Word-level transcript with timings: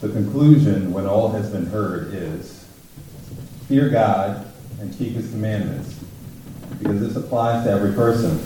The 0.00 0.08
conclusion, 0.08 0.92
when 0.94 1.06
all 1.06 1.28
has 1.32 1.50
been 1.50 1.66
heard, 1.66 2.14
is 2.14 2.66
fear 3.68 3.90
God 3.90 4.50
and 4.80 4.96
keep 4.96 5.12
his 5.12 5.30
commandments, 5.30 5.94
because 6.78 7.00
this 7.00 7.16
applies 7.16 7.64
to 7.64 7.70
every 7.70 7.92
person. 7.92 8.38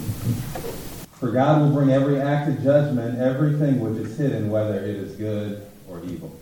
For 1.12 1.30
God 1.30 1.62
will 1.62 1.70
bring 1.70 1.90
every 1.90 2.20
act 2.20 2.48
of 2.48 2.60
judgment, 2.64 3.20
everything 3.20 3.78
which 3.78 4.04
is 4.04 4.18
hidden, 4.18 4.50
whether 4.50 4.74
it 4.74 4.96
is 4.96 5.14
good 5.14 5.64
or 5.88 6.02
evil. 6.04 6.34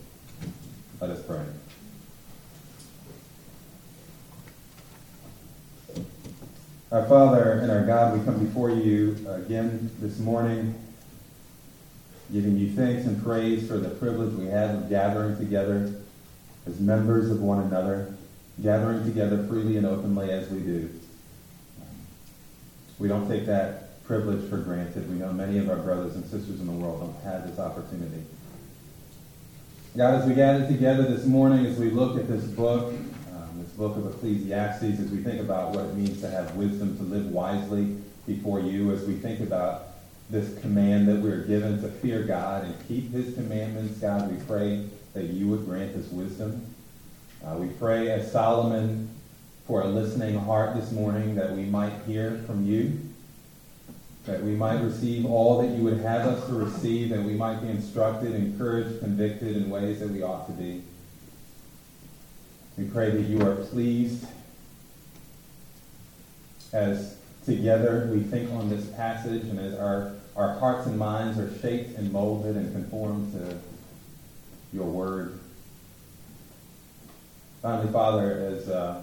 Let 0.99 1.11
us 1.11 1.23
pray. 1.23 1.45
Our 6.91 7.07
Father 7.07 7.61
and 7.61 7.71
our 7.71 7.85
God, 7.85 8.19
we 8.19 8.25
come 8.25 8.43
before 8.43 8.71
you 8.71 9.17
again 9.29 9.91
this 10.01 10.19
morning, 10.19 10.75
giving 12.33 12.57
you 12.57 12.71
thanks 12.71 13.05
and 13.05 13.23
praise 13.23 13.69
for 13.69 13.77
the 13.77 13.91
privilege 13.91 14.33
we 14.35 14.47
have 14.47 14.75
of 14.75 14.89
gathering 14.89 15.37
together 15.37 15.93
as 16.67 16.81
members 16.81 17.31
of 17.31 17.43
one 17.43 17.59
another, 17.65 18.15
gathering 18.63 19.05
together 19.05 19.47
freely 19.47 19.77
and 19.77 19.87
openly 19.87 20.31
as 20.31 20.49
we 20.49 20.61
do. 20.61 20.89
We 22.99 23.09
don't 23.09 23.29
take 23.29 23.45
that 23.47 24.03
privilege 24.05 24.49
for 24.49 24.57
granted. 24.59 25.11
We 25.11 25.17
know 25.17 25.33
many 25.33 25.59
of 25.59 25.69
our 25.69 25.77
brothers 25.77 26.15
and 26.15 26.25
sisters 26.25 26.61
in 26.61 26.67
the 26.67 26.73
world 26.73 27.01
don't 27.01 27.33
have 27.33 27.47
this 27.47 27.59
opportunity. 27.59 28.23
God, 29.95 30.23
as 30.23 30.27
we 30.27 30.35
gather 30.35 30.67
together 30.67 31.03
this 31.03 31.27
morning, 31.27 31.67
as 31.67 31.77
we 31.77 31.91
look 31.91 32.19
at 32.19 32.29
this 32.29 32.45
book, 32.45 32.95
um, 32.95 33.59
this 33.59 33.71
book 33.73 33.97
of 33.97 34.07
Ecclesiastes 34.07 35.01
as 35.01 35.11
we 35.11 35.19
think 35.19 35.41
about 35.41 35.75
what 35.75 35.85
it 35.85 35.95
means 35.95 36.21
to 36.23 36.31
have 36.31 36.55
wisdom, 36.57 36.97
to 36.97 37.03
live 37.03 37.27
wisely 37.27 37.97
before 38.27 38.61
you, 38.61 38.91
as 38.93 39.03
we 39.05 39.15
think 39.15 39.41
about 39.41 39.92
this 40.33 40.59
command 40.63 41.07
that 41.07 41.21
we're 41.21 41.43
given 41.43 41.81
to 41.83 41.89
fear 41.89 42.23
God 42.23 42.65
and 42.65 42.89
keep 42.89 43.13
his 43.13 43.35
commandments. 43.35 43.99
God, 43.99 44.35
we 44.35 44.43
pray 44.47 44.87
that 45.13 45.25
you 45.25 45.47
would 45.49 45.67
grant 45.67 45.95
us 45.95 46.11
wisdom. 46.11 46.75
Uh, 47.45 47.57
we 47.57 47.69
pray 47.69 48.11
as 48.11 48.33
Solomon 48.33 49.11
for 49.67 49.83
a 49.83 49.87
listening 49.87 50.39
heart 50.39 50.75
this 50.75 50.91
morning 50.91 51.35
that 51.35 51.53
we 51.53 51.65
might 51.65 51.93
hear 52.07 52.43
from 52.47 52.67
you, 52.67 52.99
that 54.25 54.43
we 54.43 54.53
might 54.53 54.81
receive 54.81 55.27
all 55.27 55.61
that 55.61 55.69
you 55.77 55.85
would 55.85 56.01
have 56.01 56.27
us 56.27 56.47
to 56.47 56.55
receive, 56.55 57.11
that 57.11 57.23
we 57.23 57.35
might 57.35 57.61
be 57.61 57.69
instructed, 57.69 58.35
encouraged, 58.35 59.01
convicted 59.01 59.55
in 59.55 59.69
ways 59.69 60.01
that 60.01 60.09
we 60.09 60.23
ought 60.23 60.47
to 60.47 60.53
be. 60.53 60.83
We 62.79 62.85
pray 62.85 63.11
that 63.11 63.29
you 63.29 63.43
are 63.47 63.57
pleased 63.57 64.25
as 66.73 67.19
together 67.45 68.09
we 68.11 68.21
think 68.21 68.51
on 68.53 68.71
this 68.71 68.87
passage 68.87 69.43
and 69.43 69.59
as 69.59 69.75
our, 69.75 70.15
our 70.37 70.59
hearts 70.59 70.87
and 70.87 70.99
minds 70.99 71.39
are 71.39 71.53
shaped 71.61 71.99
and 71.99 72.13
molded 72.13 72.57
and 72.57 72.73
conformed 72.73 73.33
to 73.33 73.59
your 74.73 74.87
word. 74.87 75.39
Finally, 77.61 77.93
Father, 77.93 78.33
as, 78.33 78.69
uh, 78.69 79.03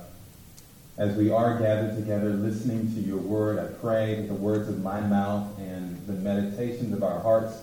as 0.97 1.15
we 1.15 1.31
are 1.31 1.57
gathered 1.59 1.95
together 1.95 2.31
listening 2.31 2.93
to 2.93 2.99
your 2.99 3.19
word, 3.19 3.59
I 3.59 3.71
pray 3.79 4.15
that 4.15 4.27
the 4.27 4.33
words 4.33 4.67
of 4.67 4.83
my 4.83 4.99
mouth 4.99 5.57
and 5.59 6.05
the 6.07 6.13
meditations 6.13 6.93
of 6.93 7.03
our 7.03 7.19
hearts, 7.19 7.53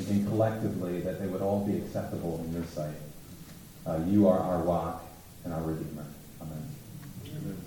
again 0.00 0.26
collectively, 0.26 1.00
that 1.02 1.20
they 1.20 1.26
would 1.26 1.42
all 1.42 1.64
be 1.64 1.76
acceptable 1.76 2.42
in 2.44 2.52
your 2.52 2.64
sight. 2.64 2.96
Uh, 3.86 4.00
you 4.06 4.26
are 4.26 4.38
our 4.38 4.58
rock 4.62 5.04
and 5.44 5.52
our 5.52 5.62
Redeemer. 5.62 6.04
Amen. 6.40 6.68
Amen. 7.26 7.58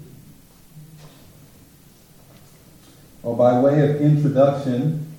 Well, 3.23 3.35
by 3.35 3.59
way 3.59 3.81
of 3.89 4.01
introduction, 4.01 5.10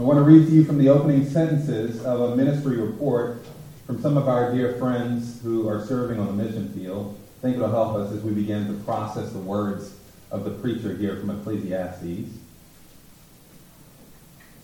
I 0.00 0.02
want 0.02 0.16
to 0.16 0.22
read 0.22 0.46
to 0.46 0.52
you 0.54 0.64
from 0.64 0.78
the 0.78 0.88
opening 0.88 1.28
sentences 1.28 2.02
of 2.06 2.22
a 2.22 2.34
ministry 2.34 2.78
report 2.78 3.44
from 3.84 4.00
some 4.00 4.16
of 4.16 4.28
our 4.28 4.50
dear 4.50 4.78
friends 4.78 5.42
who 5.42 5.68
are 5.68 5.84
serving 5.84 6.18
on 6.18 6.26
the 6.26 6.42
mission 6.42 6.72
field. 6.72 7.20
I 7.38 7.42
think 7.42 7.56
it'll 7.56 7.70
help 7.70 7.96
us 7.96 8.10
as 8.10 8.22
we 8.22 8.32
begin 8.32 8.66
to 8.68 8.82
process 8.84 9.30
the 9.30 9.40
words 9.40 9.94
of 10.30 10.44
the 10.44 10.52
preacher 10.52 10.96
here 10.96 11.16
from 11.16 11.28
Ecclesiastes. 11.28 12.00
And 12.06 12.32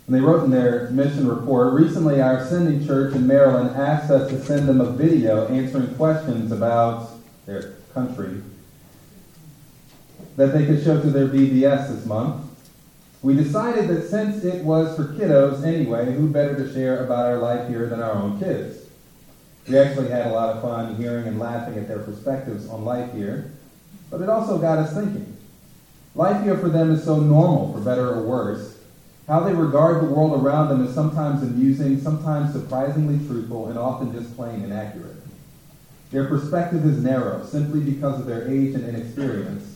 they 0.07 0.21
wrote 0.21 0.45
in 0.45 0.51
their 0.51 0.89
mission 0.89 1.29
report 1.29 1.75
recently, 1.75 2.23
our 2.23 2.43
sending 2.47 2.87
church 2.87 3.15
in 3.15 3.27
Maryland 3.27 3.77
asked 3.77 4.11
us 4.11 4.31
to 4.31 4.43
send 4.43 4.67
them 4.67 4.81
a 4.81 4.91
video 4.91 5.49
answering 5.49 5.95
questions 5.97 6.51
about 6.51 7.11
their 7.45 7.75
country 7.93 8.41
that 10.37 10.55
they 10.55 10.65
could 10.65 10.83
show 10.83 10.99
to 10.99 11.11
their 11.11 11.29
VBS 11.29 11.95
this 11.95 12.07
month. 12.07 12.46
We 13.27 13.35
decided 13.35 13.89
that 13.89 14.05
since 14.05 14.45
it 14.45 14.63
was 14.63 14.95
for 14.95 15.03
kiddos 15.03 15.65
anyway, 15.65 16.13
who 16.13 16.29
better 16.29 16.55
to 16.55 16.73
share 16.73 17.05
about 17.05 17.27
our 17.27 17.39
life 17.39 17.67
here 17.67 17.89
than 17.89 18.01
our 18.01 18.13
own 18.13 18.39
kids? 18.39 18.87
We 19.69 19.77
actually 19.77 20.11
had 20.11 20.27
a 20.27 20.31
lot 20.31 20.51
of 20.51 20.63
fun 20.63 20.95
hearing 20.95 21.27
and 21.27 21.41
laughing 21.41 21.77
at 21.77 21.89
their 21.89 21.99
perspectives 21.99 22.69
on 22.69 22.85
life 22.85 23.13
here, 23.13 23.51
but 24.11 24.21
it 24.21 24.29
also 24.29 24.61
got 24.61 24.79
us 24.79 24.95
thinking. 24.95 25.37
Life 26.15 26.41
here 26.41 26.57
for 26.57 26.69
them 26.69 26.93
is 26.93 27.05
so 27.05 27.19
normal, 27.19 27.73
for 27.73 27.81
better 27.81 28.07
or 28.07 28.23
worse, 28.23 28.77
how 29.27 29.43
they 29.43 29.55
regard 29.55 30.01
the 30.01 30.07
world 30.07 30.33
around 30.33 30.69
them 30.69 30.81
is 30.81 30.95
sometimes 30.95 31.43
amusing, 31.43 31.99
sometimes 31.99 32.53
surprisingly 32.53 33.19
truthful, 33.27 33.67
and 33.67 33.77
often 33.77 34.13
just 34.13 34.37
plain 34.37 34.63
inaccurate. 34.63 35.17
Their 36.13 36.29
perspective 36.29 36.85
is 36.85 37.03
narrow 37.03 37.43
simply 37.43 37.81
because 37.81 38.21
of 38.21 38.27
their 38.27 38.47
age 38.49 38.77
and 38.77 38.85
inexperience. 38.85 39.76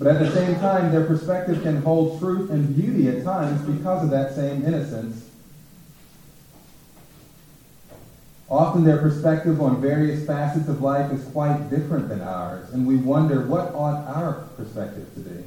But 0.00 0.16
at 0.16 0.18
the 0.18 0.30
same 0.32 0.58
time, 0.58 0.90
their 0.90 1.04
perspective 1.04 1.62
can 1.62 1.82
hold 1.82 2.18
truth 2.18 2.50
and 2.50 2.74
beauty 2.74 3.10
at 3.10 3.22
times 3.22 3.60
because 3.60 4.02
of 4.02 4.08
that 4.08 4.34
same 4.34 4.64
innocence. 4.64 5.28
Often 8.48 8.84
their 8.84 8.96
perspective 8.96 9.60
on 9.60 9.82
various 9.82 10.26
facets 10.26 10.70
of 10.70 10.80
life 10.80 11.12
is 11.12 11.22
quite 11.26 11.68
different 11.68 12.08
than 12.08 12.22
ours, 12.22 12.72
and 12.72 12.86
we 12.86 12.96
wonder 12.96 13.46
what 13.46 13.74
ought 13.74 14.06
our 14.08 14.48
perspective 14.56 15.06
to 15.14 15.20
be. 15.20 15.44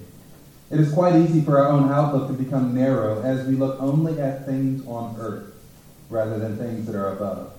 It 0.70 0.80
is 0.80 0.94
quite 0.94 1.16
easy 1.16 1.42
for 1.42 1.58
our 1.58 1.70
own 1.70 1.92
outlook 1.92 2.28
to 2.28 2.34
become 2.34 2.76
narrow 2.76 3.24
as 3.24 3.48
we 3.48 3.56
look 3.56 3.82
only 3.82 4.22
at 4.22 4.46
things 4.46 4.86
on 4.88 5.16
earth 5.20 5.52
rather 6.12 6.38
than 6.38 6.58
things 6.58 6.86
that 6.86 6.96
are 6.96 7.14
above. 7.14 7.54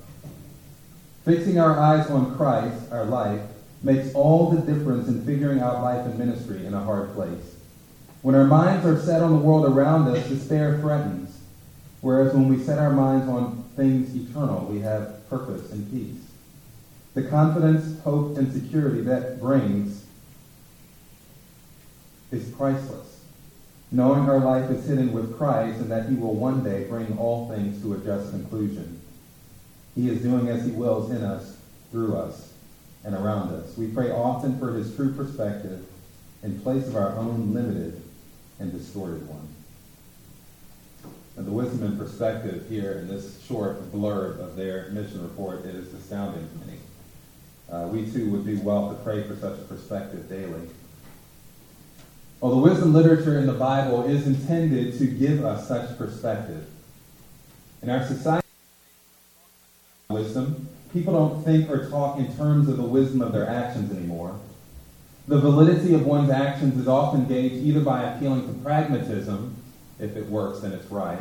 Fixing 1.24 1.58
our 1.58 1.76
eyes 1.76 2.08
on 2.08 2.36
Christ, 2.36 2.92
our 2.92 3.04
life, 3.04 3.40
makes 3.84 4.14
all 4.14 4.50
the 4.50 4.60
difference 4.62 5.08
in 5.08 5.24
figuring 5.24 5.60
out 5.60 5.82
life 5.82 6.04
and 6.06 6.18
ministry 6.18 6.64
in 6.64 6.72
a 6.72 6.80
hard 6.80 7.14
place. 7.14 7.54
When 8.22 8.34
our 8.34 8.46
minds 8.46 8.86
are 8.86 8.98
set 8.98 9.22
on 9.22 9.32
the 9.32 9.36
world 9.36 9.66
around 9.66 10.08
us, 10.08 10.26
despair 10.26 10.78
threatens. 10.80 11.38
Whereas 12.00 12.32
when 12.32 12.48
we 12.48 12.62
set 12.62 12.78
our 12.78 12.92
minds 12.92 13.28
on 13.28 13.64
things 13.76 14.14
eternal, 14.16 14.64
we 14.64 14.80
have 14.80 15.28
purpose 15.28 15.70
and 15.70 15.90
peace. 15.90 16.22
The 17.12 17.22
confidence, 17.24 18.00
hope, 18.00 18.38
and 18.38 18.52
security 18.52 19.02
that 19.02 19.40
brings 19.40 20.04
is 22.32 22.50
priceless. 22.52 23.20
Knowing 23.92 24.28
our 24.28 24.38
life 24.38 24.70
is 24.70 24.86
hidden 24.86 25.12
with 25.12 25.36
Christ 25.36 25.78
and 25.78 25.90
that 25.90 26.08
he 26.08 26.14
will 26.14 26.34
one 26.34 26.64
day 26.64 26.84
bring 26.84 27.16
all 27.18 27.48
things 27.48 27.80
to 27.82 27.92
a 27.92 27.98
just 27.98 28.30
conclusion. 28.30 29.00
He 29.94 30.08
is 30.08 30.22
doing 30.22 30.48
as 30.48 30.64
he 30.64 30.72
wills 30.72 31.10
in 31.10 31.22
us, 31.22 31.58
through 31.92 32.16
us, 32.16 32.53
and 33.04 33.14
around 33.14 33.50
us. 33.50 33.76
We 33.76 33.88
pray 33.88 34.10
often 34.10 34.58
for 34.58 34.72
his 34.72 34.94
true 34.96 35.12
perspective 35.12 35.84
in 36.42 36.60
place 36.60 36.86
of 36.86 36.96
our 36.96 37.16
own 37.16 37.52
limited 37.52 38.02
and 38.58 38.72
distorted 38.72 39.28
one. 39.28 39.48
And 41.36 41.46
the 41.46 41.50
wisdom 41.50 41.82
and 41.82 41.98
perspective 41.98 42.66
here 42.68 42.92
in 42.92 43.08
this 43.08 43.42
short 43.46 43.92
blurb 43.92 44.38
of 44.38 44.56
their 44.56 44.88
mission 44.90 45.22
report 45.22 45.64
is 45.64 45.92
astounding 45.92 46.48
to 46.48 46.66
me. 46.66 46.78
Uh, 47.70 47.88
we 47.88 48.10
too 48.10 48.30
would 48.30 48.46
do 48.46 48.60
well 48.60 48.90
to 48.90 48.94
pray 49.02 49.22
for 49.22 49.34
such 49.36 49.58
a 49.58 49.62
perspective 49.62 50.28
daily. 50.28 50.68
Well, 52.40 52.52
the 52.52 52.58
wisdom 52.58 52.92
literature 52.92 53.38
in 53.38 53.46
the 53.46 53.54
Bible 53.54 54.04
is 54.04 54.26
intended 54.26 54.98
to 54.98 55.06
give 55.06 55.44
us 55.44 55.66
such 55.66 55.96
perspective. 55.96 56.66
In 57.82 57.90
our 57.90 58.06
society, 58.06 58.46
wisdom, 60.08 60.63
people 60.94 61.12
don't 61.12 61.44
think 61.44 61.68
or 61.68 61.90
talk 61.90 62.18
in 62.18 62.34
terms 62.36 62.68
of 62.68 62.78
the 62.78 62.82
wisdom 62.82 63.20
of 63.20 63.32
their 63.32 63.46
actions 63.46 63.94
anymore. 63.94 64.38
The 65.26 65.38
validity 65.38 65.92
of 65.92 66.06
one's 66.06 66.30
actions 66.30 66.78
is 66.78 66.86
often 66.86 67.26
gauged 67.26 67.56
either 67.56 67.80
by 67.80 68.04
appealing 68.04 68.46
to 68.46 68.62
pragmatism, 68.62 69.56
if 69.98 70.16
it 70.16 70.26
works, 70.26 70.60
then 70.60 70.72
it's 70.72 70.90
right, 70.90 71.20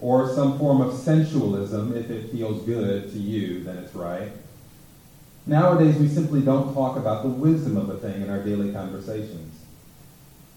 or 0.00 0.32
some 0.34 0.58
form 0.58 0.80
of 0.80 0.94
sensualism, 0.94 1.96
if 1.96 2.10
it 2.10 2.30
feels 2.30 2.64
good 2.64 3.10
to 3.12 3.18
you, 3.18 3.64
then 3.64 3.78
it's 3.78 3.94
right. 3.94 4.30
Nowadays, 5.46 5.96
we 5.96 6.08
simply 6.08 6.42
don't 6.42 6.74
talk 6.74 6.96
about 6.96 7.22
the 7.22 7.28
wisdom 7.28 7.76
of 7.76 7.88
a 7.88 7.96
thing 7.96 8.22
in 8.22 8.28
our 8.28 8.42
daily 8.42 8.72
conversations. 8.72 9.54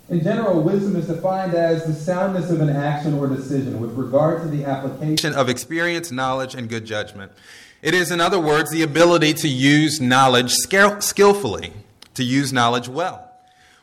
In 0.09 0.23
general, 0.23 0.61
wisdom 0.61 0.95
is 0.95 1.05
defined 1.05 1.53
as 1.53 1.85
the 1.85 1.93
soundness 1.93 2.49
of 2.49 2.61
an 2.61 2.69
action 2.69 3.13
or 3.13 3.27
decision 3.27 3.79
with 3.79 3.91
regard 3.91 4.41
to 4.41 4.47
the 4.47 4.65
application 4.65 5.35
of 5.35 5.47
experience, 5.47 6.11
knowledge, 6.11 6.55
and 6.55 6.67
good 6.67 6.85
judgment. 6.85 7.31
It 7.81 7.93
is, 7.93 8.11
in 8.11 8.19
other 8.19 8.39
words, 8.39 8.71
the 8.71 8.83
ability 8.83 9.33
to 9.35 9.47
use 9.47 10.01
knowledge 10.01 10.51
skillfully, 10.51 11.73
to 12.13 12.23
use 12.23 12.51
knowledge 12.51 12.89
well. 12.89 13.31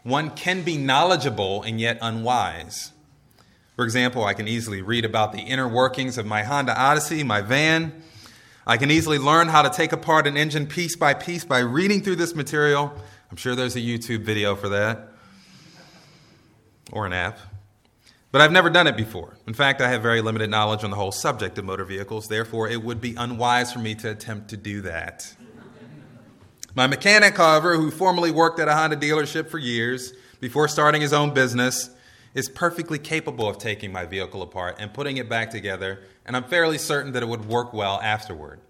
One 0.02 0.30
can 0.30 0.62
be 0.62 0.76
knowledgeable 0.76 1.62
and 1.62 1.80
yet 1.80 1.98
unwise. 2.00 2.92
For 3.74 3.84
example, 3.84 4.24
I 4.24 4.34
can 4.34 4.48
easily 4.48 4.82
read 4.82 5.04
about 5.04 5.32
the 5.32 5.40
inner 5.40 5.68
workings 5.68 6.18
of 6.18 6.26
my 6.26 6.42
Honda 6.42 6.78
Odyssey, 6.78 7.24
my 7.24 7.40
van, 7.40 8.02
I 8.68 8.78
can 8.78 8.90
easily 8.90 9.18
learn 9.18 9.46
how 9.46 9.62
to 9.62 9.70
take 9.70 9.92
apart 9.92 10.26
an 10.26 10.36
engine 10.36 10.66
piece 10.66 10.96
by 10.96 11.14
piece 11.14 11.44
by 11.44 11.60
reading 11.60 12.02
through 12.02 12.16
this 12.16 12.34
material. 12.34 12.92
I'm 13.30 13.36
sure 13.36 13.54
there's 13.54 13.76
a 13.76 13.80
YouTube 13.80 14.22
video 14.22 14.56
for 14.56 14.68
that 14.70 15.12
or 16.90 17.06
an 17.06 17.12
app. 17.12 17.38
But 18.32 18.40
I've 18.40 18.52
never 18.52 18.68
done 18.68 18.86
it 18.86 18.96
before. 18.96 19.36
In 19.46 19.54
fact, 19.54 19.80
I 19.80 19.88
have 19.88 20.02
very 20.02 20.20
limited 20.20 20.50
knowledge 20.50 20.84
on 20.84 20.90
the 20.90 20.96
whole 20.96 21.12
subject 21.12 21.56
of 21.58 21.64
motor 21.64 21.84
vehicles, 21.84 22.28
therefore, 22.28 22.68
it 22.68 22.82
would 22.82 23.00
be 23.00 23.14
unwise 23.16 23.72
for 23.72 23.78
me 23.78 23.94
to 23.96 24.10
attempt 24.10 24.48
to 24.50 24.56
do 24.56 24.82
that. 24.82 25.34
My 26.74 26.86
mechanic, 26.86 27.36
however, 27.36 27.76
who 27.76 27.90
formerly 27.90 28.30
worked 28.30 28.60
at 28.60 28.68
a 28.68 28.74
Honda 28.74 28.96
dealership 28.96 29.48
for 29.48 29.58
years 29.58 30.12
before 30.40 30.68
starting 30.68 31.00
his 31.00 31.14
own 31.14 31.32
business, 31.32 31.88
is 32.34 32.50
perfectly 32.50 32.98
capable 32.98 33.48
of 33.48 33.56
taking 33.56 33.90
my 33.90 34.04
vehicle 34.04 34.42
apart 34.42 34.76
and 34.78 34.92
putting 34.92 35.16
it 35.16 35.26
back 35.26 35.50
together, 35.50 36.02
and 36.26 36.36
I'm 36.36 36.44
fairly 36.44 36.76
certain 36.76 37.12
that 37.12 37.22
it 37.22 37.26
would 37.26 37.46
work 37.46 37.72
well 37.72 37.98
afterward. 38.02 38.60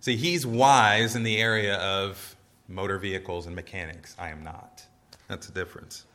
See, 0.00 0.16
he's 0.16 0.44
wise 0.44 1.14
in 1.14 1.22
the 1.22 1.36
area 1.36 1.76
of 1.76 2.34
motor 2.66 2.98
vehicles 2.98 3.46
and 3.46 3.54
mechanics. 3.54 4.16
I 4.18 4.30
am 4.30 4.42
not. 4.42 4.84
That's 5.28 5.46
the 5.46 5.52
difference. 5.52 6.06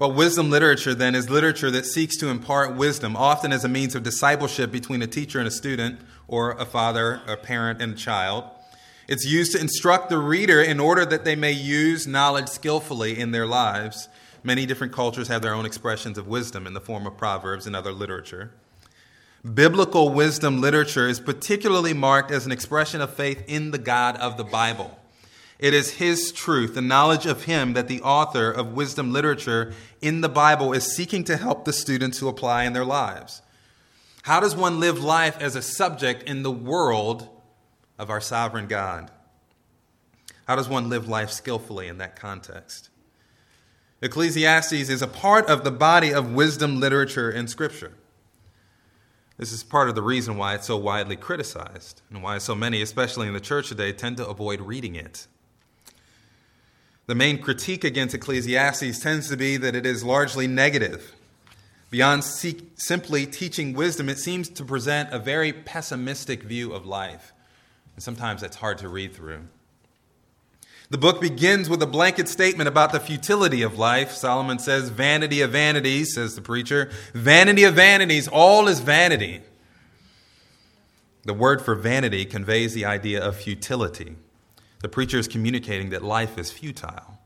Well, 0.00 0.12
wisdom 0.12 0.48
literature 0.48 0.94
then 0.94 1.14
is 1.14 1.28
literature 1.28 1.70
that 1.72 1.84
seeks 1.84 2.16
to 2.16 2.28
impart 2.28 2.74
wisdom, 2.74 3.14
often 3.14 3.52
as 3.52 3.66
a 3.66 3.68
means 3.68 3.94
of 3.94 4.02
discipleship 4.02 4.72
between 4.72 5.02
a 5.02 5.06
teacher 5.06 5.38
and 5.38 5.46
a 5.46 5.50
student, 5.50 6.00
or 6.26 6.52
a 6.52 6.64
father, 6.64 7.20
a 7.26 7.36
parent, 7.36 7.82
and 7.82 7.92
a 7.92 7.96
child. 7.96 8.44
It's 9.08 9.26
used 9.26 9.52
to 9.52 9.60
instruct 9.60 10.08
the 10.08 10.16
reader 10.16 10.62
in 10.62 10.80
order 10.80 11.04
that 11.04 11.26
they 11.26 11.36
may 11.36 11.52
use 11.52 12.06
knowledge 12.06 12.48
skillfully 12.48 13.18
in 13.18 13.32
their 13.32 13.44
lives. 13.44 14.08
Many 14.42 14.64
different 14.64 14.94
cultures 14.94 15.28
have 15.28 15.42
their 15.42 15.52
own 15.52 15.66
expressions 15.66 16.16
of 16.16 16.26
wisdom 16.26 16.66
in 16.66 16.72
the 16.72 16.80
form 16.80 17.06
of 17.06 17.18
proverbs 17.18 17.66
and 17.66 17.76
other 17.76 17.92
literature. 17.92 18.52
Biblical 19.44 20.08
wisdom 20.08 20.62
literature 20.62 21.08
is 21.08 21.20
particularly 21.20 21.92
marked 21.92 22.30
as 22.30 22.46
an 22.46 22.52
expression 22.52 23.02
of 23.02 23.12
faith 23.12 23.44
in 23.46 23.70
the 23.70 23.76
God 23.76 24.16
of 24.16 24.38
the 24.38 24.44
Bible. 24.44 24.98
It 25.60 25.74
is 25.74 25.94
His 25.94 26.32
truth, 26.32 26.74
the 26.74 26.80
knowledge 26.80 27.26
of 27.26 27.44
Him, 27.44 27.74
that 27.74 27.86
the 27.86 28.00
author 28.00 28.50
of 28.50 28.72
wisdom 28.72 29.12
literature 29.12 29.74
in 30.00 30.22
the 30.22 30.28
Bible 30.28 30.72
is 30.72 30.96
seeking 30.96 31.22
to 31.24 31.36
help 31.36 31.66
the 31.66 31.72
students 31.74 32.18
to 32.18 32.28
apply 32.28 32.64
in 32.64 32.72
their 32.72 32.84
lives. 32.84 33.42
How 34.22 34.40
does 34.40 34.56
one 34.56 34.80
live 34.80 35.04
life 35.04 35.38
as 35.38 35.56
a 35.56 35.62
subject 35.62 36.22
in 36.22 36.42
the 36.42 36.50
world 36.50 37.28
of 37.98 38.08
our 38.08 38.22
sovereign 38.22 38.68
God? 38.68 39.10
How 40.46 40.56
does 40.56 40.68
one 40.68 40.88
live 40.88 41.06
life 41.06 41.30
skillfully 41.30 41.88
in 41.88 41.98
that 41.98 42.16
context? 42.16 42.88
Ecclesiastes 44.00 44.72
is 44.72 45.02
a 45.02 45.06
part 45.06 45.46
of 45.50 45.62
the 45.62 45.70
body 45.70 46.14
of 46.14 46.32
wisdom 46.32 46.80
literature 46.80 47.30
in 47.30 47.46
Scripture. 47.46 47.92
This 49.36 49.52
is 49.52 49.62
part 49.62 49.90
of 49.90 49.94
the 49.94 50.02
reason 50.02 50.38
why 50.38 50.54
it's 50.54 50.66
so 50.66 50.78
widely 50.78 51.16
criticized 51.16 52.00
and 52.08 52.22
why 52.22 52.38
so 52.38 52.54
many, 52.54 52.80
especially 52.80 53.26
in 53.28 53.34
the 53.34 53.40
church 53.40 53.68
today, 53.68 53.92
tend 53.92 54.16
to 54.16 54.26
avoid 54.26 54.62
reading 54.62 54.94
it. 54.94 55.26
The 57.10 57.16
main 57.16 57.38
critique 57.38 57.82
against 57.82 58.14
Ecclesiastes 58.14 59.00
tends 59.00 59.28
to 59.30 59.36
be 59.36 59.56
that 59.56 59.74
it 59.74 59.84
is 59.84 60.04
largely 60.04 60.46
negative. 60.46 61.16
Beyond 61.90 62.22
simply 62.22 63.26
teaching 63.26 63.72
wisdom, 63.72 64.08
it 64.08 64.20
seems 64.20 64.48
to 64.50 64.64
present 64.64 65.12
a 65.12 65.18
very 65.18 65.52
pessimistic 65.52 66.44
view 66.44 66.72
of 66.72 66.86
life. 66.86 67.32
And 67.96 68.02
sometimes 68.04 68.42
that's 68.42 68.58
hard 68.58 68.78
to 68.78 68.88
read 68.88 69.12
through. 69.12 69.40
The 70.90 70.98
book 70.98 71.20
begins 71.20 71.68
with 71.68 71.82
a 71.82 71.86
blanket 71.88 72.28
statement 72.28 72.68
about 72.68 72.92
the 72.92 73.00
futility 73.00 73.62
of 73.62 73.76
life. 73.76 74.12
Solomon 74.12 74.60
says, 74.60 74.90
Vanity 74.90 75.40
of 75.40 75.50
vanities, 75.50 76.14
says 76.14 76.36
the 76.36 76.42
preacher. 76.42 76.92
Vanity 77.12 77.64
of 77.64 77.74
vanities, 77.74 78.28
all 78.28 78.68
is 78.68 78.78
vanity. 78.78 79.40
The 81.24 81.34
word 81.34 81.60
for 81.60 81.74
vanity 81.74 82.24
conveys 82.24 82.72
the 82.72 82.84
idea 82.84 83.20
of 83.20 83.34
futility. 83.34 84.14
The 84.80 84.88
preacher 84.88 85.18
is 85.18 85.28
communicating 85.28 85.90
that 85.90 86.02
life 86.02 86.38
is 86.38 86.50
futile. 86.50 87.18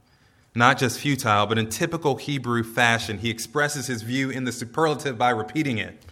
Not 0.55 0.79
just 0.79 1.01
futile, 1.01 1.47
but 1.47 1.59
in 1.59 1.69
typical 1.69 2.17
Hebrew 2.17 2.62
fashion, 2.62 3.19
he 3.19 3.31
expresses 3.31 3.87
his 3.89 4.03
view 4.03 4.31
in 4.31 4.45
the 4.45 4.53
superlative 4.53 5.19
by 5.19 5.31
repeating 5.31 5.79
it. 5.79 6.05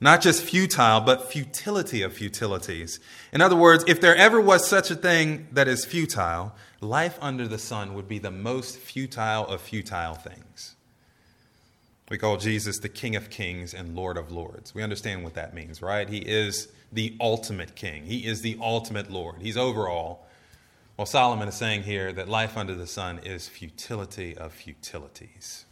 Not 0.00 0.20
just 0.20 0.42
futile, 0.42 1.00
but 1.00 1.30
futility 1.30 2.02
of 2.02 2.12
futilities. 2.12 2.98
In 3.32 3.40
other 3.40 3.54
words, 3.54 3.84
if 3.86 4.00
there 4.00 4.16
ever 4.16 4.40
was 4.40 4.68
such 4.68 4.90
a 4.90 4.96
thing 4.96 5.46
that 5.52 5.68
is 5.68 5.84
futile, 5.84 6.54
life 6.80 7.16
under 7.22 7.46
the 7.46 7.56
sun 7.56 7.94
would 7.94 8.08
be 8.08 8.18
the 8.18 8.30
most 8.30 8.78
futile 8.78 9.46
of 9.46 9.60
futile 9.60 10.14
things. 10.14 10.74
We 12.10 12.18
call 12.18 12.36
Jesus 12.36 12.78
the 12.78 12.88
King 12.88 13.16
of 13.16 13.30
Kings 13.30 13.72
and 13.72 13.94
Lord 13.94 14.18
of 14.18 14.30
Lords. 14.30 14.74
We 14.74 14.82
understand 14.82 15.24
what 15.24 15.34
that 15.34 15.54
means, 15.54 15.80
right? 15.80 16.08
He 16.08 16.18
is 16.18 16.68
the 16.92 17.16
ultimate 17.20 17.74
King, 17.74 18.04
He 18.04 18.26
is 18.26 18.42
the 18.42 18.58
ultimate 18.60 19.10
Lord. 19.10 19.36
He's 19.40 19.56
over 19.56 19.88
all. 19.88 20.26
Well, 20.96 21.06
Solomon 21.06 21.48
is 21.48 21.54
saying 21.54 21.84
here 21.84 22.12
that 22.12 22.28
life 22.28 22.56
under 22.56 22.74
the 22.74 22.86
sun 22.86 23.18
is 23.24 23.48
futility 23.48 24.36
of 24.36 24.52
futilities. 24.52 25.64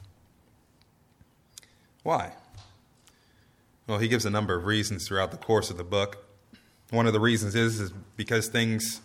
Why? 2.03 2.33
Well, 3.87 3.99
he 3.99 4.09
gives 4.09 4.25
a 4.25 4.31
number 4.31 4.55
of 4.55 4.65
reasons 4.65 5.07
throughout 5.07 5.31
the 5.31 5.37
course 5.37 5.71
of 5.71 5.77
the 5.77 5.85
book. 5.85 6.25
One 6.91 7.07
of 7.07 7.13
the 7.13 7.21
reasons 7.21 7.55
is, 7.55 7.81
is 7.81 7.93
because 8.17 8.49
things 8.49 9.01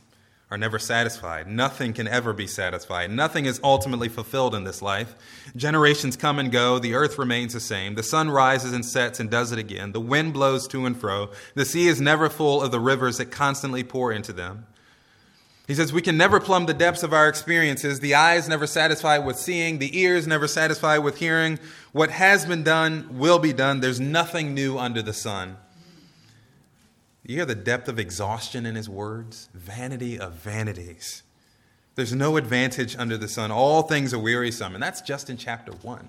are 0.50 0.58
never 0.58 0.80
satisfied. 0.80 1.48
Nothing 1.48 1.92
can 1.92 2.08
ever 2.08 2.32
be 2.32 2.48
satisfied. 2.48 3.12
Nothing 3.12 3.46
is 3.46 3.60
ultimately 3.64 4.08
fulfilled 4.08 4.56
in 4.56 4.64
this 4.64 4.82
life. 4.82 5.16
Generations 5.56 6.16
come 6.16 6.40
and 6.40 6.52
go. 6.52 6.80
The 6.80 6.94
earth 6.94 7.18
remains 7.18 7.54
the 7.54 7.60
same. 7.60 7.96
The 7.96 8.04
sun 8.04 8.30
rises 8.30 8.72
and 8.72 8.86
sets 8.86 9.20
and 9.20 9.30
does 9.30 9.52
it 9.52 9.60
again. 9.60 9.92
The 9.92 10.00
wind 10.00 10.34
blows 10.34 10.68
to 10.70 10.86
and 10.86 10.96
fro. 10.96 11.32
The 11.56 11.66
sea 11.66 11.88
is 11.88 12.00
never 12.00 12.30
full 12.30 12.62
of 12.62 12.72
the 12.72 12.80
rivers 12.80 13.18
that 13.18 13.32
constantly 13.32 13.84
pour 13.84 14.12
into 14.12 14.32
them. 14.32 14.68
He 15.68 15.74
says 15.74 15.92
we 15.92 16.02
can 16.02 16.18
never 16.18 16.40
plumb 16.40 16.68
the 16.68 16.74
depths 16.74 17.02
of 17.02 17.14
our 17.14 17.28
experiences. 17.28 18.00
The 18.00 18.14
eyes 18.14 18.48
never 18.48 18.68
satisfied 18.68 19.20
with 19.20 19.38
seeing, 19.38 19.80
the 19.80 20.00
ears 20.00 20.28
never 20.28 20.48
satisfied 20.48 21.00
with 21.00 21.18
hearing. 21.18 21.60
What 21.92 22.12
has 22.12 22.46
been 22.46 22.64
done 22.64 23.18
will 23.18 23.40
be 23.40 23.52
done. 23.52 23.80
There's 23.80 24.00
nothing 24.00 24.54
new 24.54 24.78
under 24.78 25.02
the 25.02 25.14
sun. 25.14 25.58
You 27.24 27.38
hear 27.38 27.46
the 27.46 27.56
depth 27.56 27.88
of 27.90 27.98
exhaustion 27.98 28.68
in 28.68 28.76
his 28.76 28.88
words? 28.88 29.50
Vanity 29.56 30.20
of 30.20 30.34
vanities. 30.34 31.24
There's 31.96 32.14
no 32.14 32.38
advantage 32.38 32.96
under 32.98 33.18
the 33.18 33.28
sun. 33.28 33.50
All 33.52 33.82
things 33.82 34.14
are 34.14 34.20
wearisome. 34.20 34.76
And 34.76 34.84
that's 34.84 35.02
just 35.02 35.30
in 35.32 35.38
chapter 35.38 35.72
1. 35.72 36.08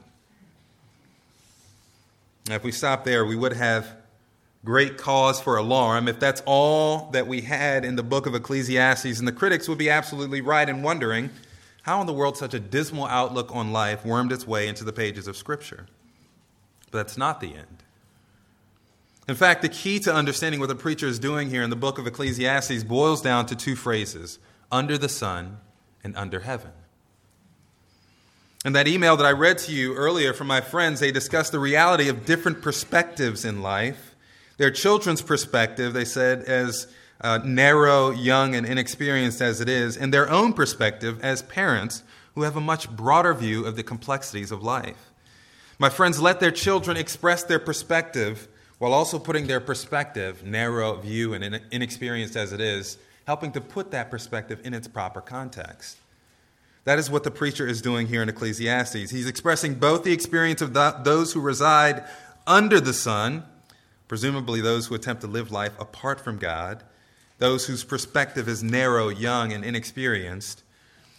Now, 2.49 2.57
if 2.57 2.65
we 2.65 2.73
stop 2.73 3.05
there, 3.05 3.25
we 3.25 3.37
would 3.37 3.55
have 3.55 3.97
great 4.67 4.99
cause 4.99 5.41
for 5.41 5.57
alarm 5.57 6.09
if 6.09 6.19
that's 6.19 6.43
all 6.45 7.09
that 7.13 7.29
we 7.29 7.41
had 7.41 7.85
in 7.85 7.95
the 7.95 8.03
book 8.03 8.27
of 8.27 8.35
Ecclesiastes. 8.35 9.21
And 9.21 9.27
the 9.27 9.33
critics 9.33 9.69
would 9.69 9.79
be 9.79 9.89
absolutely 9.89 10.41
right 10.41 10.69
in 10.69 10.83
wondering 10.83 11.31
how 11.83 12.01
in 12.01 12.09
the 12.09 12.13
world 12.13 12.37
such 12.37 12.53
a 12.53 12.59
dismal 12.59 13.07
outlook 13.07 13.55
on 13.55 13.73
life 13.73 14.05
wormed 14.05 14.33
its 14.33 14.45
way 14.45 14.67
into 14.67 14.83
the 14.83 14.93
pages 14.93 15.29
of 15.29 15.37
Scripture. 15.37 15.87
But 16.91 16.99
that's 16.99 17.17
not 17.17 17.41
the 17.41 17.55
end. 17.55 17.85
In 19.29 19.37
fact, 19.37 19.63
the 19.63 19.69
key 19.69 20.01
to 20.01 20.13
understanding 20.13 20.61
what 20.61 20.69
the 20.69 20.75
preacher 20.75 21.07
is 21.07 21.21
doing 21.21 21.49
here 21.49 21.63
in 21.63 21.71
the 21.71 21.77
book 21.77 21.99
of 21.99 22.07
Ecclesiastes 22.07 22.83
boils 22.83 23.23
down 23.23 23.47
to 23.47 23.57
two 23.57 23.77
phrases 23.77 24.41
under 24.73 24.99
the 24.99 25.09
sun 25.09 25.59
and 26.03 26.17
under 26.17 26.41
heaven. 26.41 26.73
In 28.65 28.73
that 28.73 28.89
email 28.89 29.17
that 29.17 29.27
I 29.27 29.31
read 29.31 29.59
to 29.59 29.73
you 29.73 29.95
earlier 29.95 30.33
from 30.33 30.49
my 30.49 30.61
friends, 30.61 30.99
they 30.99 31.13
discussed 31.13 31.53
the 31.53 31.61
reality 31.61 32.09
of 32.09 32.27
different 32.27 32.63
perspectives 32.63 33.45
in 33.45 33.63
life. 33.63 34.06
Their 34.57 34.71
children's 34.71 35.23
perspective, 35.23 35.93
they 35.93 36.05
said, 36.05 36.43
as 36.45 36.87
uh, 37.21 37.41
narrow, 37.45 38.11
young, 38.11 38.55
and 38.55 38.67
inexperienced 38.67 39.41
as 39.41 39.61
it 39.61 39.69
is, 39.69 39.97
and 39.97 40.13
their 40.13 40.31
own 40.31 40.53
perspective 40.53 41.19
as 41.23 41.43
parents 41.43 42.03
who 42.35 42.43
have 42.43 42.57
a 42.57 42.61
much 42.61 42.91
broader 42.91 43.35
view 43.35 43.65
of 43.65 43.77
the 43.77 43.83
complexities 43.83 44.53
of 44.53 44.63
life. 44.63 45.11
My 45.79 45.89
friends 45.89 46.21
let 46.21 46.41
their 46.41 46.51
children 46.51 46.97
express 46.97 47.43
their 47.43 47.59
perspective 47.59 48.49
while 48.79 48.93
also 48.93 49.19
putting 49.19 49.47
their 49.47 49.61
perspective, 49.61 50.45
narrow 50.45 50.97
view 50.97 51.33
and 51.35 51.61
inexperienced 51.71 52.37
as 52.37 52.53
it 52.53 52.61
is, 52.61 52.99
helping 53.27 53.53
to 53.53 53.61
put 53.61 53.91
that 53.91 54.11
perspective 54.11 54.61
in 54.65 54.75
its 54.75 54.87
proper 54.87 55.21
context. 55.21 55.97
That 56.85 56.99
is 56.99 57.11
what 57.11 57.25
the 57.25 57.31
preacher 57.31 57.67
is 57.67 57.83
doing 57.83 58.07
here 58.07 58.23
in 58.23 58.29
Ecclesiastes. 58.29 59.11
He's 59.11 59.27
expressing 59.27 59.75
both 59.75 60.05
the 60.05 60.13
experience 60.13 60.61
of 60.61 60.73
those 60.73 61.33
who 61.33 61.41
reside 61.41 62.05
under 62.47 62.81
the 62.81 62.93
sun, 62.93 63.45
presumably 64.09 64.61
those 64.61 64.87
who 64.87 64.95
attempt 64.95 65.23
to 65.23 65.29
live 65.29 65.51
life 65.51 65.79
apart 65.81 66.21
from 66.21 66.39
God, 66.39 66.83
those 67.39 67.67
whose 67.67 67.85
perspective 67.85 68.49
is 68.49 68.63
narrow, 68.63 69.09
young, 69.09 69.53
and 69.53 69.65
inexperienced. 69.65 70.63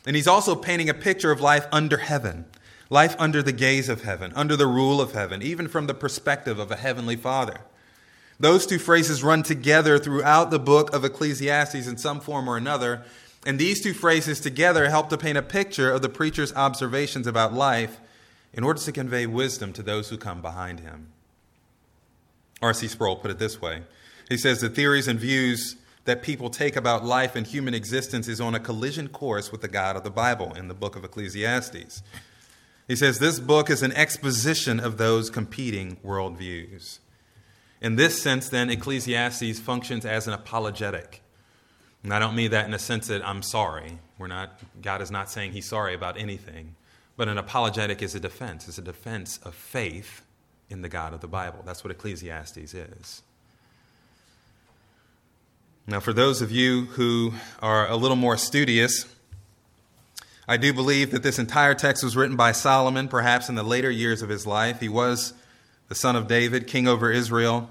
And 0.05 0.15
he's 0.15 0.27
also 0.27 0.55
painting 0.55 0.89
a 0.89 0.93
picture 0.93 1.31
of 1.31 1.41
life 1.41 1.67
under 1.71 1.97
heaven, 1.97 2.45
life 2.89 3.15
under 3.19 3.43
the 3.43 3.51
gaze 3.51 3.89
of 3.89 4.03
heaven, 4.03 4.31
under 4.35 4.55
the 4.55 4.67
rule 4.67 5.01
of 5.01 5.11
heaven, 5.11 5.41
even 5.41 5.67
from 5.67 5.87
the 5.87 5.93
perspective 5.93 6.59
of 6.59 6.71
a 6.71 6.77
heavenly 6.77 7.15
Father. 7.15 7.61
Those 8.39 8.65
two 8.65 8.79
phrases 8.79 9.23
run 9.23 9.43
together 9.43 9.97
throughout 9.97 10.51
the 10.51 10.59
book 10.59 10.93
of 10.93 11.03
Ecclesiastes 11.03 11.87
in 11.87 11.97
some 11.97 12.19
form 12.19 12.47
or 12.47 12.55
another, 12.55 13.03
and 13.45 13.59
these 13.59 13.81
two 13.81 13.93
phrases 13.93 14.39
together 14.39 14.89
help 14.89 15.09
to 15.09 15.17
paint 15.17 15.37
a 15.37 15.41
picture 15.41 15.91
of 15.91 16.01
the 16.01 16.09
preacher's 16.09 16.53
observations 16.53 17.27
about 17.27 17.53
life 17.53 17.99
in 18.53 18.63
order 18.63 18.79
to 18.79 18.91
convey 18.91 19.25
wisdom 19.25 19.73
to 19.73 19.83
those 19.83 20.09
who 20.09 20.17
come 20.17 20.41
behind 20.41 20.79
him. 20.79 21.11
R.C. 22.61 22.87
Sproul 22.87 23.17
put 23.17 23.31
it 23.31 23.39
this 23.39 23.61
way 23.61 23.83
He 24.29 24.37
says 24.37 24.61
the 24.61 24.69
theories 24.69 25.07
and 25.07 25.19
views 25.19 25.75
that 26.05 26.23
people 26.23 26.49
take 26.49 26.75
about 26.75 27.03
life 27.03 27.35
and 27.35 27.45
human 27.45 27.73
existence 27.73 28.27
is 28.27 28.39
on 28.39 28.55
a 28.55 28.59
collision 28.59 29.09
course 29.09 29.51
with 29.51 29.61
the 29.61 29.67
God 29.67 29.97
of 29.97 30.03
the 30.03 30.09
Bible 30.09 30.53
in 30.53 30.69
the 30.69 30.73
book 30.73 30.95
of 30.95 31.03
Ecclesiastes. 31.03 32.01
He 32.87 32.95
says 32.95 33.19
this 33.19 33.39
book 33.41 33.69
is 33.69 33.83
an 33.83 33.91
exposition 33.91 34.79
of 34.79 34.97
those 34.97 35.29
competing 35.29 35.97
worldviews. 35.97 36.99
In 37.81 37.97
this 37.97 38.21
sense, 38.21 38.47
then, 38.47 38.69
Ecclesiastes 38.69 39.59
functions 39.59 40.05
as 40.05 40.27
an 40.27 40.33
apologetic. 40.33 41.21
And 42.03 42.13
I 42.13 42.19
don't 42.19 42.35
mean 42.35 42.51
that 42.51 42.65
in 42.65 42.73
a 42.73 42.79
sense 42.79 43.07
that 43.07 43.27
I'm 43.27 43.41
sorry. 43.41 43.99
We're 44.17 44.27
not, 44.27 44.61
God 44.81 45.01
is 45.01 45.11
not 45.11 45.29
saying 45.29 45.51
he's 45.51 45.67
sorry 45.67 45.93
about 45.93 46.17
anything. 46.17 46.75
But 47.17 47.27
an 47.27 47.37
apologetic 47.37 48.01
is 48.01 48.15
a 48.15 48.19
defense. 48.19 48.67
It's 48.67 48.77
a 48.77 48.83
defense 48.83 49.39
of 49.43 49.53
faith 49.53 50.21
in 50.69 50.81
the 50.81 50.89
God 50.89 51.13
of 51.13 51.21
the 51.21 51.27
Bible. 51.27 51.63
That's 51.65 51.83
what 51.83 51.91
Ecclesiastes 51.91 52.73
is. 52.73 53.21
Now, 55.85 56.01
for 56.01 56.11
those 56.11 56.41
of 56.41 56.51
you 56.51 56.85
who 56.85 57.33
are 57.61 57.87
a 57.87 57.95
little 57.95 58.17
more 58.17 58.35
studious, 58.35 59.05
I 60.45 60.57
do 60.57 60.73
believe 60.73 61.11
that 61.11 61.23
this 61.23 61.39
entire 61.39 61.73
text 61.75 62.03
was 62.03 62.17
written 62.17 62.35
by 62.35 62.51
Solomon, 62.51 63.07
perhaps 63.07 63.47
in 63.47 63.55
the 63.55 63.63
later 63.63 63.89
years 63.89 64.21
of 64.21 64.27
his 64.27 64.45
life. 64.45 64.81
He 64.81 64.89
was 64.89 65.33
the 65.87 65.95
son 65.95 66.17
of 66.17 66.27
David, 66.27 66.67
king 66.67 66.89
over 66.89 67.09
Israel, 67.09 67.69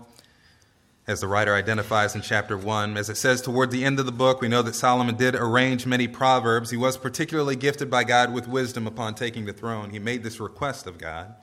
as 1.07 1.21
the 1.21 1.29
writer 1.29 1.55
identifies 1.55 2.15
in 2.15 2.23
chapter 2.23 2.57
1. 2.57 2.97
As 2.97 3.11
it 3.11 3.17
says 3.17 3.43
toward 3.43 3.71
the 3.71 3.85
end 3.85 4.01
of 4.01 4.07
the 4.07 4.13
book, 4.13 4.41
we 4.41 4.49
know 4.49 4.63
that 4.63 4.75
Solomon 4.75 5.17
did 5.17 5.35
arrange 5.35 5.85
many 5.85 6.09
proverbs. 6.09 6.71
He 6.71 6.77
was 6.79 6.97
particularly 6.97 7.57
gifted 7.57 7.91
by 7.91 8.05
God 8.05 8.33
with 8.33 8.49
wisdom 8.49 8.87
upon 8.87 9.15
taking 9.15 9.45
the 9.45 9.53
throne. 9.53 9.91
He 9.91 9.99
made 9.99 10.23
this 10.23 10.41
request 10.41 10.87
of 10.87 10.97
God. 10.97 11.35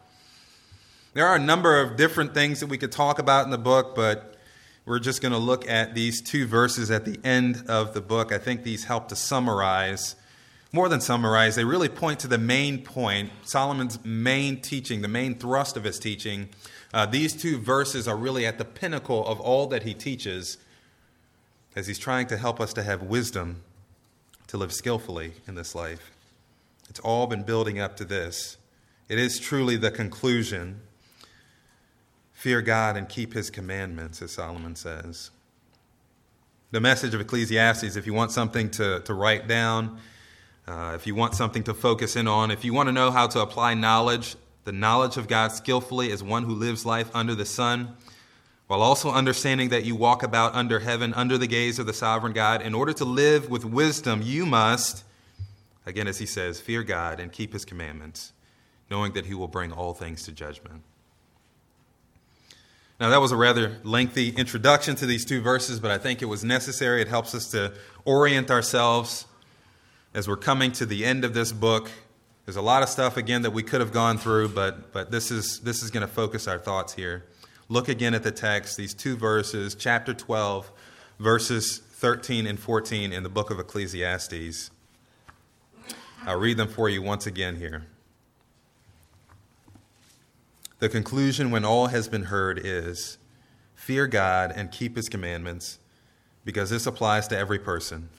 There 1.13 1.27
are 1.27 1.35
a 1.35 1.39
number 1.39 1.79
of 1.79 1.95
different 1.95 2.33
things 2.33 2.59
that 2.61 2.67
we 2.67 2.79
could 2.79 2.91
talk 2.91 3.19
about 3.19 3.45
in 3.45 3.51
the 3.51 3.57
book, 3.59 3.93
but 3.95 4.35
we're 4.83 4.97
just 4.97 5.21
going 5.21 5.31
to 5.31 5.37
look 5.37 5.69
at 5.69 5.93
these 5.93 6.19
two 6.19 6.47
verses 6.47 6.89
at 6.89 7.05
the 7.05 7.19
end 7.23 7.65
of 7.67 7.93
the 7.93 8.01
book. 8.01 8.31
I 8.31 8.39
think 8.39 8.63
these 8.63 8.85
help 8.85 9.09
to 9.09 9.15
summarize, 9.15 10.15
more 10.71 10.89
than 10.89 11.01
summarize, 11.01 11.55
they 11.55 11.65
really 11.65 11.87
point 11.87 12.19
to 12.21 12.27
the 12.27 12.39
main 12.39 12.83
point, 12.83 13.29
Solomon's 13.43 14.03
main 14.03 14.59
teaching, 14.59 15.03
the 15.03 15.07
main 15.07 15.35
thrust 15.35 15.77
of 15.77 15.83
his 15.83 15.99
teaching. 15.99 16.49
Uh, 16.91 17.05
these 17.05 17.39
two 17.39 17.59
verses 17.59 18.07
are 18.07 18.17
really 18.17 18.47
at 18.47 18.57
the 18.57 18.65
pinnacle 18.65 19.23
of 19.27 19.39
all 19.39 19.67
that 19.67 19.83
he 19.83 19.93
teaches 19.93 20.57
as 21.75 21.85
he's 21.85 21.99
trying 21.99 22.25
to 22.25 22.37
help 22.37 22.59
us 22.59 22.73
to 22.73 22.81
have 22.81 23.03
wisdom 23.03 23.61
to 24.47 24.57
live 24.57 24.73
skillfully 24.73 25.33
in 25.47 25.53
this 25.53 25.75
life. 25.75 26.09
It's 26.89 26.99
all 27.01 27.27
been 27.27 27.43
building 27.43 27.79
up 27.79 27.97
to 27.97 28.03
this. 28.03 28.57
It 29.09 29.19
is 29.19 29.39
truly 29.39 29.77
the 29.77 29.91
conclusion 29.91 30.81
Fear 32.43 32.61
God 32.61 32.97
and 32.97 33.07
keep 33.07 33.31
his 33.31 33.49
commandments, 33.49 34.21
as 34.21 34.33
Solomon 34.33 34.75
says. 34.75 35.31
The 36.71 36.81
message 36.81 37.13
of 37.13 37.21
Ecclesiastes, 37.21 37.95
if 37.95 38.05
you 38.05 38.13
want 38.13 38.31
something 38.31 38.69
to, 38.71 38.99
to 38.99 39.13
write 39.13 39.47
down, 39.47 39.97
uh, 40.67 40.91
if 40.93 41.07
you 41.07 41.15
want 41.15 41.35
something 41.35 41.63
to 41.63 41.73
focus 41.73 42.17
in 42.17 42.27
on, 42.27 42.51
if 42.51 42.65
you 42.65 42.73
want 42.73 42.89
to 42.89 42.91
know 42.91 43.11
how 43.11 43.27
to 43.27 43.39
apply 43.39 43.75
knowledge, 43.75 44.35
the 44.65 44.73
knowledge 44.73 45.15
of 45.15 45.29
God 45.29 45.53
skillfully 45.53 46.11
as 46.11 46.21
one 46.21 46.43
who 46.43 46.53
lives 46.53 46.85
life 46.85 47.09
under 47.15 47.33
the 47.33 47.45
sun, 47.45 47.95
while 48.67 48.81
also 48.81 49.09
understanding 49.09 49.69
that 49.69 49.85
you 49.85 49.95
walk 49.95 50.21
about 50.21 50.53
under 50.53 50.81
heaven, 50.81 51.13
under 51.13 51.37
the 51.37 51.47
gaze 51.47 51.79
of 51.79 51.85
the 51.85 51.93
sovereign 51.93 52.33
God, 52.33 52.61
in 52.61 52.75
order 52.75 52.91
to 52.91 53.05
live 53.05 53.49
with 53.49 53.63
wisdom, 53.63 54.21
you 54.21 54.45
must, 54.45 55.05
again, 55.85 56.09
as 56.09 56.17
he 56.17 56.25
says, 56.25 56.59
fear 56.59 56.83
God 56.83 57.21
and 57.21 57.31
keep 57.31 57.53
his 57.53 57.63
commandments, 57.63 58.33
knowing 58.91 59.13
that 59.13 59.27
he 59.27 59.33
will 59.33 59.47
bring 59.47 59.71
all 59.71 59.93
things 59.93 60.23
to 60.23 60.33
judgment. 60.33 60.83
Now, 62.99 63.09
that 63.09 63.19
was 63.19 63.31
a 63.31 63.35
rather 63.35 63.77
lengthy 63.83 64.29
introduction 64.29 64.95
to 64.95 65.05
these 65.05 65.25
two 65.25 65.41
verses, 65.41 65.79
but 65.79 65.91
I 65.91 65.97
think 65.97 66.21
it 66.21 66.25
was 66.25 66.43
necessary. 66.43 67.01
It 67.01 67.07
helps 67.07 67.33
us 67.33 67.49
to 67.51 67.73
orient 68.05 68.51
ourselves 68.51 69.25
as 70.13 70.27
we're 70.27 70.37
coming 70.37 70.71
to 70.73 70.85
the 70.85 71.03
end 71.03 71.25
of 71.25 71.33
this 71.33 71.51
book. 71.51 71.89
There's 72.45 72.55
a 72.55 72.61
lot 72.61 72.83
of 72.83 72.89
stuff, 72.89 73.17
again, 73.17 73.41
that 73.43 73.51
we 73.51 73.63
could 73.63 73.81
have 73.81 73.91
gone 73.91 74.17
through, 74.17 74.49
but, 74.49 74.93
but 74.93 75.11
this 75.11 75.31
is, 75.31 75.59
this 75.61 75.81
is 75.81 75.89
going 75.89 76.05
to 76.05 76.13
focus 76.13 76.47
our 76.47 76.59
thoughts 76.59 76.93
here. 76.93 77.25
Look 77.67 77.89
again 77.89 78.13
at 78.13 78.23
the 78.23 78.31
text, 78.31 78.77
these 78.77 78.93
two 78.93 79.15
verses, 79.15 79.75
chapter 79.75 80.13
12, 80.13 80.71
verses 81.19 81.79
13 81.79 82.45
and 82.45 82.59
14 82.59 83.11
in 83.11 83.23
the 83.23 83.29
book 83.29 83.49
of 83.49 83.59
Ecclesiastes. 83.59 84.69
I'll 86.25 86.39
read 86.39 86.57
them 86.57 86.67
for 86.67 86.89
you 86.89 87.01
once 87.01 87.25
again 87.25 87.55
here. 87.55 87.85
The 90.83 90.89
conclusion, 90.89 91.49
when 91.49 91.63
all 91.63 91.87
has 91.87 92.09
been 92.09 92.23
heard, 92.23 92.59
is 92.61 93.17
fear 93.73 94.05
God 94.05 94.51
and 94.53 94.69
keep 94.69 94.97
his 94.97 95.07
commandments, 95.07 95.79
because 96.43 96.69
this 96.69 96.85
applies 96.85 97.25
to 97.29 97.37
every 97.37 97.57
person. 97.57 98.09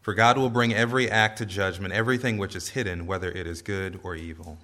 For 0.00 0.12
God 0.12 0.36
will 0.36 0.50
bring 0.50 0.74
every 0.74 1.08
act 1.08 1.38
to 1.38 1.46
judgment, 1.46 1.94
everything 1.94 2.38
which 2.38 2.56
is 2.56 2.70
hidden, 2.70 3.06
whether 3.06 3.30
it 3.30 3.46
is 3.46 3.62
good 3.62 4.00
or 4.02 4.16
evil. 4.16 4.58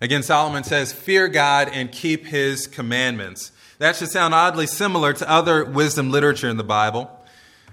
Again, 0.00 0.24
Solomon 0.24 0.64
says, 0.64 0.92
Fear 0.92 1.28
God 1.28 1.70
and 1.72 1.92
keep 1.92 2.26
his 2.26 2.66
commandments. 2.66 3.52
That 3.78 3.94
should 3.94 4.10
sound 4.10 4.34
oddly 4.34 4.66
similar 4.66 5.12
to 5.12 5.30
other 5.30 5.64
wisdom 5.64 6.10
literature 6.10 6.48
in 6.48 6.56
the 6.56 6.64
Bible. 6.64 7.16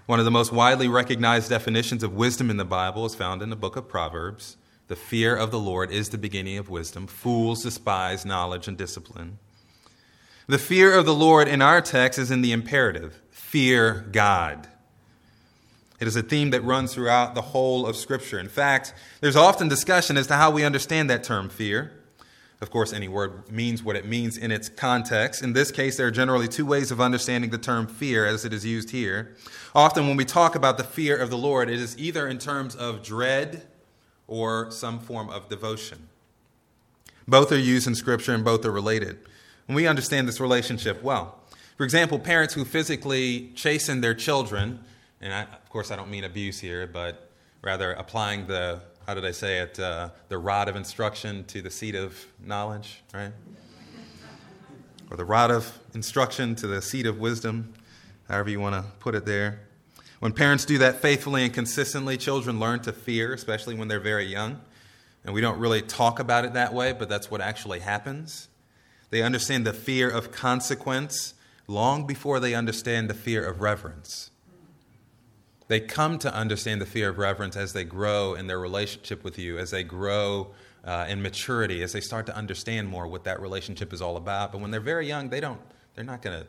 One 0.05 0.19
of 0.19 0.25
the 0.25 0.29
most 0.29 0.53
widely 0.53 0.87
recognized 0.87 1.49
definitions 1.49 2.03
of 2.03 2.13
wisdom 2.13 2.51
in 2.51 2.57
the 2.57 2.63
Bible 2.63 3.07
is 3.07 3.15
found 3.15 3.41
in 3.41 3.49
the 3.49 3.55
book 3.55 3.75
of 3.75 3.89
Proverbs. 3.89 4.55
The 4.87 4.95
fear 4.95 5.35
of 5.35 5.49
the 5.49 5.59
Lord 5.59 5.91
is 5.91 6.09
the 6.09 6.17
beginning 6.17 6.57
of 6.57 6.69
wisdom. 6.69 7.07
Fools 7.07 7.63
despise 7.63 8.25
knowledge 8.25 8.67
and 8.67 8.77
discipline. 8.77 9.39
The 10.47 10.59
fear 10.59 10.93
of 10.93 11.07
the 11.07 11.13
Lord 11.13 11.47
in 11.47 11.61
our 11.61 11.81
text 11.81 12.19
is 12.19 12.29
in 12.29 12.41
the 12.41 12.51
imperative 12.51 13.19
fear 13.31 14.05
God. 14.11 14.67
It 15.99 16.07
is 16.07 16.15
a 16.15 16.21
theme 16.21 16.51
that 16.51 16.63
runs 16.63 16.93
throughout 16.93 17.33
the 17.33 17.41
whole 17.41 17.87
of 17.87 17.95
Scripture. 17.95 18.37
In 18.37 18.49
fact, 18.49 18.93
there's 19.21 19.35
often 19.35 19.69
discussion 19.69 20.17
as 20.17 20.27
to 20.27 20.35
how 20.35 20.51
we 20.51 20.63
understand 20.63 21.09
that 21.09 21.23
term 21.23 21.49
fear. 21.49 21.91
Of 22.61 22.69
course, 22.69 22.93
any 22.93 23.07
word 23.07 23.51
means 23.51 23.81
what 23.81 23.95
it 23.95 24.05
means 24.05 24.37
in 24.37 24.51
its 24.51 24.69
context. 24.69 25.41
In 25.41 25.53
this 25.53 25.71
case, 25.71 25.97
there 25.97 26.07
are 26.07 26.11
generally 26.11 26.47
two 26.47 26.65
ways 26.65 26.91
of 26.91 27.01
understanding 27.01 27.49
the 27.49 27.57
term 27.57 27.87
fear 27.87 28.25
as 28.25 28.45
it 28.45 28.53
is 28.53 28.65
used 28.65 28.91
here. 28.91 29.35
Often, 29.73 30.07
when 30.07 30.17
we 30.17 30.25
talk 30.25 30.53
about 30.53 30.77
the 30.77 30.83
fear 30.83 31.17
of 31.17 31.29
the 31.29 31.37
Lord, 31.37 31.69
it 31.69 31.79
is 31.79 31.97
either 31.97 32.27
in 32.27 32.37
terms 32.37 32.75
of 32.75 33.01
dread 33.01 33.65
or 34.27 34.71
some 34.71 34.99
form 34.99 35.29
of 35.29 35.49
devotion. 35.49 36.07
Both 37.27 37.51
are 37.51 37.57
used 37.57 37.87
in 37.87 37.95
Scripture 37.95 38.33
and 38.33 38.43
both 38.43 38.65
are 38.65 38.71
related. 38.71 39.19
And 39.67 39.75
we 39.75 39.87
understand 39.87 40.27
this 40.27 40.39
relationship 40.39 41.01
well. 41.01 41.39
For 41.77 41.83
example, 41.83 42.19
parents 42.19 42.53
who 42.53 42.63
physically 42.63 43.51
chasten 43.55 44.01
their 44.01 44.13
children, 44.13 44.79
and 45.21 45.33
I, 45.33 45.41
of 45.41 45.69
course 45.69 45.91
I 45.91 45.95
don't 45.95 46.09
mean 46.09 46.23
abuse 46.23 46.59
here, 46.59 46.87
but 46.87 47.29
rather 47.61 47.93
applying 47.93 48.47
the, 48.47 48.79
how 49.07 49.13
did 49.15 49.25
I 49.25 49.31
say 49.31 49.59
it, 49.59 49.79
uh, 49.79 50.09
the 50.29 50.37
rod 50.37 50.69
of 50.69 50.75
instruction 50.75 51.43
to 51.45 51.61
the 51.61 51.71
seat 51.71 51.95
of 51.95 52.25
knowledge, 52.39 53.03
right? 53.13 53.31
Or 55.11 55.17
the 55.17 55.25
rod 55.25 55.51
of 55.51 55.79
instruction 55.93 56.55
to 56.55 56.67
the 56.67 56.81
seat 56.81 57.05
of 57.05 57.19
wisdom, 57.19 57.73
however 58.29 58.49
you 58.49 58.59
want 58.59 58.75
to 58.75 58.89
put 58.99 59.15
it 59.15 59.25
there. 59.25 59.59
When 60.19 60.31
parents 60.31 60.65
do 60.65 60.77
that 60.79 61.01
faithfully 61.01 61.43
and 61.43 61.53
consistently, 61.53 62.17
children 62.17 62.59
learn 62.59 62.81
to 62.81 62.93
fear, 62.93 63.33
especially 63.33 63.75
when 63.75 63.87
they're 63.87 63.99
very 63.99 64.25
young. 64.25 64.61
And 65.23 65.33
we 65.33 65.41
don't 65.41 65.59
really 65.59 65.81
talk 65.81 66.19
about 66.19 66.45
it 66.45 66.53
that 66.53 66.73
way, 66.73 66.93
but 66.93 67.09
that's 67.09 67.29
what 67.29 67.41
actually 67.41 67.79
happens. 67.79 68.47
They 69.09 69.21
understand 69.21 69.65
the 69.65 69.73
fear 69.73 70.09
of 70.09 70.31
consequence 70.31 71.33
long 71.67 72.05
before 72.05 72.39
they 72.39 72.53
understand 72.53 73.09
the 73.09 73.13
fear 73.13 73.45
of 73.45 73.61
reverence. 73.61 74.29
They 75.67 75.79
come 75.79 76.19
to 76.19 76.33
understand 76.33 76.79
the 76.79 76.85
fear 76.85 77.09
of 77.09 77.17
reverence 77.17 77.55
as 77.55 77.73
they 77.73 77.83
grow 77.83 78.35
in 78.35 78.45
their 78.47 78.59
relationship 78.59 79.23
with 79.23 79.39
you, 79.39 79.57
as 79.57 79.71
they 79.71 79.83
grow 79.83 80.51
uh, 80.83 81.07
in 81.09 81.23
maturity, 81.23 81.81
as 81.81 81.91
they 81.91 82.01
start 82.01 82.27
to 82.27 82.35
understand 82.35 82.87
more 82.87 83.07
what 83.07 83.23
that 83.23 83.41
relationship 83.41 83.91
is 83.91 84.01
all 84.01 84.15
about. 84.15 84.51
But 84.51 84.61
when 84.61 84.69
they're 84.69 84.79
very 84.79 85.07
young, 85.07 85.29
they 85.29 85.39
don't, 85.39 85.59
they're 85.95 86.05
not 86.05 86.21
going 86.21 86.41
to 86.41 86.47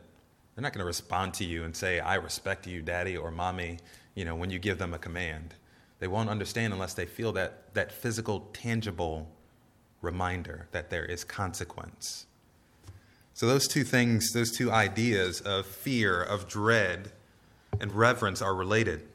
they're 0.57 0.63
not 0.63 0.73
going 0.73 0.81
to 0.81 0.87
respond 0.87 1.35
to 1.35 1.43
you 1.43 1.65
and 1.65 1.75
say, 1.75 1.99
I 1.99 2.15
respect 2.15 2.65
you, 2.65 2.81
daddy 2.81 3.15
or 3.15 3.29
mommy, 3.29 3.77
you 4.15 4.25
know, 4.25 4.35
when 4.35 4.49
you 4.49 4.57
give 4.57 4.79
them 4.79 4.91
a 4.91 4.97
command. 4.97 5.53
They 5.99 6.07
won't 6.07 6.31
understand 6.31 6.73
unless 6.73 6.95
they 6.95 7.05
feel 7.05 7.31
that, 7.33 7.75
that 7.75 7.91
physical, 7.91 8.49
tangible 8.53 9.29
reminder 10.01 10.67
that 10.71 10.89
there 10.89 11.05
is 11.05 11.23
consequence. 11.23 12.25
So, 13.35 13.45
those 13.45 13.67
two 13.67 13.83
things, 13.83 14.31
those 14.33 14.51
two 14.51 14.71
ideas 14.71 15.41
of 15.41 15.67
fear, 15.67 16.23
of 16.23 16.47
dread, 16.47 17.11
and 17.79 17.91
reverence 17.91 18.41
are 18.41 18.55
related. 18.55 19.06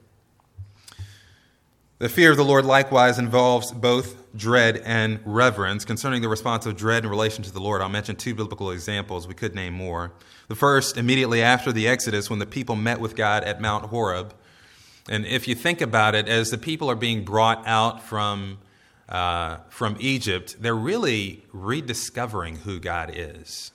The 2.02 2.08
fear 2.08 2.32
of 2.32 2.36
the 2.36 2.44
Lord 2.44 2.64
likewise 2.64 3.20
involves 3.20 3.70
both 3.70 4.16
dread 4.34 4.82
and 4.84 5.20
reverence. 5.24 5.84
Concerning 5.84 6.20
the 6.20 6.28
response 6.28 6.66
of 6.66 6.76
dread 6.76 7.04
in 7.04 7.10
relation 7.10 7.44
to 7.44 7.52
the 7.52 7.60
Lord, 7.60 7.80
I'll 7.80 7.88
mention 7.88 8.16
two 8.16 8.34
biblical 8.34 8.72
examples. 8.72 9.28
We 9.28 9.34
could 9.34 9.54
name 9.54 9.74
more. 9.74 10.10
The 10.48 10.56
first, 10.56 10.96
immediately 10.96 11.42
after 11.42 11.70
the 11.70 11.86
Exodus, 11.86 12.28
when 12.28 12.40
the 12.40 12.44
people 12.46 12.74
met 12.74 12.98
with 12.98 13.14
God 13.14 13.44
at 13.44 13.60
Mount 13.60 13.84
Horeb. 13.84 14.34
And 15.08 15.24
if 15.26 15.46
you 15.46 15.54
think 15.54 15.80
about 15.80 16.16
it, 16.16 16.26
as 16.26 16.50
the 16.50 16.58
people 16.58 16.90
are 16.90 16.96
being 16.96 17.22
brought 17.22 17.64
out 17.68 18.02
from, 18.02 18.58
uh, 19.08 19.58
from 19.68 19.96
Egypt, 20.00 20.56
they're 20.58 20.74
really 20.74 21.44
rediscovering 21.52 22.56
who 22.56 22.80
God 22.80 23.12
is. 23.14 23.70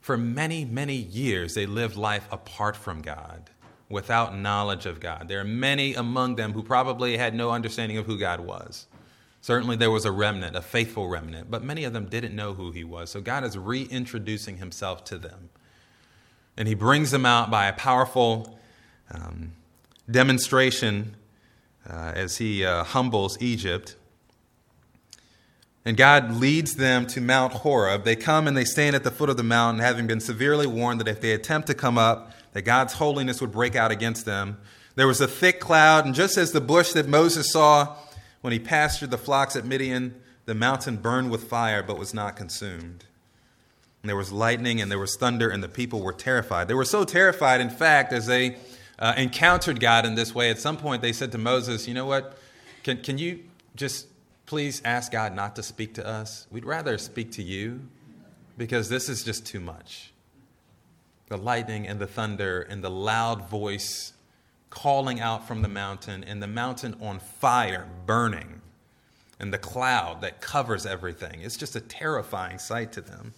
For 0.00 0.16
many, 0.16 0.64
many 0.64 0.94
years, 0.94 1.54
they 1.54 1.66
lived 1.66 1.96
life 1.96 2.28
apart 2.30 2.76
from 2.76 3.02
God, 3.02 3.50
without 3.94 4.36
knowledge 4.36 4.84
of 4.84 5.00
God. 5.00 5.28
There 5.28 5.40
are 5.40 5.44
many 5.44 5.94
among 5.94 6.36
them 6.36 6.52
who 6.52 6.62
probably 6.62 7.16
had 7.16 7.34
no 7.34 7.50
understanding 7.50 7.96
of 7.96 8.04
who 8.04 8.18
God 8.18 8.40
was. 8.40 8.86
Certainly, 9.40 9.76
there 9.76 9.90
was 9.90 10.04
a 10.04 10.12
remnant, 10.12 10.56
a 10.56 10.62
faithful 10.62 11.08
remnant, 11.08 11.50
but 11.50 11.62
many 11.62 11.84
of 11.84 11.92
them 11.92 12.06
didn't 12.06 12.34
know 12.34 12.54
who 12.54 12.70
He 12.70 12.84
was. 12.84 13.10
So, 13.10 13.20
God 13.20 13.44
is 13.44 13.56
reintroducing 13.56 14.58
Himself 14.58 15.04
to 15.04 15.18
them. 15.18 15.50
And 16.56 16.68
He 16.68 16.74
brings 16.74 17.10
them 17.10 17.24
out 17.24 17.50
by 17.50 17.66
a 17.66 17.72
powerful 17.72 18.58
um, 19.10 19.52
demonstration 20.10 21.16
uh, 21.88 22.12
as 22.14 22.38
He 22.38 22.64
uh, 22.64 22.84
humbles 22.84 23.36
Egypt 23.40 23.96
and 25.84 25.96
God 25.96 26.32
leads 26.32 26.76
them 26.76 27.06
to 27.08 27.20
Mount 27.20 27.52
Horeb. 27.52 28.04
They 28.04 28.16
come 28.16 28.48
and 28.48 28.56
they 28.56 28.64
stand 28.64 28.96
at 28.96 29.04
the 29.04 29.10
foot 29.10 29.28
of 29.28 29.36
the 29.36 29.42
mountain, 29.42 29.82
having 29.82 30.06
been 30.06 30.20
severely 30.20 30.66
warned 30.66 31.00
that 31.00 31.08
if 31.08 31.20
they 31.20 31.32
attempt 31.32 31.66
to 31.68 31.74
come 31.74 31.98
up, 31.98 32.32
that 32.54 32.62
God's 32.62 32.94
holiness 32.94 33.40
would 33.42 33.52
break 33.52 33.76
out 33.76 33.90
against 33.90 34.24
them. 34.24 34.56
There 34.94 35.06
was 35.06 35.20
a 35.20 35.28
thick 35.28 35.60
cloud, 35.60 36.06
and 36.06 36.14
just 36.14 36.38
as 36.38 36.52
the 36.52 36.60
bush 36.60 36.92
that 36.92 37.06
Moses 37.06 37.52
saw 37.52 37.96
when 38.40 38.52
he 38.52 38.58
pastured 38.58 39.10
the 39.10 39.18
flocks 39.18 39.54
at 39.54 39.66
Midian, 39.66 40.14
the 40.46 40.54
mountain 40.54 40.96
burned 40.96 41.30
with 41.30 41.44
fire 41.44 41.82
but 41.82 41.98
was 41.98 42.14
not 42.14 42.36
consumed. 42.36 43.04
And 44.02 44.08
there 44.08 44.16
was 44.16 44.32
lightning 44.32 44.80
and 44.80 44.90
there 44.90 44.98
was 44.98 45.16
thunder, 45.16 45.50
and 45.50 45.62
the 45.62 45.68
people 45.68 46.00
were 46.00 46.12
terrified. 46.12 46.68
They 46.68 46.74
were 46.74 46.84
so 46.86 47.04
terrified, 47.04 47.60
in 47.60 47.70
fact, 47.70 48.12
as 48.12 48.26
they 48.26 48.56
uh, 48.98 49.12
encountered 49.18 49.80
God 49.80 50.06
in 50.06 50.14
this 50.14 50.34
way, 50.34 50.50
at 50.50 50.58
some 50.58 50.78
point 50.78 51.02
they 51.02 51.12
said 51.12 51.32
to 51.32 51.38
Moses, 51.38 51.86
You 51.86 51.92
know 51.92 52.06
what? 52.06 52.38
Can, 52.82 53.02
can 53.02 53.18
you 53.18 53.44
just 53.76 54.06
please 54.46 54.82
ask 54.84 55.10
God 55.10 55.34
not 55.34 55.56
to 55.56 55.62
speak 55.62 55.94
to 55.94 56.06
us. 56.06 56.46
We'd 56.50 56.64
rather 56.64 56.98
speak 56.98 57.32
to 57.32 57.42
you 57.42 57.80
because 58.56 58.88
this 58.88 59.08
is 59.08 59.24
just 59.24 59.46
too 59.46 59.60
much. 59.60 60.12
The 61.28 61.38
lightning 61.38 61.86
and 61.86 61.98
the 61.98 62.06
thunder 62.06 62.60
and 62.62 62.82
the 62.82 62.90
loud 62.90 63.48
voice 63.48 64.12
calling 64.70 65.20
out 65.20 65.46
from 65.46 65.62
the 65.62 65.68
mountain, 65.68 66.24
and 66.24 66.42
the 66.42 66.48
mountain 66.48 66.96
on 67.00 67.20
fire, 67.20 67.86
burning, 68.06 68.60
and 69.38 69.52
the 69.52 69.58
cloud 69.58 70.20
that 70.20 70.40
covers 70.40 70.84
everything. 70.84 71.40
It's 71.42 71.56
just 71.56 71.76
a 71.76 71.80
terrifying 71.80 72.58
sight 72.58 72.90
to 72.92 73.00
them. 73.00 73.34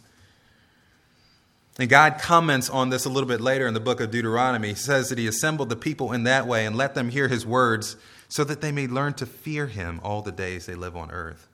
And 1.79 1.91
God 1.91 2.19
comments 2.19 2.71
on 2.71 2.89
this 2.89 3.05
a 3.05 3.11
little 3.11 3.29
bit 3.29 3.43
later 3.43 3.67
in 3.67 3.75
the 3.75 3.81
book 3.81 4.01
of 4.01 4.11
Deuteronomy. 4.11 4.69
He 4.69 4.75
says 4.75 5.11
that 5.11 5.19
He 5.19 5.27
assembled 5.27 5.69
the 5.69 5.77
people 5.77 6.13
in 6.13 6.25
that 6.25 6.47
way 6.47 6.65
and 6.65 6.75
let 6.75 6.95
them 6.95 7.11
hear 7.11 7.29
His 7.29 7.45
words 7.45 7.97
so 8.29 8.45
that 8.45 8.61
they 8.61 8.73
may 8.73 8.87
learn 8.87 9.15
to 9.15 9.27
fear 9.27 9.67
him 9.67 10.01
all 10.03 10.23
the 10.23 10.33
days 10.33 10.67
they 10.67 10.75
live 10.75 10.97
on 10.97 11.11
earth. 11.11 11.49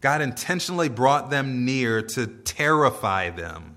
God 0.00 0.20
intentionally 0.20 0.88
brought 0.88 1.30
them 1.30 1.64
near 1.64 2.02
to 2.02 2.26
terrify 2.26 3.30
them. 3.30 3.76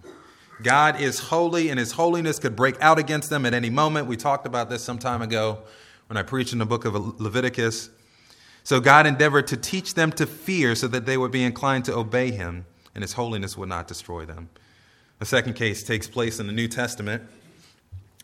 God 0.62 1.02
is 1.02 1.20
holy, 1.20 1.70
and 1.70 1.80
his 1.80 1.94
holiness 1.94 2.40
could 2.40 2.56
break 2.56 2.82
out 2.82 2.98
against 2.98 3.30
them 3.30 3.46
at 3.46 3.54
any 3.54 3.70
moment. 3.70 4.08
We 4.08 4.18
talked 4.18 4.48
about 4.48 4.70
this 4.70 4.84
some 4.84 4.98
time 4.98 5.22
ago 5.22 5.60
when 6.08 6.18
I 6.18 6.24
preached 6.24 6.54
in 6.54 6.60
the 6.60 6.66
book 6.66 6.86
of 6.86 7.20
Leviticus. 7.20 7.90
So 8.64 8.80
God 8.80 9.06
endeavored 9.06 9.48
to 9.48 9.58
teach 9.58 9.94
them 9.94 10.12
to 10.14 10.26
fear 10.26 10.76
so 10.76 10.88
that 10.88 11.06
they 11.06 11.18
would 11.18 11.32
be 11.32 11.44
inclined 11.44 11.86
to 11.86 11.96
obey 11.96 12.32
him, 12.32 12.66
and 12.94 13.04
his 13.04 13.14
holiness 13.14 13.58
would 13.58 13.70
not 13.70 13.88
destroy 13.88 14.26
them. 14.26 14.50
The 15.20 15.26
second 15.26 15.54
case 15.54 15.84
takes 15.84 16.08
place 16.08 16.40
in 16.40 16.48
the 16.48 16.54
New 16.54 16.68
Testament. 16.68 17.24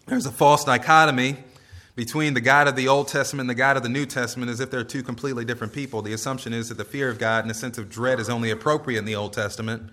There's 0.07 0.25
a 0.25 0.31
false 0.31 0.65
dichotomy 0.65 1.37
between 1.95 2.33
the 2.33 2.41
God 2.41 2.67
of 2.67 2.75
the 2.75 2.87
Old 2.87 3.07
Testament 3.07 3.41
and 3.41 3.49
the 3.49 3.55
God 3.55 3.77
of 3.77 3.83
the 3.83 3.89
New 3.89 4.05
Testament 4.05 4.49
as 4.49 4.59
if 4.59 4.71
they're 4.71 4.83
two 4.83 5.03
completely 5.03 5.45
different 5.45 5.73
people. 5.73 6.01
The 6.01 6.13
assumption 6.13 6.53
is 6.53 6.69
that 6.69 6.77
the 6.77 6.85
fear 6.85 7.09
of 7.09 7.19
God 7.19 7.43
and 7.43 7.51
a 7.51 7.53
sense 7.53 7.77
of 7.77 7.89
dread 7.89 8.19
is 8.19 8.29
only 8.29 8.49
appropriate 8.49 8.99
in 8.99 9.05
the 9.05 9.15
Old 9.15 9.33
Testament. 9.33 9.89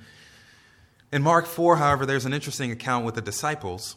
In 1.11 1.23
Mark 1.23 1.47
4, 1.47 1.77
however, 1.77 2.05
there's 2.05 2.27
an 2.27 2.35
interesting 2.35 2.71
account 2.71 3.07
with 3.07 3.15
the 3.15 3.23
disciples. 3.23 3.97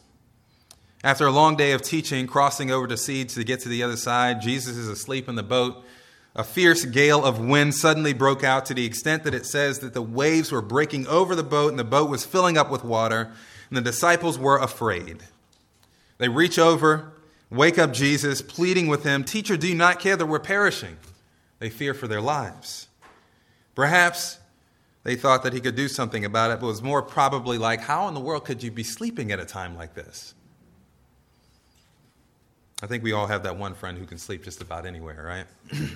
After 1.04 1.26
a 1.26 1.32
long 1.32 1.56
day 1.56 1.72
of 1.72 1.82
teaching, 1.82 2.26
crossing 2.26 2.70
over 2.70 2.86
the 2.86 2.96
sea 2.96 3.24
to 3.24 3.44
get 3.44 3.60
to 3.60 3.68
the 3.68 3.82
other 3.82 3.96
side, 3.96 4.40
Jesus 4.40 4.76
is 4.76 4.88
asleep 4.88 5.28
in 5.28 5.34
the 5.34 5.42
boat. 5.42 5.84
A 6.34 6.42
fierce 6.42 6.86
gale 6.86 7.22
of 7.22 7.38
wind 7.38 7.74
suddenly 7.74 8.14
broke 8.14 8.42
out 8.42 8.64
to 8.66 8.74
the 8.74 8.86
extent 8.86 9.24
that 9.24 9.34
it 9.34 9.44
says 9.44 9.80
that 9.80 9.92
the 9.92 10.00
waves 10.00 10.50
were 10.50 10.62
breaking 10.62 11.06
over 11.06 11.34
the 11.34 11.42
boat 11.42 11.68
and 11.68 11.78
the 11.78 11.84
boat 11.84 12.08
was 12.08 12.24
filling 12.24 12.56
up 12.56 12.70
with 12.70 12.84
water, 12.84 13.30
and 13.68 13.76
the 13.76 13.82
disciples 13.82 14.38
were 14.38 14.56
afraid. 14.56 15.18
They 16.16 16.28
reach 16.30 16.58
over, 16.58 17.12
wake 17.50 17.78
up 17.78 17.92
Jesus, 17.92 18.40
pleading 18.40 18.86
with 18.86 19.04
him, 19.04 19.24
Teacher, 19.24 19.58
do 19.58 19.68
you 19.68 19.74
not 19.74 20.00
care 20.00 20.16
that 20.16 20.24
we're 20.24 20.38
perishing? 20.38 20.96
They 21.58 21.68
fear 21.68 21.92
for 21.92 22.08
their 22.08 22.22
lives. 22.22 22.88
Perhaps 23.74 24.38
they 25.04 25.16
thought 25.16 25.42
that 25.42 25.52
he 25.52 25.60
could 25.60 25.74
do 25.74 25.88
something 25.88 26.24
about 26.24 26.50
it, 26.50 26.60
but 26.60 26.66
was 26.66 26.82
more 26.82 27.02
probably 27.02 27.58
like, 27.58 27.80
How 27.80 28.08
in 28.08 28.14
the 28.14 28.20
world 28.20 28.44
could 28.44 28.62
you 28.62 28.70
be 28.70 28.84
sleeping 28.84 29.32
at 29.32 29.40
a 29.40 29.44
time 29.44 29.76
like 29.76 29.94
this? 29.94 30.34
I 32.82 32.86
think 32.86 33.04
we 33.04 33.12
all 33.12 33.26
have 33.26 33.44
that 33.44 33.56
one 33.56 33.74
friend 33.74 33.96
who 33.96 34.06
can 34.06 34.18
sleep 34.18 34.42
just 34.42 34.60
about 34.60 34.86
anywhere, 34.86 35.22
right? 35.24 35.86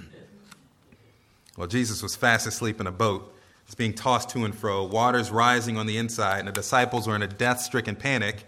well, 1.57 1.67
Jesus 1.67 2.03
was 2.03 2.15
fast 2.15 2.47
asleep 2.47 2.81
in 2.81 2.87
a 2.87 2.93
boat. 2.93 3.35
It's 3.65 3.75
being 3.75 3.95
tossed 3.95 4.29
to 4.31 4.45
and 4.45 4.55
fro, 4.55 4.85
waters 4.85 5.33
rising 5.33 5.77
on 5.77 5.87
the 5.87 5.99
inside, 5.99 6.39
and 6.39 6.49
the 6.49 6.53
disciples 6.53 7.09
were 7.09 7.17
in 7.17 7.23
a 7.23 7.27
death 7.27 7.61
stricken 7.61 7.97
panic 7.97 8.45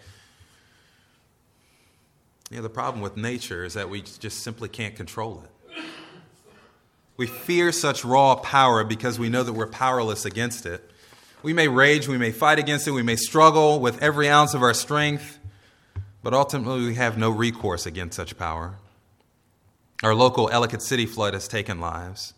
know, 2.56 2.62
the 2.62 2.70
problem 2.70 3.02
with 3.02 3.16
nature 3.16 3.64
is 3.64 3.74
that 3.74 3.90
we 3.90 4.02
just 4.02 4.40
simply 4.40 4.68
can't 4.68 4.96
control 4.96 5.42
it. 5.44 5.50
We 7.18 7.26
fear 7.26 7.72
such 7.72 8.04
raw 8.04 8.36
power 8.36 8.84
because 8.84 9.18
we 9.18 9.28
know 9.28 9.42
that 9.42 9.52
we're 9.52 9.66
powerless 9.66 10.24
against 10.24 10.64
it. 10.64 10.88
We 11.42 11.52
may 11.52 11.66
rage, 11.66 12.06
we 12.06 12.16
may 12.16 12.30
fight 12.30 12.60
against 12.60 12.86
it, 12.86 12.92
we 12.92 13.02
may 13.02 13.16
struggle 13.16 13.80
with 13.80 14.00
every 14.00 14.28
ounce 14.28 14.54
of 14.54 14.62
our 14.62 14.72
strength, 14.72 15.38
but 16.22 16.32
ultimately 16.32 16.86
we 16.86 16.94
have 16.94 17.18
no 17.18 17.28
recourse 17.30 17.86
against 17.86 18.16
such 18.16 18.38
power. 18.38 18.76
Our 20.04 20.14
local 20.14 20.48
Ellicott 20.48 20.80
City 20.80 21.06
flood 21.06 21.34
has 21.34 21.48
taken 21.48 21.80
lives. 21.80 22.34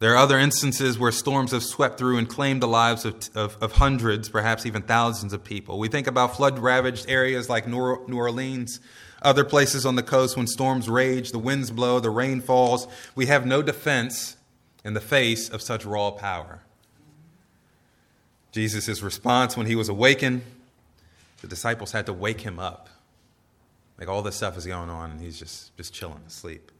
There 0.00 0.12
are 0.12 0.16
other 0.16 0.38
instances 0.38 0.96
where 0.98 1.10
storms 1.10 1.50
have 1.50 1.64
swept 1.64 1.98
through 1.98 2.18
and 2.18 2.28
claimed 2.28 2.62
the 2.62 2.68
lives 2.68 3.04
of, 3.04 3.28
of, 3.34 3.56
of 3.60 3.72
hundreds, 3.72 4.28
perhaps 4.28 4.64
even 4.64 4.82
thousands 4.82 5.32
of 5.32 5.42
people. 5.42 5.78
We 5.78 5.88
think 5.88 6.06
about 6.06 6.36
flood 6.36 6.60
ravaged 6.60 7.06
areas 7.08 7.48
like 7.48 7.66
New 7.66 7.76
Orleans, 7.78 8.78
other 9.22 9.44
places 9.44 9.84
on 9.84 9.96
the 9.96 10.04
coast, 10.04 10.36
when 10.36 10.46
storms 10.46 10.88
rage, 10.88 11.32
the 11.32 11.38
winds 11.38 11.72
blow, 11.72 11.98
the 11.98 12.10
rain 12.10 12.40
falls, 12.40 12.86
we 13.16 13.26
have 13.26 13.44
no 13.44 13.60
defense 13.60 14.36
in 14.84 14.94
the 14.94 15.00
face 15.00 15.48
of 15.48 15.60
such 15.60 15.84
raw 15.84 16.12
power. 16.12 16.60
Jesus' 18.52 19.02
response 19.02 19.56
when 19.56 19.66
he 19.66 19.74
was 19.74 19.88
awakened, 19.88 20.42
the 21.40 21.48
disciples 21.48 21.90
had 21.90 22.06
to 22.06 22.12
wake 22.12 22.42
him 22.42 22.60
up. 22.60 22.88
Like 23.98 24.08
all 24.08 24.22
this 24.22 24.36
stuff 24.36 24.56
is 24.56 24.64
going 24.64 24.90
on, 24.90 25.10
and 25.10 25.20
he's 25.20 25.38
just, 25.38 25.76
just 25.76 25.92
chilling, 25.92 26.22
asleep. 26.26 26.70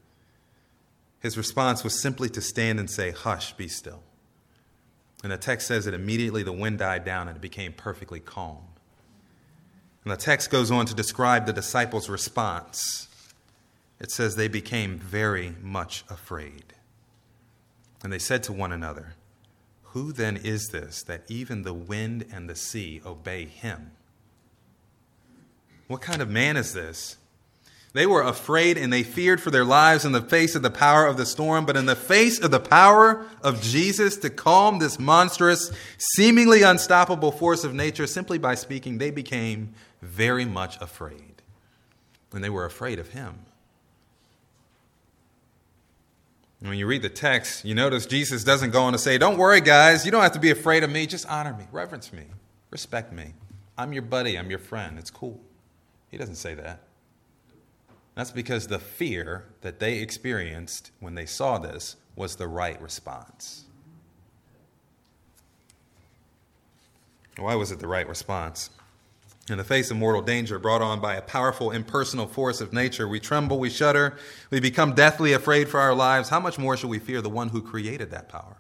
His 1.21 1.37
response 1.37 1.83
was 1.83 2.01
simply 2.01 2.29
to 2.31 2.41
stand 2.41 2.79
and 2.79 2.91
say, 2.91 3.11
Hush, 3.11 3.53
be 3.55 3.69
still. 3.69 4.03
And 5.23 5.33
the 5.33 5.37
text 5.37 5.67
says 5.67 5.85
that 5.85 5.95
immediately 5.95 6.43
the 6.43 6.53
wind 6.53 6.79
died 6.79 7.05
down 7.05 7.29
and 7.29 7.37
it 7.37 7.41
became 7.41 7.73
perfectly 7.73 8.21
calm. 8.21 8.59
And 10.05 10.13
the 10.13 10.17
text 10.17 10.51
goes 10.51 10.71
on 10.71 10.87
to 10.87 10.95
describe 10.95 11.45
the 11.45 11.53
disciples' 11.53 12.09
response. 12.09 13.09
It 14.01 14.11
says 14.11 14.37
they 14.37 14.49
became 14.49 14.97
very 14.97 15.55
much 15.61 16.03
afraid. 16.09 16.73
And 18.03 18.11
they 18.11 18.19
said 18.19 18.43
to 18.45 18.53
one 18.53 18.73
another, 18.73 19.15
Who 19.83 20.13
then 20.13 20.37
is 20.37 20.69
this 20.69 21.03
that 21.03 21.29
even 21.29 21.63
the 21.63 21.75
wind 21.75 22.25
and 22.33 22.49
the 22.49 22.55
sea 22.55 23.03
obey 23.05 23.45
him? 23.45 23.91
What 25.89 26.01
kind 26.01 26.23
of 26.23 26.31
man 26.31 26.57
is 26.57 26.73
this? 26.73 27.18
They 27.99 28.07
were 28.07 28.23
afraid 28.23 28.79
and 28.79 28.93
they 28.93 29.03
feared 29.03 29.41
for 29.41 29.51
their 29.51 29.65
lives 29.65 30.05
in 30.05 30.13
the 30.13 30.23
face 30.23 30.55
of 30.55 30.63
the 30.63 30.71
power 30.71 31.05
of 31.05 31.17
the 31.17 31.27
storm, 31.27 31.67
but 31.67 31.77
in 31.77 31.87
the 31.87 31.97
face 31.97 32.39
of 32.39 32.53
the 32.53 32.61
power 32.61 33.27
of 33.43 33.61
Jesus 33.61 34.17
to 34.19 34.31
calm 34.31 34.79
this 34.79 35.01
monstrous, 35.01 35.73
seemingly 36.15 36.63
unstoppable 36.63 37.33
force 37.33 37.65
of 37.65 37.75
nature, 37.75 38.07
simply 38.07 38.39
by 38.39 38.55
speaking, 38.55 38.99
they 38.99 39.11
became 39.11 39.75
very 40.01 40.45
much 40.45 40.81
afraid. 40.81 41.43
And 42.33 42.45
they 42.45 42.51
were 42.51 42.65
afraid 42.65 43.01
of 43.01 43.09
him. 43.09 43.35
when 46.61 46.79
you 46.79 46.87
read 46.87 47.03
the 47.03 47.09
text, 47.09 47.65
you 47.65 47.75
notice 47.75 48.07
Jesus 48.07 48.45
doesn't 48.45 48.71
go 48.71 48.85
on 48.85 48.93
to 48.93 48.99
say, 49.01 49.19
Don't 49.19 49.39
worry, 49.39 49.61
guys, 49.61 50.05
you 50.05 50.13
don't 50.13 50.23
have 50.23 50.35
to 50.35 50.39
be 50.39 50.53
afraid 50.53 50.85
of 50.85 50.91
me. 50.91 51.09
Just 51.09 51.27
honor 51.27 51.53
me, 51.53 51.65
reverence 51.73 52.13
me, 52.13 52.27
respect 52.71 53.13
me. 53.13 53.35
I'm 53.77 53.93
your 53.93 54.03
buddy, 54.03 54.39
I'm 54.39 54.51
your 54.51 54.61
friend. 54.61 55.01
It's 55.01 55.11
cool. 55.11 55.41
He 56.13 56.17
doesn't 56.17 56.37
say 56.37 56.55
that. 56.55 56.83
That's 58.19 58.33
because 58.33 58.67
the 58.67 58.81
fear 58.81 59.45
that 59.61 59.79
they 59.79 59.99
experienced 59.99 60.91
when 60.99 61.15
they 61.15 61.25
saw 61.25 61.57
this 61.57 61.95
was 62.17 62.35
the 62.35 62.49
right 62.49 62.83
response. 62.83 63.63
Why 67.39 67.55
was 67.55 67.71
it 67.71 67.79
the 67.79 67.87
right 67.87 68.09
response? 68.09 68.71
In 69.49 69.57
the 69.57 69.63
face 69.63 69.93
of 69.93 69.99
mortal 69.99 70.21
danger 70.21 70.59
brought 70.59 70.83
on 70.83 70.99
by 71.01 71.15
a 71.15 71.23
powerful 71.23 71.71
impersonal 71.71 72.27
force 72.27 72.61
of 72.61 72.73
nature, 72.73 73.07
we 73.07 73.21
tremble, 73.21 73.61
we 73.61 73.71
shudder, 73.71 74.19
we 74.51 74.59
become 74.59 74.97
deathly 74.97 75.33
afraid 75.33 75.69
for 75.69 75.79
our 75.79 75.95
lives. 75.95 76.29
How 76.29 76.41
much 76.41 76.59
more 76.59 76.77
should 76.77 76.91
we 76.91 76.99
fear 76.99 77.23
the 77.23 77.31
one 77.31 77.51
who 77.51 77.63
created 77.63 78.11
that 78.11 78.29
power? 78.29 78.57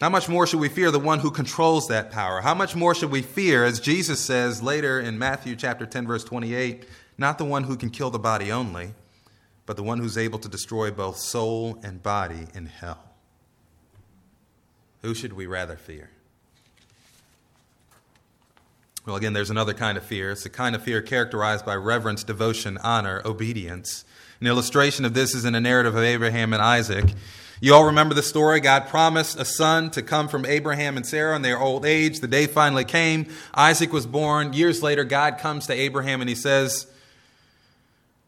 How 0.00 0.08
much 0.08 0.28
more 0.28 0.48
should 0.48 0.58
we 0.58 0.68
fear 0.68 0.90
the 0.90 0.98
one 0.98 1.20
who 1.20 1.30
controls 1.30 1.86
that 1.86 2.10
power? 2.10 2.40
How 2.40 2.54
much 2.54 2.74
more 2.74 2.92
should 2.92 3.12
we 3.12 3.22
fear, 3.22 3.64
as 3.64 3.78
Jesus 3.78 4.18
says 4.18 4.60
later 4.60 4.98
in 4.98 5.16
Matthew 5.16 5.54
chapter 5.54 5.86
10, 5.86 6.08
verse 6.08 6.24
28, 6.24 6.86
not 7.18 7.38
the 7.38 7.44
one 7.44 7.64
who 7.64 7.76
can 7.76 7.90
kill 7.90 8.10
the 8.10 8.18
body 8.18 8.50
only, 8.50 8.94
but 9.66 9.76
the 9.76 9.82
one 9.82 9.98
who's 9.98 10.18
able 10.18 10.38
to 10.40 10.48
destroy 10.48 10.90
both 10.90 11.18
soul 11.18 11.78
and 11.82 12.02
body 12.02 12.48
in 12.54 12.66
hell? 12.66 13.12
Who 15.02 15.14
should 15.14 15.32
we 15.32 15.46
rather 15.46 15.76
fear? 15.76 16.10
Well, 19.04 19.16
again, 19.16 19.32
there's 19.32 19.50
another 19.50 19.74
kind 19.74 19.98
of 19.98 20.04
fear. 20.04 20.30
It's 20.30 20.44
the 20.44 20.48
kind 20.48 20.76
of 20.76 20.82
fear 20.82 21.02
characterized 21.02 21.66
by 21.66 21.74
reverence, 21.74 22.22
devotion, 22.22 22.78
honor, 22.78 23.20
obedience. 23.24 24.04
An 24.40 24.46
illustration 24.46 25.04
of 25.04 25.12
this 25.12 25.34
is 25.34 25.44
in 25.44 25.56
a 25.56 25.60
narrative 25.60 25.96
of 25.96 26.04
Abraham 26.04 26.52
and 26.52 26.62
Isaac. 26.62 27.12
You 27.60 27.74
all 27.74 27.86
remember 27.86 28.14
the 28.14 28.22
story. 28.22 28.60
God 28.60 28.88
promised 28.88 29.38
a 29.38 29.44
son 29.44 29.90
to 29.90 30.02
come 30.02 30.28
from 30.28 30.44
Abraham 30.44 30.96
and 30.96 31.04
Sarah 31.04 31.34
in 31.34 31.42
their 31.42 31.60
old 31.60 31.84
age. 31.84 32.20
The 32.20 32.28
day 32.28 32.46
finally 32.46 32.84
came. 32.84 33.26
Isaac 33.54 33.92
was 33.92 34.06
born. 34.06 34.52
Years 34.52 34.82
later, 34.82 35.02
God 35.02 35.38
comes 35.38 35.66
to 35.66 35.72
Abraham 35.72 36.20
and 36.20 36.28
he 36.28 36.36
says, 36.36 36.86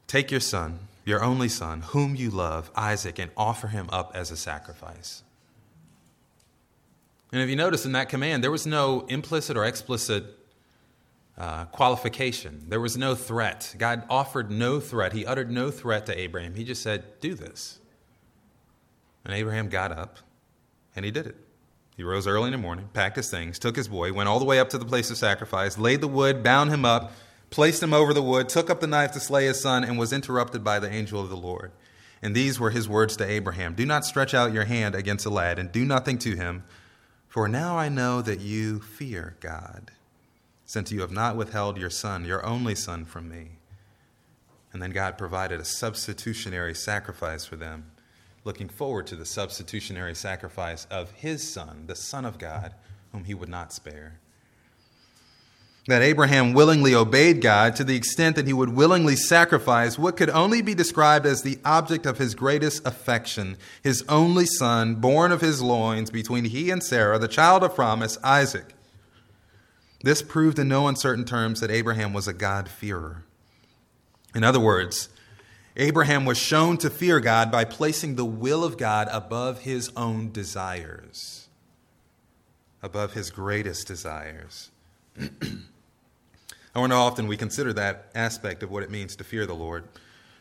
Take 0.07 0.31
your 0.31 0.41
son, 0.41 0.81
your 1.05 1.23
only 1.23 1.49
son, 1.49 1.81
whom 1.81 2.15
you 2.15 2.31
love, 2.31 2.71
Isaac, 2.77 3.19
and 3.19 3.31
offer 3.37 3.69
him 3.69 3.89
up 3.91 4.13
as 4.15 4.31
a 4.31 4.37
sacrifice. 4.37 5.23
And 7.33 7.43
if 7.43 7.49
you 7.49 7.57
notice 7.57 7.85
in 7.85 7.93
that 7.93 8.09
command, 8.09 8.45
there 8.45 8.51
was 8.51 8.67
no 8.67 9.07
implicit 9.09 9.57
or 9.57 9.65
explicit 9.65 10.25
uh, 11.37 11.65
qualification. 11.67 12.65
There 12.69 12.81
was 12.81 12.97
no 12.97 13.15
threat. 13.15 13.75
God 13.77 14.05
offered 14.09 14.51
no 14.51 14.79
threat. 14.79 15.13
He 15.13 15.27
uttered 15.27 15.51
no 15.51 15.71
threat 15.71 16.07
to 16.07 16.19
Abraham. 16.19 16.55
He 16.55 16.63
just 16.63 16.83
said, 16.83 17.21
Do 17.21 17.35
this. 17.35 17.81
And 19.25 19.35
Abraham 19.35 19.69
got 19.69 19.91
up 19.91 20.19
and 20.95 21.05
he 21.05 21.11
did 21.11 21.27
it. 21.27 21.37
He 21.97 22.03
rose 22.03 22.27
early 22.27 22.47
in 22.47 22.53
the 22.53 22.59
morning, 22.59 22.89
packed 22.93 23.17
his 23.17 23.31
things, 23.31 23.59
took 23.59 23.77
his 23.77 23.89
boy, 23.89 24.13
went 24.13 24.29
all 24.29 24.39
the 24.39 24.45
way 24.45 24.59
up 24.59 24.69
to 24.71 24.79
the 24.79 24.85
place 24.85 25.11
of 25.11 25.17
sacrifice, 25.17 25.79
laid 25.79 26.01
the 26.01 26.09
wood, 26.09 26.43
bound 26.43 26.71
him 26.71 26.85
up, 26.85 27.13
placed 27.55 27.83
him 27.83 27.95
over 27.95 28.13
the 28.13 28.23
wood, 28.23 28.49
took 28.49 28.69
up 28.69 28.81
the 28.81 28.87
knife 28.87 29.13
to 29.13 29.21
slay 29.21 29.47
his 29.47 29.63
son, 29.63 29.85
and 29.85 29.99
was 29.99 30.13
interrupted 30.13 30.65
by 30.65 30.79
the 30.79 30.91
angel 30.91 31.21
of 31.21 31.31
the 31.31 31.37
Lord. 31.37 31.71
And 32.21 32.35
these 32.35 32.59
were 32.59 32.71
his 32.71 32.89
words 32.89 33.17
to 33.17 33.31
Abraham 33.31 33.75
Do 33.75 33.87
not 33.87 34.05
stretch 34.05 34.35
out 34.35 34.53
your 34.53 34.65
hand 34.65 34.95
against 34.95 35.25
the 35.25 35.31
lad, 35.31 35.59
and 35.59 35.71
do 35.71 35.85
nothing 35.85 36.19
to 36.19 36.35
him, 36.35 36.65
for 37.29 37.49
now 37.49 37.79
I 37.79 37.89
know 37.89 38.21
that 38.23 38.41
you 38.41 38.81
fear 38.81 39.37
God, 39.41 39.93
since 40.65 40.91
you 40.91 41.01
have 41.01 41.13
not 41.13 41.37
withheld 41.37 41.79
your 41.79 41.91
son, 41.91 42.25
your 42.25 42.45
only 42.45 42.75
son, 42.75 43.05
from 43.05 43.29
me. 43.29 43.53
And 44.73 44.83
then 44.83 44.91
God 44.91 45.17
provided 45.17 45.61
a 45.61 45.65
substitutionary 45.65 46.75
sacrifice 46.75 47.45
for 47.45 47.57
them 47.57 47.93
looking 48.45 48.69
forward 48.69 49.07
to 49.07 49.17
the 49.17 49.25
substitutionary 49.25 50.15
sacrifice 50.15 50.87
of 50.91 51.11
his 51.13 51.51
Son, 51.51 51.85
the 51.87 51.97
Son 51.97 52.25
of 52.25 52.39
God, 52.39 52.75
whom 53.13 53.25
he 53.25 53.35
would 53.35 53.49
not 53.49 53.73
spare. 53.73 54.21
That 55.87 56.01
Abraham 56.01 56.55
willingly 56.55 56.95
obeyed 56.95 57.43
God 57.43 57.77
to 57.77 57.85
the 57.85 57.95
extent 57.97 58.37
that 58.37 58.47
he 58.47 58.55
would 58.55 58.71
willingly 58.71 59.17
sacrifice 59.17 59.99
what 59.99 60.17
could 60.17 60.31
only 60.31 60.63
be 60.63 60.75
described 60.75 61.27
as 61.27 61.43
the 61.43 61.59
object 61.63 62.07
of 62.07 62.17
his 62.17 62.35
greatest 62.35 62.87
affection, 62.87 63.59
his 63.83 64.03
only 64.09 64.47
son, 64.47 64.95
born 64.95 65.31
of 65.31 65.43
his 65.43 65.61
loins 65.61 66.11
between 66.11 66.47
he 66.47 66.71
and 66.71 66.83
Sarah, 66.83 67.19
the 67.19 67.29
child 67.29 67.63
of 67.63 67.75
promise, 67.75 68.17
Isaac. 68.25 68.75
This 70.03 70.23
proved 70.23 70.59
in 70.59 70.69
no 70.69 70.89
uncertain 70.89 71.27
terms 71.27 71.61
that 71.61 71.71
Abraham 71.71 72.15
was 72.15 72.27
a 72.27 72.33
God-fearer. 72.33 73.25
In 74.35 74.43
other 74.43 74.61
words, 74.61 75.11
Abraham 75.77 76.25
was 76.25 76.39
shown 76.39 76.79
to 76.79 76.89
fear 76.89 77.21
God 77.21 77.51
by 77.51 77.65
placing 77.65 78.15
the 78.15 78.25
will 78.25 78.65
of 78.65 78.79
God 78.79 79.09
above 79.11 79.61
his 79.63 79.91
own 79.97 80.33
desires, 80.33 81.49
above 82.83 83.13
his 83.13 83.31
greatest 83.31 83.87
desires. 83.87 84.71
I 86.75 86.81
wonder 86.81 86.97
how 86.97 87.03
often 87.03 87.27
we 87.27 87.37
consider 87.37 87.73
that 87.75 88.11
aspect 88.15 88.63
of 88.63 88.71
what 88.71 88.83
it 88.83 88.91
means 88.91 89.15
to 89.17 89.25
fear 89.25 89.47
the 89.47 89.55
Lord. 89.55 89.85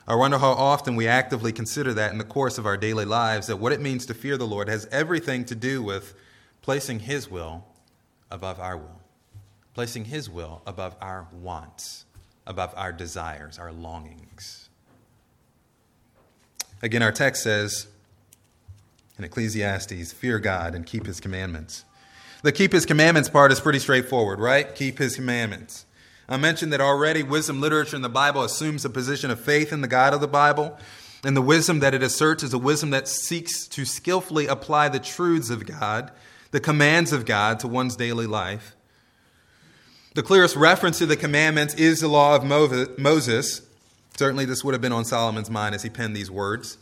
I 0.07 0.15
wonder 0.15 0.37
how 0.37 0.51
often 0.51 0.95
we 0.95 1.07
actively 1.07 1.51
consider 1.51 1.93
that 1.93 2.11
in 2.11 2.17
the 2.17 2.23
course 2.23 2.57
of 2.57 2.65
our 2.65 2.75
daily 2.75 3.05
lives, 3.05 3.47
that 3.47 3.57
what 3.57 3.71
it 3.71 3.79
means 3.79 4.05
to 4.07 4.13
fear 4.13 4.37
the 4.37 4.47
Lord 4.47 4.67
has 4.67 4.87
everything 4.91 5.45
to 5.45 5.55
do 5.55 5.83
with 5.83 6.15
placing 6.61 6.99
His 7.01 7.29
will 7.29 7.65
above 8.31 8.59
our 8.59 8.77
will, 8.77 9.01
placing 9.73 10.05
His 10.05 10.29
will 10.29 10.61
above 10.65 10.95
our 10.99 11.27
wants, 11.31 12.05
above 12.47 12.73
our 12.75 12.91
desires, 12.91 13.59
our 13.59 13.71
longings. 13.71 14.69
Again, 16.81 17.01
our 17.01 17.13
text 17.13 17.43
says 17.43 17.87
in 19.17 19.23
Ecclesiastes, 19.23 20.11
fear 20.11 20.39
God 20.39 20.75
and 20.75 20.85
keep 20.85 21.05
his 21.05 21.19
commandments. 21.19 21.85
The 22.41 22.51
keep 22.51 22.73
his 22.73 22.85
commandments 22.85 23.29
part 23.29 23.51
is 23.51 23.59
pretty 23.59 23.79
straightforward, 23.79 24.39
right? 24.39 24.73
Keep 24.75 24.97
his 24.97 25.15
commandments. 25.15 25.85
I 26.33 26.37
mentioned 26.37 26.73
that 26.73 26.81
already 26.81 27.23
wisdom 27.23 27.61
literature 27.61 27.95
in 27.95 28.01
the 28.01 28.09
Bible 28.09 28.43
assumes 28.43 28.83
a 28.83 28.89
position 28.89 29.31
of 29.31 29.39
faith 29.39 29.71
in 29.71 29.81
the 29.81 29.87
God 29.87 30.13
of 30.13 30.21
the 30.21 30.27
Bible. 30.27 30.77
And 31.23 31.37
the 31.37 31.41
wisdom 31.41 31.79
that 31.79 31.93
it 31.93 32.03
asserts 32.03 32.43
is 32.43 32.53
a 32.53 32.57
wisdom 32.57 32.89
that 32.89 33.07
seeks 33.07 33.67
to 33.67 33.85
skillfully 33.85 34.47
apply 34.47 34.89
the 34.89 34.99
truths 34.99 35.49
of 35.49 35.65
God, 35.65 36.11
the 36.51 36.59
commands 36.59 37.13
of 37.13 37.25
God, 37.25 37.59
to 37.59 37.67
one's 37.67 37.95
daily 37.95 38.27
life. 38.27 38.75
The 40.15 40.23
clearest 40.23 40.55
reference 40.55 40.97
to 40.99 41.05
the 41.05 41.15
commandments 41.15 41.73
is 41.75 42.01
the 42.01 42.07
law 42.07 42.35
of 42.35 42.43
Moses, 42.43 43.61
Certainly, 44.15 44.45
this 44.45 44.63
would 44.63 44.73
have 44.73 44.81
been 44.81 44.91
on 44.91 45.05
Solomon's 45.05 45.49
mind 45.49 45.73
as 45.73 45.81
he 45.81 45.89
penned 45.89 46.15
these 46.15 46.29
words. 46.29 46.77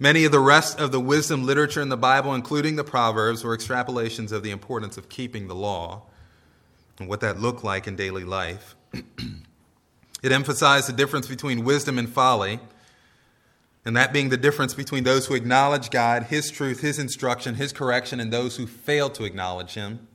Many 0.00 0.24
of 0.24 0.32
the 0.32 0.40
rest 0.40 0.80
of 0.80 0.90
the 0.90 0.98
wisdom 0.98 1.46
literature 1.46 1.80
in 1.80 1.90
the 1.90 1.96
Bible, 1.96 2.34
including 2.34 2.74
the 2.74 2.82
Proverbs, 2.82 3.44
were 3.44 3.56
extrapolations 3.56 4.32
of 4.32 4.42
the 4.42 4.50
importance 4.50 4.96
of 4.96 5.08
keeping 5.08 5.46
the 5.46 5.54
law 5.54 6.02
and 6.98 7.08
what 7.08 7.20
that 7.20 7.40
looked 7.40 7.62
like 7.62 7.86
in 7.86 7.94
daily 7.94 8.24
life. 8.24 8.74
It 8.92 10.32
emphasized 10.32 10.88
the 10.88 10.92
difference 10.92 11.26
between 11.26 11.64
wisdom 11.64 11.98
and 11.98 12.08
folly, 12.08 12.60
and 13.84 13.96
that 13.96 14.12
being 14.12 14.28
the 14.28 14.36
difference 14.36 14.74
between 14.74 15.04
those 15.04 15.26
who 15.26 15.34
acknowledge 15.34 15.90
God, 15.90 16.24
His 16.24 16.50
truth, 16.50 16.80
His 16.80 16.98
instruction, 16.98 17.56
His 17.56 17.72
correction, 17.72 18.20
and 18.20 18.32
those 18.32 18.56
who 18.56 18.66
fail 18.66 19.10
to 19.10 19.24
acknowledge 19.24 19.74
Him. 19.74 20.06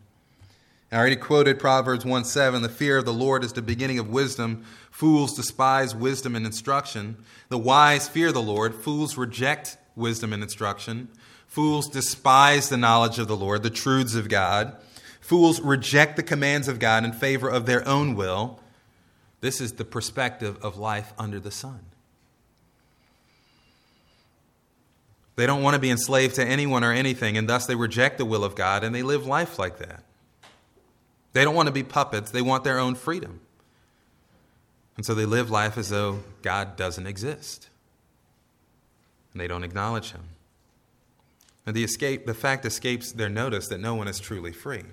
I 0.89 0.95
already 0.95 1.17
quoted 1.17 1.59
Proverbs 1.59 2.05
1 2.05 2.23
7. 2.23 2.61
The 2.61 2.69
fear 2.69 2.97
of 2.97 3.03
the 3.03 3.11
Lord 3.11 3.43
is 3.43 3.51
the 3.51 3.61
beginning 3.61 3.99
of 3.99 4.09
wisdom. 4.09 4.63
Fools 4.89 5.35
despise 5.35 5.93
wisdom 5.93 6.33
and 6.33 6.45
instruction. 6.45 7.17
The 7.49 7.57
wise 7.57 8.07
fear 8.07 8.31
the 8.31 8.41
Lord. 8.41 8.73
Fools 8.73 9.17
reject 9.17 9.77
wisdom 9.97 10.31
and 10.31 10.41
instruction. 10.41 11.09
Fools 11.45 11.89
despise 11.89 12.69
the 12.69 12.77
knowledge 12.77 13.19
of 13.19 13.27
the 13.27 13.35
Lord, 13.35 13.63
the 13.63 13.69
truths 13.69 14.15
of 14.15 14.29
God. 14.29 14.77
Fools 15.19 15.59
reject 15.59 16.15
the 16.15 16.23
commands 16.23 16.69
of 16.69 16.79
God 16.79 17.03
in 17.03 17.11
favor 17.11 17.49
of 17.49 17.65
their 17.65 17.85
own 17.85 18.15
will. 18.15 18.61
This 19.39 19.61
is 19.61 19.73
the 19.73 19.85
perspective 19.85 20.57
of 20.63 20.77
life 20.77 21.13
under 21.17 21.39
the 21.39 21.51
sun. 21.51 21.79
They 25.35 25.45
don't 25.45 25.61
want 25.61 25.75
to 25.75 25.79
be 25.79 25.91
enslaved 25.91 26.35
to 26.35 26.45
anyone 26.45 26.83
or 26.83 26.91
anything, 26.91 27.37
and 27.37 27.47
thus 27.47 27.67
they 27.67 27.75
reject 27.75 28.17
the 28.17 28.25
will 28.25 28.43
of 28.43 28.55
God 28.55 28.83
and 28.83 28.93
they 28.93 29.03
live 29.03 29.27
life 29.27 29.59
like 29.59 29.77
that. 29.77 30.03
They 31.33 31.43
don't 31.43 31.53
want 31.53 31.67
to 31.67 31.73
be 31.73 31.83
puppets, 31.83 32.31
they 32.31 32.41
want 32.41 32.63
their 32.63 32.79
own 32.79 32.95
freedom. 32.95 33.41
And 34.95 35.05
so 35.05 35.13
they 35.13 35.25
live 35.25 35.51
life 35.51 35.77
as 35.77 35.89
though 35.89 36.21
God 36.41 36.75
doesn't 36.75 37.05
exist. 37.05 37.69
And 39.31 39.39
they 39.39 39.47
don't 39.47 39.63
acknowledge 39.63 40.11
him. 40.11 40.23
And 41.67 41.75
the 41.75 41.83
escape, 41.83 42.25
the 42.25 42.33
fact 42.33 42.65
escapes 42.65 43.11
their 43.11 43.29
notice 43.29 43.67
that 43.67 43.79
no 43.79 43.93
one 43.93 44.07
is 44.07 44.19
truly 44.19 44.51
free. 44.51 44.85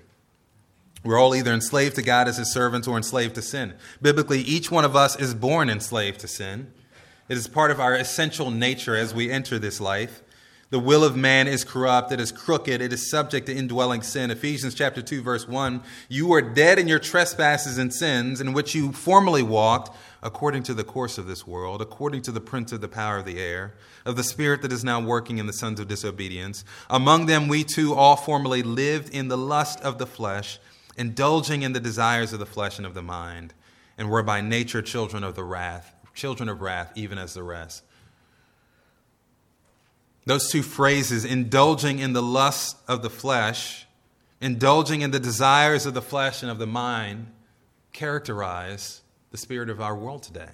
We're 1.05 1.19
all 1.19 1.35
either 1.35 1.53
enslaved 1.53 1.95
to 1.97 2.01
God 2.01 2.27
as 2.27 2.37
his 2.37 2.51
servants 2.51 2.87
or 2.87 2.97
enslaved 2.97 3.35
to 3.35 3.43
sin. 3.43 3.75
Biblically, 4.01 4.41
each 4.41 4.71
one 4.71 4.83
of 4.83 4.95
us 4.95 5.15
is 5.15 5.35
born 5.35 5.69
enslaved 5.69 6.19
to 6.21 6.27
sin. 6.27 6.73
It 7.29 7.37
is 7.37 7.47
part 7.47 7.69
of 7.69 7.79
our 7.79 7.93
essential 7.93 8.49
nature 8.49 8.95
as 8.95 9.13
we 9.13 9.29
enter 9.29 9.59
this 9.59 9.79
life. 9.79 10.23
The 10.71 10.79
will 10.79 11.03
of 11.03 11.15
man 11.15 11.47
is 11.47 11.63
corrupt, 11.63 12.11
it 12.11 12.19
is 12.19 12.31
crooked, 12.31 12.81
it 12.81 12.91
is 12.91 13.07
subject 13.07 13.45
to 13.45 13.55
indwelling 13.55 14.01
sin. 14.01 14.31
Ephesians 14.31 14.73
chapter 14.73 14.99
2 14.99 15.21
verse 15.21 15.47
1, 15.47 15.83
you 16.09 16.33
are 16.33 16.41
dead 16.41 16.79
in 16.79 16.87
your 16.87 16.97
trespasses 16.97 17.77
and 17.77 17.93
sins 17.93 18.41
in 18.41 18.51
which 18.51 18.73
you 18.73 18.91
formerly 18.91 19.43
walked 19.43 19.95
according 20.23 20.63
to 20.63 20.73
the 20.73 20.83
course 20.83 21.19
of 21.19 21.27
this 21.27 21.45
world, 21.45 21.83
according 21.83 22.23
to 22.23 22.31
the 22.31 22.41
prince 22.41 22.71
of 22.71 22.81
the 22.81 22.87
power 22.87 23.19
of 23.19 23.25
the 23.25 23.39
air, 23.39 23.75
of 24.05 24.15
the 24.15 24.23
spirit 24.23 24.63
that 24.63 24.73
is 24.73 24.83
now 24.83 24.99
working 24.99 25.37
in 25.37 25.45
the 25.45 25.53
sons 25.53 25.79
of 25.79 25.87
disobedience. 25.87 26.65
Among 26.89 27.27
them 27.27 27.47
we 27.47 27.63
too 27.63 27.93
all 27.93 28.15
formerly 28.15 28.63
lived 28.63 29.13
in 29.13 29.27
the 29.27 29.37
lust 29.37 29.79
of 29.81 29.99
the 29.99 30.07
flesh, 30.07 30.57
indulging 30.97 31.61
in 31.61 31.73
the 31.73 31.79
desires 31.79 32.33
of 32.33 32.39
the 32.39 32.45
flesh 32.45 32.77
and 32.77 32.85
of 32.85 32.93
the 32.93 33.01
mind, 33.01 33.53
and 33.97 34.09
were 34.09 34.23
by 34.23 34.41
nature 34.41 34.81
children 34.81 35.23
of 35.23 35.35
the 35.35 35.43
wrath, 35.43 35.93
children 36.13 36.49
of 36.49 36.61
wrath 36.61 36.91
even 36.95 37.17
as 37.17 37.33
the 37.33 37.43
rest. 37.43 37.83
Those 40.25 40.49
two 40.49 40.63
phrases, 40.63 41.23
indulging 41.23 41.99
in 41.99 42.13
the 42.13 42.21
lust 42.21 42.77
of 42.87 43.03
the 43.03 43.09
flesh, 43.09 43.85
indulging 44.41 45.01
in 45.01 45.11
the 45.11 45.19
desires 45.19 45.85
of 45.85 45.93
the 45.93 46.01
flesh 46.01 46.41
and 46.41 46.51
of 46.51 46.57
the 46.57 46.67
mind, 46.67 47.27
characterize 47.93 49.01
the 49.31 49.37
spirit 49.37 49.69
of 49.69 49.79
our 49.79 49.95
world 49.95 50.23
today. 50.23 50.49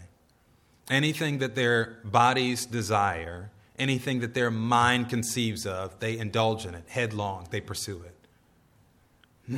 Anything 0.90 1.38
that 1.38 1.56
their 1.56 2.00
bodies 2.04 2.66
desire, 2.66 3.50
anything 3.80 4.20
that 4.20 4.34
their 4.34 4.52
mind 4.52 5.10
conceives 5.10 5.66
of, 5.66 6.00
they 6.00 6.18
indulge 6.18 6.66
in 6.66 6.76
it 6.76 6.84
headlong, 6.90 7.48
they 7.50 7.62
pursue 7.62 8.02
it. 8.04 8.11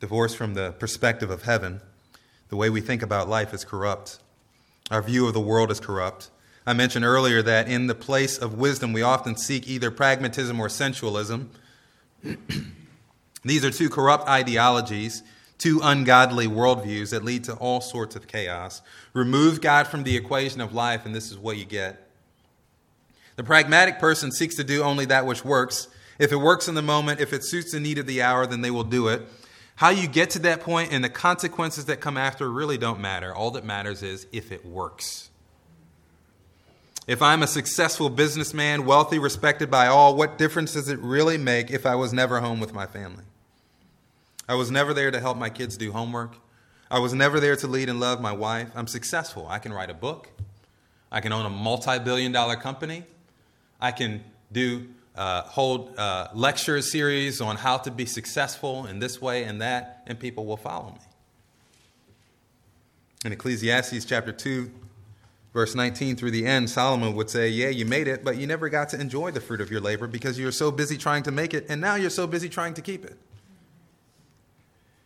Divorced 0.00 0.36
from 0.36 0.54
the 0.54 0.72
perspective 0.72 1.30
of 1.30 1.42
heaven, 1.42 1.80
the 2.48 2.56
way 2.56 2.70
we 2.70 2.80
think 2.80 3.02
about 3.02 3.28
life 3.28 3.52
is 3.52 3.64
corrupt. 3.64 4.18
Our 4.90 5.02
view 5.02 5.26
of 5.26 5.34
the 5.34 5.40
world 5.40 5.70
is 5.70 5.80
corrupt. 5.80 6.30
I 6.66 6.72
mentioned 6.72 7.04
earlier 7.04 7.42
that 7.42 7.68
in 7.68 7.86
the 7.86 7.94
place 7.94 8.38
of 8.38 8.54
wisdom, 8.54 8.94
we 8.94 9.02
often 9.02 9.36
seek 9.36 9.68
either 9.68 9.90
pragmatism 9.90 10.58
or 10.58 10.70
sensualism. 10.70 11.50
These 13.44 13.64
are 13.64 13.70
two 13.70 13.90
corrupt 13.90 14.26
ideologies, 14.26 15.22
two 15.58 15.80
ungodly 15.82 16.46
worldviews 16.46 17.10
that 17.10 17.24
lead 17.24 17.44
to 17.44 17.54
all 17.56 17.82
sorts 17.82 18.16
of 18.16 18.26
chaos. 18.26 18.80
Remove 19.12 19.60
God 19.60 19.86
from 19.86 20.04
the 20.04 20.16
equation 20.16 20.62
of 20.62 20.72
life, 20.72 21.04
and 21.04 21.14
this 21.14 21.30
is 21.30 21.36
what 21.36 21.58
you 21.58 21.66
get. 21.66 22.03
The 23.36 23.44
pragmatic 23.44 23.98
person 23.98 24.30
seeks 24.30 24.54
to 24.56 24.64
do 24.64 24.82
only 24.82 25.04
that 25.06 25.26
which 25.26 25.44
works. 25.44 25.88
If 26.18 26.32
it 26.32 26.36
works 26.36 26.68
in 26.68 26.74
the 26.74 26.82
moment, 26.82 27.20
if 27.20 27.32
it 27.32 27.44
suits 27.44 27.72
the 27.72 27.80
need 27.80 27.98
of 27.98 28.06
the 28.06 28.22
hour, 28.22 28.46
then 28.46 28.60
they 28.60 28.70
will 28.70 28.84
do 28.84 29.08
it. 29.08 29.22
How 29.76 29.88
you 29.88 30.06
get 30.06 30.30
to 30.30 30.38
that 30.40 30.60
point 30.60 30.92
and 30.92 31.02
the 31.02 31.08
consequences 31.08 31.86
that 31.86 32.00
come 32.00 32.16
after 32.16 32.48
really 32.48 32.78
don't 32.78 33.00
matter. 33.00 33.34
All 33.34 33.50
that 33.52 33.64
matters 33.64 34.02
is 34.02 34.26
if 34.30 34.52
it 34.52 34.64
works. 34.64 35.30
If 37.06 37.20
I'm 37.20 37.42
a 37.42 37.46
successful 37.46 38.08
businessman, 38.08 38.86
wealthy, 38.86 39.18
respected 39.18 39.70
by 39.70 39.88
all, 39.88 40.16
what 40.16 40.38
difference 40.38 40.72
does 40.72 40.88
it 40.88 40.98
really 41.00 41.36
make 41.36 41.70
if 41.70 41.84
I 41.84 41.96
was 41.96 42.12
never 42.12 42.40
home 42.40 42.60
with 42.60 42.72
my 42.72 42.86
family? 42.86 43.24
I 44.48 44.54
was 44.54 44.70
never 44.70 44.94
there 44.94 45.10
to 45.10 45.20
help 45.20 45.36
my 45.36 45.50
kids 45.50 45.76
do 45.76 45.92
homework. 45.92 46.36
I 46.90 47.00
was 47.00 47.12
never 47.12 47.40
there 47.40 47.56
to 47.56 47.66
lead 47.66 47.88
and 47.88 47.98
love 47.98 48.20
my 48.20 48.32
wife. 48.32 48.70
I'm 48.74 48.86
successful. 48.86 49.46
I 49.48 49.58
can 49.58 49.72
write 49.72 49.90
a 49.90 49.94
book. 49.94 50.30
I 51.10 51.20
can 51.20 51.32
own 51.32 51.44
a 51.44 51.50
multi 51.50 51.98
billion 51.98 52.32
dollar 52.32 52.56
company. 52.56 53.04
I 53.80 53.92
can 53.92 54.24
do 54.52 54.88
uh, 55.14 55.42
hold 55.42 55.96
uh, 55.96 56.28
lecture 56.34 56.80
series 56.82 57.40
on 57.40 57.56
how 57.56 57.78
to 57.78 57.90
be 57.90 58.06
successful 58.06 58.86
in 58.86 58.98
this 58.98 59.20
way 59.20 59.44
and 59.44 59.60
that, 59.60 60.02
and 60.06 60.18
people 60.18 60.44
will 60.44 60.56
follow 60.56 60.90
me. 60.90 61.00
In 63.24 63.32
Ecclesiastes 63.32 64.04
chapter 64.04 64.32
2, 64.32 64.70
verse 65.52 65.74
19 65.74 66.16
through 66.16 66.32
the 66.32 66.46
end, 66.46 66.68
Solomon 66.68 67.14
would 67.14 67.30
say, 67.30 67.48
Yeah, 67.48 67.68
you 67.68 67.86
made 67.86 68.08
it, 68.08 68.24
but 68.24 68.36
you 68.36 68.46
never 68.46 68.68
got 68.68 68.90
to 68.90 69.00
enjoy 69.00 69.30
the 69.30 69.40
fruit 69.40 69.60
of 69.60 69.70
your 69.70 69.80
labor 69.80 70.06
because 70.06 70.38
you 70.38 70.44
were 70.44 70.52
so 70.52 70.70
busy 70.70 70.98
trying 70.98 71.22
to 71.22 71.30
make 71.30 71.54
it, 71.54 71.66
and 71.68 71.80
now 71.80 71.94
you're 71.94 72.10
so 72.10 72.26
busy 72.26 72.48
trying 72.48 72.74
to 72.74 72.82
keep 72.82 73.04
it. 73.04 73.16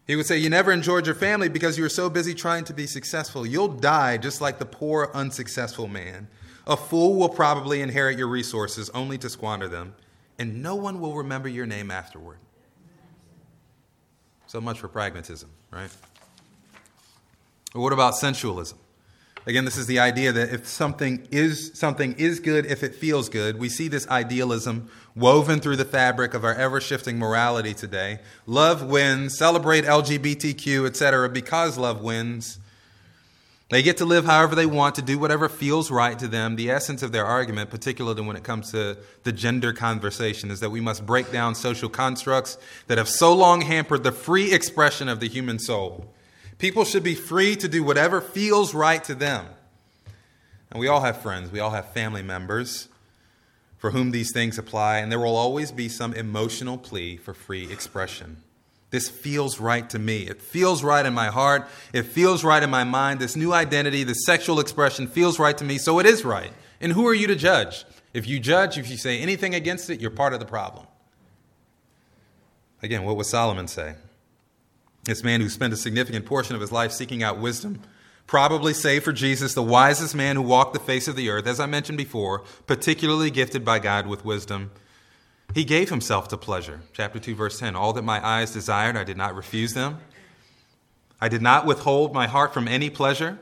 He 0.07 0.17
would 0.17 0.27
say, 0.27 0.39
You 0.39 0.49
never 0.51 0.73
enjoyed 0.73 1.07
your 1.07 1.15
family 1.15 1.49
because 1.49 1.77
you 1.77 1.85
were 1.85 1.91
so 1.91 2.09
busy 2.09 2.35
trying 2.35 2.65
to 2.65 2.73
be 2.73 2.87
successful. 2.87 3.47
You'll 3.47 3.69
die 3.69 4.17
just 4.17 4.41
like 4.41 4.59
the 4.59 4.67
poor, 4.67 5.11
unsuccessful 5.15 5.87
man. 5.87 6.29
A 6.69 6.77
fool 6.77 7.17
will 7.17 7.31
probably 7.31 7.81
inherit 7.81 8.19
your 8.19 8.29
resources 8.29 8.91
only 8.91 9.17
to 9.19 9.31
squander 9.31 9.69
them, 9.69 9.95
and 10.39 10.63
no 10.63 10.75
one 10.75 11.01
will 11.01 11.15
remember 11.15 11.49
your 11.49 11.65
name 11.65 11.91
afterward. 11.91 12.37
So 14.47 14.61
much 14.61 14.79
for 14.79 14.89
pragmatism, 14.89 15.49
right? 15.71 15.91
what 17.73 17.93
about 17.93 18.17
sensualism? 18.17 18.79
Again, 19.47 19.65
this 19.65 19.79
is 19.79 19.87
the 19.87 19.99
idea 19.99 20.31
that 20.33 20.53
if 20.53 20.67
something 20.67 21.27
is 21.31 21.71
something 21.73 22.15
is 22.19 22.39
good 22.39 22.67
if 22.67 22.83
it 22.83 22.95
feels 22.95 23.31
good. 23.31 23.59
We 23.59 23.71
see 23.71 23.89
this 23.89 24.07
idealism 24.09 24.91
woven 25.15 25.61
through 25.61 25.77
the 25.77 25.87
fabric 25.87 26.35
of 26.35 26.45
our 26.45 26.55
ever-shifting 26.55 27.19
morality 27.19 27.73
today. 27.73 28.21
Love 28.47 28.83
wins, 28.83 29.39
celebrate 29.39 29.85
LGBTQ, 29.85 30.87
etc. 30.87 31.31
because 31.31 31.79
love 31.79 32.03
wins. 32.03 32.59
They 33.71 33.83
get 33.83 33.99
to 33.99 34.07
live 34.07 34.25
however 34.25 34.55
they 34.55 34.65
want, 34.65 34.95
to 34.95 35.03
do 35.03 35.19
whatever 35.19 35.47
feels 35.49 35.91
right 35.91 36.19
to 36.19 36.27
them. 36.27 36.57
The 36.57 36.71
essence 36.71 37.03
of 37.03 37.13
their 37.13 37.27
argument, 37.27 37.69
particularly 37.69 38.23
when 38.23 38.37
it 38.37 38.43
comes 38.43 38.71
to 38.73 38.97
the 39.25 39.33
gender 39.33 39.75
conversation, 39.75 40.51
is 40.51 40.61
that 40.61 40.71
we 40.71 40.81
must 40.81 41.05
break 41.05 41.31
down 41.31 41.55
social 41.55 41.91
constructs 41.91 42.57
that 42.87 42.97
have 42.97 43.11
so 43.11 43.35
long 43.35 43.61
hampered 43.61 44.05
the 44.05 44.13
free 44.13 44.55
expression 44.55 45.07
of 45.07 45.21
the 45.21 45.29
human 45.29 45.59
soul. 45.59 46.15
People 46.57 46.87
should 46.87 47.03
be 47.03 47.15
free 47.15 47.57
to 47.57 47.69
do 47.69 47.85
whatever 47.85 48.23
feels 48.23 48.73
right 48.73 49.05
to 49.05 49.15
them. 49.15 49.45
And 50.71 50.81
we 50.81 50.89
all 50.89 51.03
have 51.03 51.21
friends, 51.21 51.53
we 51.53 51.61
all 51.61 51.71
have 51.71 51.93
family 51.93 52.23
members 52.23 52.89
for 53.77 53.91
whom 53.91 54.11
these 54.11 54.33
things 54.33 54.59
apply, 54.59 54.99
and 54.99 55.13
there 55.13 55.21
will 55.21 55.37
always 55.37 55.73
be 55.73 55.89
some 55.89 56.15
emotional 56.15 56.79
plea 56.79 57.17
for 57.17 57.33
free 57.35 57.71
expression. 57.71 58.43
This 58.91 59.09
feels 59.09 59.61
right 59.61 59.89
to 59.91 59.99
me. 59.99 60.23
It 60.23 60.41
feels 60.41 60.83
right 60.83 61.05
in 61.05 61.13
my 61.13 61.27
heart. 61.27 61.69
It 61.93 62.05
feels 62.05 62.43
right 62.43 62.63
in 62.63 62.71
my 62.71 62.85
mind. 62.85 63.21
This 63.21 63.37
new 63.37 63.53
identity, 63.53 64.03
this 64.03 64.25
sexual 64.25 64.61
expression 64.61 65.07
feels 65.07 65.39
right 65.39 65.57
to 65.59 65.65
me, 65.65 65.77
so 65.77 65.99
it 65.99 66.07
is 66.07 66.25
right. 66.25 66.53
And 66.81 66.93
who 66.93 67.07
are 67.07 67.15
you 67.15 67.27
to 67.27 67.37
judge? 67.37 67.85
If 68.15 68.27
you 68.27 68.41
judge, 68.41 68.79
if 68.79 68.89
you 68.91 68.97
say 68.97 69.19
anything 69.19 69.55
against 69.55 69.91
it, 69.91 70.01
you're 70.01 70.11
part 70.11 70.33
of 70.33 70.41
the 70.41 70.47
problem. 70.47 70.87
Again, 72.83 73.05
what 73.05 73.17
would 73.17 73.27
Solomon 73.27 73.69
say? 73.69 73.95
This 75.05 75.25
man 75.25 75.41
who 75.41 75.49
spent 75.49 75.73
a 75.73 75.77
significant 75.77 76.27
portion 76.27 76.55
of 76.55 76.61
his 76.61 76.73
life 76.73 76.93
seeking 76.93 77.23
out 77.23 77.39
wisdom, 77.39 77.83
probably 78.27 78.73
save 78.73 79.05
for 79.05 79.13
Jesus, 79.13 79.55
the 79.55 79.63
wisest 79.63 80.15
man 80.15 80.37
who 80.37 80.43
walked 80.43 80.75
the 80.75 80.81
face 80.81 81.09
of 81.09 81.17
the 81.17 81.29
earth, 81.29 81.47
as 81.47 81.61
I 81.61 81.67
mentioned 81.67 81.99
before, 81.99 82.45
particularly 82.67 83.31
gifted 83.31 83.65
by 83.65 83.79
God 83.81 84.07
with 84.07 84.25
wisdom. 84.25 84.71
He 85.55 85.65
gave 85.65 85.91
himself 85.91 86.29
to 86.29 86.37
pleasure. 86.37 86.83
Chapter 86.93 87.19
2, 87.19 87.35
verse 87.35 87.59
10 87.59 87.75
All 87.75 87.93
that 87.95 88.03
my 88.03 88.25
eyes 88.25 88.53
desired, 88.53 88.97
I 88.97 89.05
did 89.05 89.17
not 89.17 89.35
refuse 89.35 89.75
them. 89.75 89.99
I 91.21 91.29
did 91.29 91.43
not 91.43 91.67
withhold 91.67 92.15
my 92.15 92.27
heart 92.27 92.55
from 92.55 92.69
any 92.69 92.91
pleasure. 92.91 93.39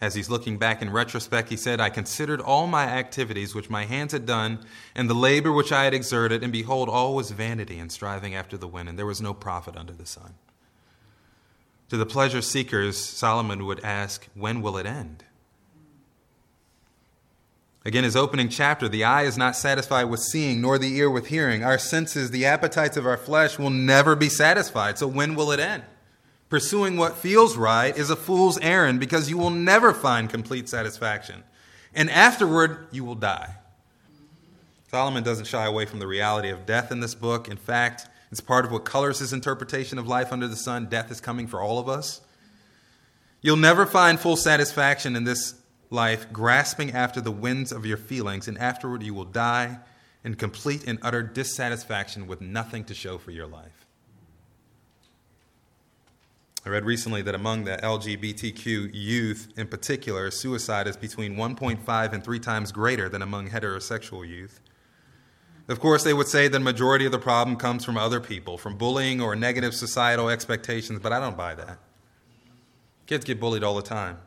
As 0.00 0.14
he's 0.14 0.28
looking 0.28 0.58
back 0.58 0.82
in 0.82 0.92
retrospect, 0.92 1.48
he 1.48 1.56
said, 1.56 1.80
I 1.80 1.88
considered 1.88 2.40
all 2.40 2.66
my 2.66 2.84
activities 2.84 3.54
which 3.54 3.70
my 3.70 3.86
hands 3.86 4.12
had 4.12 4.26
done, 4.26 4.58
and 4.94 5.08
the 5.08 5.14
labor 5.14 5.50
which 5.50 5.72
I 5.72 5.84
had 5.84 5.94
exerted, 5.94 6.42
and 6.42 6.52
behold, 6.52 6.90
all 6.90 7.14
was 7.14 7.30
vanity 7.30 7.78
and 7.78 7.90
striving 7.90 8.34
after 8.34 8.58
the 8.58 8.68
wind, 8.68 8.90
and 8.90 8.98
there 8.98 9.06
was 9.06 9.22
no 9.22 9.32
profit 9.32 9.74
under 9.74 9.94
the 9.94 10.04
sun. 10.04 10.34
To 11.88 11.96
the 11.96 12.04
pleasure 12.04 12.42
seekers, 12.42 12.98
Solomon 12.98 13.64
would 13.64 13.80
ask, 13.80 14.26
When 14.34 14.60
will 14.60 14.76
it 14.76 14.86
end? 14.86 15.24
Again, 17.86 18.02
his 18.02 18.16
opening 18.16 18.48
chapter 18.48 18.88
the 18.88 19.04
eye 19.04 19.22
is 19.22 19.38
not 19.38 19.54
satisfied 19.54 20.06
with 20.06 20.18
seeing, 20.18 20.60
nor 20.60 20.76
the 20.76 20.96
ear 20.96 21.08
with 21.08 21.28
hearing. 21.28 21.62
Our 21.62 21.78
senses, 21.78 22.32
the 22.32 22.44
appetites 22.44 22.96
of 22.96 23.06
our 23.06 23.16
flesh, 23.16 23.60
will 23.60 23.70
never 23.70 24.16
be 24.16 24.28
satisfied. 24.28 24.98
So, 24.98 25.06
when 25.06 25.36
will 25.36 25.52
it 25.52 25.60
end? 25.60 25.84
Pursuing 26.48 26.96
what 26.96 27.14
feels 27.14 27.56
right 27.56 27.96
is 27.96 28.10
a 28.10 28.16
fool's 28.16 28.58
errand 28.58 28.98
because 28.98 29.30
you 29.30 29.38
will 29.38 29.50
never 29.50 29.94
find 29.94 30.28
complete 30.28 30.68
satisfaction. 30.68 31.44
And 31.94 32.10
afterward, 32.10 32.88
you 32.90 33.04
will 33.04 33.14
die. 33.14 33.54
Solomon 34.90 35.22
doesn't 35.22 35.46
shy 35.46 35.64
away 35.64 35.86
from 35.86 36.00
the 36.00 36.08
reality 36.08 36.48
of 36.48 36.66
death 36.66 36.90
in 36.90 36.98
this 36.98 37.14
book. 37.14 37.48
In 37.48 37.56
fact, 37.56 38.08
it's 38.32 38.40
part 38.40 38.64
of 38.64 38.72
what 38.72 38.84
colors 38.84 39.20
his 39.20 39.32
interpretation 39.32 39.96
of 39.96 40.08
life 40.08 40.32
under 40.32 40.48
the 40.48 40.56
sun. 40.56 40.86
Death 40.86 41.12
is 41.12 41.20
coming 41.20 41.46
for 41.46 41.60
all 41.60 41.78
of 41.78 41.88
us. 41.88 42.20
You'll 43.42 43.56
never 43.56 43.86
find 43.86 44.18
full 44.18 44.36
satisfaction 44.36 45.14
in 45.14 45.22
this 45.22 45.54
life 45.90 46.32
grasping 46.32 46.92
after 46.92 47.20
the 47.20 47.30
winds 47.30 47.72
of 47.72 47.86
your 47.86 47.96
feelings, 47.96 48.48
and 48.48 48.58
afterward 48.58 49.02
you 49.02 49.14
will 49.14 49.24
die 49.24 49.78
in 50.24 50.34
complete 50.34 50.84
and 50.86 50.98
utter 51.02 51.22
dissatisfaction 51.22 52.26
with 52.26 52.40
nothing 52.40 52.84
to 52.84 52.94
show 52.94 53.18
for 53.18 53.30
your 53.30 53.46
life. 53.46 53.86
I 56.64 56.68
read 56.68 56.84
recently 56.84 57.22
that 57.22 57.36
among 57.36 57.62
the 57.62 57.76
LGBTQ 57.76 58.90
youth 58.92 59.52
in 59.56 59.68
particular, 59.68 60.32
suicide 60.32 60.88
is 60.88 60.96
between 60.96 61.36
1.5 61.36 62.12
and 62.12 62.24
3 62.24 62.40
times 62.40 62.72
greater 62.72 63.08
than 63.08 63.22
among 63.22 63.50
heterosexual 63.50 64.28
youth. 64.28 64.60
Of 65.68 65.78
course, 65.78 66.02
they 66.02 66.12
would 66.12 66.26
say 66.26 66.48
the 66.48 66.58
majority 66.58 67.06
of 67.06 67.12
the 67.12 67.20
problem 67.20 67.56
comes 67.56 67.84
from 67.84 67.96
other 67.96 68.18
people, 68.18 68.58
from 68.58 68.76
bullying 68.76 69.20
or 69.20 69.36
negative 69.36 69.74
societal 69.74 70.28
expectations, 70.28 70.98
but 71.00 71.12
I 71.12 71.20
don't 71.20 71.36
buy 71.36 71.54
that. 71.54 71.78
Kids 73.06 73.24
get 73.24 73.38
bullied 73.38 73.62
all 73.62 73.76
the 73.76 73.82
time. 73.82 74.18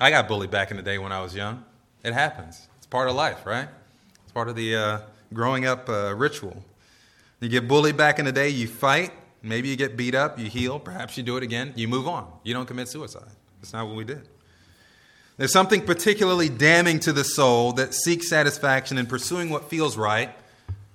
I 0.00 0.10
got 0.10 0.28
bullied 0.28 0.50
back 0.50 0.70
in 0.70 0.76
the 0.76 0.82
day 0.82 0.98
when 0.98 1.12
I 1.12 1.22
was 1.22 1.34
young. 1.34 1.64
It 2.04 2.12
happens. 2.12 2.68
It's 2.76 2.86
part 2.86 3.08
of 3.08 3.14
life, 3.14 3.46
right? 3.46 3.68
It's 4.22 4.32
part 4.32 4.48
of 4.48 4.56
the 4.56 4.76
uh, 4.76 4.98
growing 5.32 5.64
up 5.64 5.88
uh, 5.88 6.14
ritual. 6.14 6.62
You 7.40 7.48
get 7.48 7.66
bullied 7.66 7.96
back 7.96 8.18
in 8.18 8.24
the 8.24 8.32
day, 8.32 8.48
you 8.48 8.66
fight. 8.66 9.12
Maybe 9.42 9.68
you 9.68 9.76
get 9.76 9.96
beat 9.96 10.14
up, 10.14 10.38
you 10.38 10.46
heal. 10.50 10.78
Perhaps 10.78 11.16
you 11.16 11.22
do 11.22 11.36
it 11.36 11.42
again. 11.42 11.72
You 11.76 11.88
move 11.88 12.08
on. 12.08 12.30
You 12.42 12.52
don't 12.52 12.66
commit 12.66 12.88
suicide. 12.88 13.30
That's 13.60 13.72
not 13.72 13.86
what 13.86 13.96
we 13.96 14.04
did. 14.04 14.28
There's 15.36 15.52
something 15.52 15.84
particularly 15.84 16.48
damning 16.48 16.98
to 17.00 17.12
the 17.12 17.24
soul 17.24 17.72
that 17.72 17.92
seeks 17.92 18.28
satisfaction 18.28 18.98
in 18.98 19.06
pursuing 19.06 19.50
what 19.50 19.68
feels 19.68 19.96
right, 19.96 20.30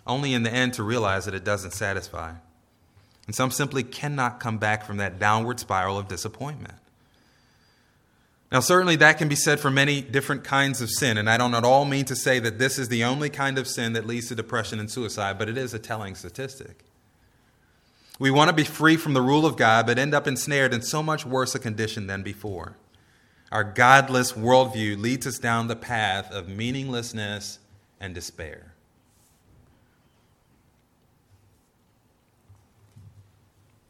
only 0.07 0.33
in 0.33 0.43
the 0.43 0.51
end 0.51 0.73
to 0.75 0.83
realize 0.83 1.25
that 1.25 1.35
it 1.35 1.43
doesn't 1.43 1.71
satisfy. 1.71 2.33
And 3.27 3.35
some 3.35 3.51
simply 3.51 3.83
cannot 3.83 4.39
come 4.39 4.57
back 4.57 4.83
from 4.83 4.97
that 4.97 5.19
downward 5.19 5.59
spiral 5.59 5.97
of 5.97 6.07
disappointment. 6.07 6.73
Now, 8.51 8.59
certainly 8.59 8.97
that 8.97 9.17
can 9.17 9.29
be 9.29 9.35
said 9.35 9.61
for 9.61 9.71
many 9.71 10.01
different 10.01 10.43
kinds 10.43 10.81
of 10.81 10.89
sin, 10.89 11.17
and 11.17 11.29
I 11.29 11.37
don't 11.37 11.55
at 11.55 11.63
all 11.63 11.85
mean 11.85 12.03
to 12.05 12.17
say 12.17 12.37
that 12.39 12.59
this 12.59 12.77
is 12.77 12.89
the 12.89 13.05
only 13.05 13.29
kind 13.29 13.57
of 13.57 13.65
sin 13.65 13.93
that 13.93 14.05
leads 14.05 14.27
to 14.27 14.35
depression 14.35 14.77
and 14.77 14.91
suicide, 14.91 15.39
but 15.39 15.47
it 15.47 15.57
is 15.57 15.73
a 15.73 15.79
telling 15.79 16.15
statistic. 16.15 16.83
We 18.19 18.29
want 18.29 18.49
to 18.49 18.55
be 18.55 18.65
free 18.65 18.97
from 18.97 19.13
the 19.13 19.21
rule 19.21 19.45
of 19.45 19.55
God, 19.55 19.85
but 19.85 19.97
end 19.97 20.13
up 20.13 20.27
ensnared 20.27 20.73
in 20.73 20.81
so 20.81 21.01
much 21.01 21.25
worse 21.25 21.55
a 21.55 21.59
condition 21.59 22.07
than 22.07 22.23
before. 22.23 22.75
Our 23.53 23.63
godless 23.63 24.33
worldview 24.33 24.99
leads 24.99 25.25
us 25.25 25.39
down 25.39 25.67
the 25.67 25.75
path 25.77 26.29
of 26.29 26.49
meaninglessness 26.49 27.59
and 28.01 28.13
despair. 28.13 28.73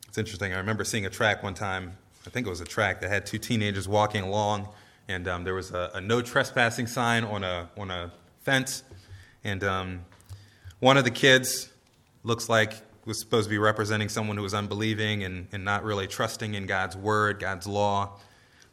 It's 0.07 0.17
interesting. 0.17 0.53
I 0.53 0.57
remember 0.57 0.83
seeing 0.83 1.05
a 1.05 1.09
track 1.09 1.41
one 1.41 1.55
time 1.55 1.97
I 2.25 2.29
think 2.29 2.45
it 2.45 2.49
was 2.49 2.61
a 2.61 2.65
track 2.65 3.01
that 3.01 3.09
had 3.09 3.25
two 3.25 3.37
teenagers 3.37 3.87
walking 3.87 4.23
along, 4.23 4.67
and 5.07 5.27
um, 5.27 5.43
there 5.43 5.55
was 5.55 5.71
a, 5.71 5.91
a, 5.95 6.01
no 6.01 6.21
trespassing 6.21 6.87
sign 6.87 7.23
on 7.23 7.43
a 7.43 7.69
on 7.77 7.89
a 7.91 8.11
fence, 8.41 8.83
and 9.43 9.63
um, 9.63 10.05
one 10.79 10.97
of 10.97 11.03
the 11.03 11.11
kids 11.11 11.69
looks 12.23 12.49
like 12.49 12.73
was 13.05 13.19
supposed 13.19 13.45
to 13.45 13.49
be 13.49 13.57
representing 13.57 14.09
someone 14.09 14.37
who 14.37 14.43
was 14.43 14.53
unbelieving 14.53 15.23
and, 15.23 15.47
and 15.51 15.65
not 15.65 15.83
really 15.83 16.07
trusting 16.07 16.53
in 16.53 16.65
God's 16.65 16.95
word, 16.95 17.39
God's 17.39 17.67
law. 17.67 18.19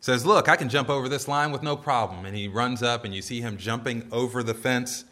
Says, 0.00 0.24
Look, 0.24 0.48
I 0.48 0.56
can 0.56 0.68
jump 0.68 0.90
over 0.90 1.08
this 1.08 1.26
line 1.26 1.50
with 1.50 1.62
no 1.62 1.76
problem. 1.76 2.24
And 2.24 2.36
he 2.36 2.46
runs 2.46 2.82
up, 2.82 3.04
and 3.04 3.14
you 3.14 3.22
see 3.22 3.40
him 3.40 3.56
jumping 3.56 4.06
over 4.12 4.42
the 4.42 4.54
fence. 4.54 5.04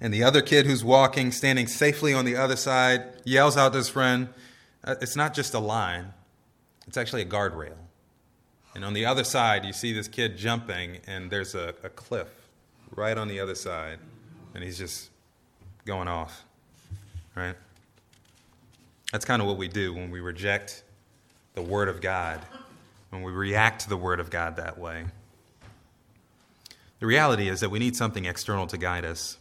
And 0.00 0.12
the 0.12 0.22
other 0.24 0.42
kid 0.42 0.66
who's 0.66 0.84
walking, 0.84 1.32
standing 1.32 1.66
safely 1.66 2.14
on 2.14 2.24
the 2.24 2.36
other 2.36 2.56
side, 2.56 3.04
yells 3.24 3.56
out 3.56 3.72
to 3.72 3.78
his 3.78 3.88
friend, 3.88 4.28
uh, 4.84 4.94
It's 5.00 5.16
not 5.16 5.34
just 5.34 5.54
a 5.54 5.58
line, 5.58 6.12
it's 6.86 6.96
actually 6.96 7.22
a 7.22 7.26
guardrail. 7.26 7.76
And 8.74 8.84
on 8.84 8.94
the 8.94 9.04
other 9.04 9.24
side, 9.24 9.64
you 9.64 9.72
see 9.72 9.92
this 9.92 10.08
kid 10.08 10.36
jumping, 10.36 10.98
and 11.06 11.30
there's 11.30 11.54
a, 11.54 11.74
a 11.82 11.88
cliff 11.90 12.28
right 12.94 13.16
on 13.16 13.28
the 13.28 13.40
other 13.40 13.54
side. 13.54 13.98
And 14.54 14.64
he's 14.64 14.78
just 14.78 15.10
going 15.84 16.08
off, 16.08 16.44
right? 17.34 17.54
That's 19.12 19.24
kind 19.24 19.42
of 19.42 19.48
what 19.48 19.58
we 19.58 19.68
do 19.68 19.92
when 19.92 20.10
we 20.10 20.20
reject 20.20 20.84
the 21.54 21.62
Word 21.62 21.88
of 21.88 22.00
God, 22.00 22.40
when 23.10 23.22
we 23.22 23.32
react 23.32 23.82
to 23.82 23.88
the 23.88 23.96
Word 23.96 24.20
of 24.20 24.30
God 24.30 24.56
that 24.56 24.78
way. 24.78 25.04
The 26.98 27.06
reality 27.06 27.48
is 27.48 27.60
that 27.60 27.70
we 27.70 27.78
need 27.78 27.96
something 27.96 28.24
external 28.24 28.66
to 28.68 28.78
guide 28.78 29.04
us. 29.04 29.36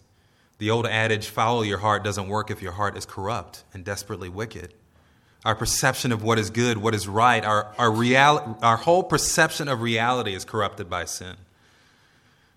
The 0.57 0.69
old 0.69 0.85
adage, 0.85 1.27
follow 1.27 1.61
your 1.61 1.77
heart, 1.77 2.03
doesn't 2.03 2.27
work 2.27 2.51
if 2.51 2.61
your 2.61 2.73
heart 2.73 2.97
is 2.97 3.05
corrupt 3.05 3.63
and 3.73 3.85
desperately 3.85 4.29
wicked. 4.29 4.73
Our 5.43 5.55
perception 5.55 6.11
of 6.11 6.23
what 6.23 6.37
is 6.37 6.49
good, 6.49 6.77
what 6.77 6.93
is 6.93 7.07
right, 7.07 7.43
our, 7.43 7.73
our, 7.77 7.91
real, 7.91 8.57
our 8.61 8.77
whole 8.77 9.01
perception 9.01 9.67
of 9.67 9.81
reality 9.81 10.35
is 10.35 10.45
corrupted 10.45 10.89
by 10.89 11.05
sin. 11.05 11.35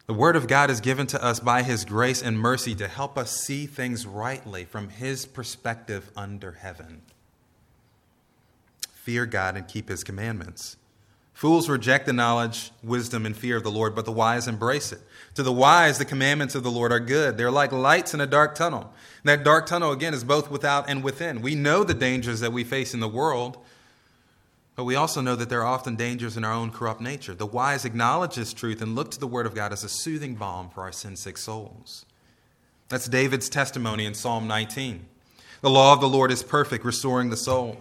The 0.07 0.13
Word 0.13 0.37
of 0.37 0.47
God 0.47 0.69
is 0.69 0.81
given 0.81 1.07
to 1.09 1.25
us 1.25 1.41
by 1.41 1.63
His 1.63 1.87
grace 1.87 2.21
and 2.21 2.39
mercy 2.39 2.75
to 2.75 2.89
help 2.89 3.17
us 3.17 3.41
see 3.41 3.65
things 3.65 4.07
rightly 4.07 4.67
from 4.67 4.91
His 4.91 5.25
perspective 5.25 6.11
under 6.15 6.53
heaven. 6.53 7.01
Fear 8.93 9.27
God 9.27 9.57
and 9.57 9.67
keep 9.67 9.89
His 9.89 10.05
commandments. 10.05 10.77
Fools 11.35 11.69
reject 11.69 12.07
the 12.07 12.13
knowledge, 12.13 12.71
wisdom, 12.83 13.27
and 13.27 13.37
fear 13.37 13.57
of 13.57 13.65
the 13.65 13.71
Lord, 13.71 13.97
but 13.97 14.05
the 14.05 14.13
wise 14.13 14.47
embrace 14.47 14.93
it. 14.93 15.01
To 15.35 15.43
the 15.43 15.53
wise, 15.53 15.99
the 15.99 16.05
commandments 16.05 16.55
of 16.55 16.63
the 16.63 16.71
Lord 16.71 16.93
are 16.93 17.01
good. 17.01 17.37
They're 17.37 17.51
like 17.51 17.73
lights 17.73 18.15
in 18.15 18.21
a 18.21 18.27
dark 18.27 18.55
tunnel. 18.55 18.83
And 18.83 19.29
that 19.29 19.45
dark 19.45 19.67
tunnel, 19.67 19.91
again, 19.91 20.15
is 20.15 20.23
both 20.23 20.49
without 20.49 20.89
and 20.89 21.03
within. 21.03 21.43
We 21.43 21.57
know 21.57 21.83
the 21.83 21.93
dangers 21.93 22.39
that 22.39 22.53
we 22.53 22.63
face 22.63 22.95
in 22.95 23.01
the 23.01 23.09
world, 23.09 23.59
but 24.77 24.85
we 24.85 24.95
also 24.95 25.21
know 25.21 25.35
that 25.35 25.49
there 25.49 25.63
are 25.63 25.67
often 25.67 25.97
dangers 25.97 26.37
in 26.37 26.45
our 26.45 26.53
own 26.53 26.71
corrupt 26.71 27.01
nature. 27.01 27.35
The 27.35 27.47
wise 27.47 27.85
acknowledge 27.85 28.37
this 28.37 28.53
truth 28.53 28.81
and 28.81 28.95
look 28.95 29.11
to 29.11 29.21
the 29.21 29.27
Word 29.27 29.47
of 29.47 29.57
God 29.57 29.73
as 29.73 29.83
a 29.83 29.89
soothing 29.89 30.37
balm 30.37 30.71
for 30.71 30.83
our 30.83 30.93
sin 30.93 31.17
sick 31.17 31.37
souls. 31.37 32.07
That's 32.89 33.09
David's 33.09 33.49
testimony 33.49 34.05
in 34.07 34.15
Psalm 34.15 34.47
19. 34.47 35.05
The 35.63 35.71
law 35.71 35.95
of 35.95 36.01
the 36.01 36.09
Lord 36.09 36.31
is 36.31 36.43
perfect, 36.43 36.85
restoring 36.85 37.31
the 37.31 37.37
soul. 37.37 37.81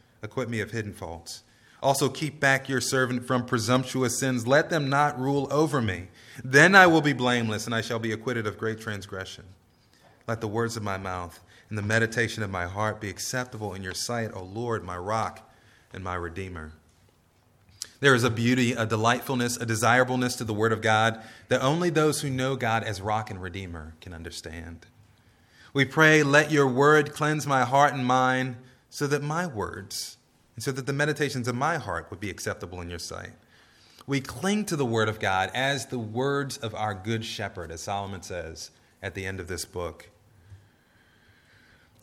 Acquit 0.21 0.49
me 0.49 0.59
of 0.59 0.71
hidden 0.71 0.93
faults. 0.93 1.43
Also, 1.81 2.09
keep 2.09 2.39
back 2.39 2.69
your 2.69 2.81
servant 2.81 3.25
from 3.25 3.45
presumptuous 3.45 4.19
sins. 4.19 4.45
Let 4.45 4.69
them 4.69 4.87
not 4.89 5.19
rule 5.19 5.47
over 5.49 5.81
me. 5.81 6.09
Then 6.43 6.75
I 6.75 6.85
will 6.85 7.01
be 7.01 7.13
blameless, 7.13 7.65
and 7.65 7.73
I 7.73 7.81
shall 7.81 7.97
be 7.97 8.11
acquitted 8.11 8.45
of 8.45 8.57
great 8.57 8.79
transgression. 8.79 9.45
Let 10.27 10.41
the 10.41 10.47
words 10.47 10.77
of 10.77 10.83
my 10.83 10.97
mouth 10.97 11.39
and 11.69 11.77
the 11.77 11.83
meditation 11.83 12.43
of 12.43 12.51
my 12.51 12.67
heart 12.67 13.01
be 13.01 13.09
acceptable 13.09 13.73
in 13.73 13.81
your 13.81 13.95
sight, 13.95 14.31
O 14.33 14.43
Lord, 14.43 14.83
my 14.83 14.97
rock 14.97 15.49
and 15.91 16.03
my 16.03 16.13
redeemer. 16.13 16.73
There 17.99 18.13
is 18.13 18.23
a 18.23 18.29
beauty, 18.29 18.73
a 18.73 18.85
delightfulness, 18.85 19.57
a 19.57 19.65
desirableness 19.65 20.35
to 20.37 20.43
the 20.43 20.53
Word 20.53 20.73
of 20.73 20.81
God 20.81 21.21
that 21.47 21.61
only 21.61 21.89
those 21.89 22.21
who 22.21 22.29
know 22.29 22.55
God 22.55 22.83
as 22.83 23.01
rock 23.01 23.31
and 23.31 23.41
redeemer 23.41 23.95
can 24.01 24.13
understand. 24.13 24.85
We 25.73 25.85
pray, 25.85 26.21
let 26.21 26.51
your 26.51 26.67
word 26.67 27.13
cleanse 27.13 27.47
my 27.47 27.63
heart 27.63 27.93
and 27.93 28.05
mind 28.05 28.57
so 28.91 29.07
that 29.07 29.23
my 29.23 29.47
words 29.47 30.17
and 30.55 30.63
so 30.63 30.71
that 30.71 30.85
the 30.85 30.93
meditations 30.93 31.47
of 31.47 31.55
my 31.55 31.77
heart 31.77 32.07
would 32.11 32.19
be 32.19 32.29
acceptable 32.29 32.81
in 32.81 32.89
your 32.89 32.99
sight. 32.99 33.31
We 34.05 34.19
cling 34.19 34.65
to 34.65 34.75
the 34.75 34.85
Word 34.85 35.07
of 35.07 35.19
God 35.19 35.49
as 35.53 35.87
the 35.87 35.97
words 35.97 36.57
of 36.57 36.75
our 36.75 36.93
good 36.93 37.23
shepherd, 37.23 37.71
as 37.71 37.81
Solomon 37.81 38.21
says 38.21 38.69
at 39.01 39.15
the 39.15 39.25
end 39.25 39.39
of 39.39 39.47
this 39.47 39.63
book. 39.63 40.09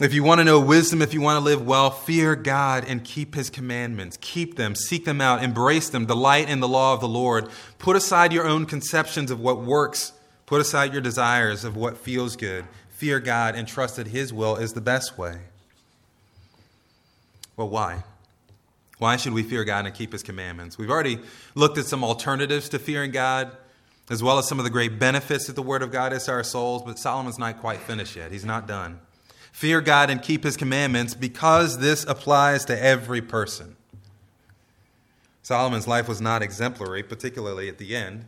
If 0.01 0.15
you 0.15 0.23
want 0.23 0.39
to 0.39 0.45
know 0.45 0.61
wisdom, 0.61 1.03
if 1.03 1.13
you 1.13 1.21
want 1.21 1.39
to 1.39 1.45
live 1.45 1.67
well, 1.67 1.91
fear 1.91 2.35
God 2.35 2.85
and 2.89 3.05
keep 3.05 3.35
his 3.35 3.51
commandments. 3.51 4.17
Keep 4.21 4.57
them, 4.57 4.75
seek 4.75 5.05
them 5.05 5.21
out, 5.21 5.43
embrace 5.43 5.91
them, 5.91 6.07
delight 6.07 6.49
in 6.49 6.61
the 6.61 6.69
law 6.69 6.95
of 6.95 7.01
the 7.01 7.09
Lord. 7.09 7.51
Put 7.79 7.97
aside 7.97 8.33
your 8.33 8.47
own 8.47 8.65
conceptions 8.65 9.31
of 9.31 9.41
what 9.41 9.61
works, 9.61 10.13
put 10.47 10.61
aside 10.61 10.93
your 10.93 11.03
desires 11.03 11.65
of 11.65 11.77
what 11.77 11.99
feels 11.99 12.37
good. 12.37 12.65
Fear 12.91 13.21
God 13.21 13.57
and 13.57 13.69
trust 13.69 13.97
that 13.97 14.07
his 14.07 14.33
will 14.33 14.57
is 14.57 14.73
the 14.73 14.81
best 14.81 15.19
way. 15.19 15.39
Well, 17.59 17.69
why? 17.69 18.05
Why 18.99 19.17
should 19.17 19.35
we 19.35 19.43
fear 19.43 19.65
God 19.65 19.85
and 19.85 19.95
keep 19.95 20.13
his 20.13 20.23
commandments? 20.23 20.79
We've 20.79 20.91
already 20.91 21.19
looked 21.57 21.77
at 21.77 21.87
some 21.87 22.05
alternatives 22.05 22.69
to 22.69 22.79
fearing 22.79 23.11
God, 23.11 23.51
as 24.09 24.23
well 24.23 24.39
as 24.39 24.47
some 24.49 24.59
of 24.61 24.65
the 24.65 24.71
great 24.71 25.01
benefits 25.01 25.49
that 25.49 25.57
the 25.57 25.63
Word 25.63 25.83
of 25.83 25.91
God 25.91 26.13
is 26.13 26.25
to 26.25 26.31
our 26.31 26.45
souls, 26.45 26.83
but 26.87 27.01
Solomon's 27.01 27.39
not 27.39 27.61
quite 27.61 27.81
finished 27.81 28.15
yet. 28.15 28.31
He's 28.31 28.45
not 28.45 28.69
done. 28.69 29.01
Fear 29.51 29.81
God 29.81 30.09
and 30.09 30.23
keep 30.23 30.45
his 30.45 30.57
commandments 30.57 31.15
because 31.15 31.79
this 31.79 32.05
applies 32.05 32.65
to 32.67 32.81
every 32.81 33.21
person. 33.21 33.75
Solomon's 35.43 35.89
life 35.89 36.09
was 36.09 36.21
not 36.21 36.43
exemplary, 36.43 37.03
particularly 37.03 37.69
at 37.69 37.79
the 37.79 37.97
end. 37.97 38.25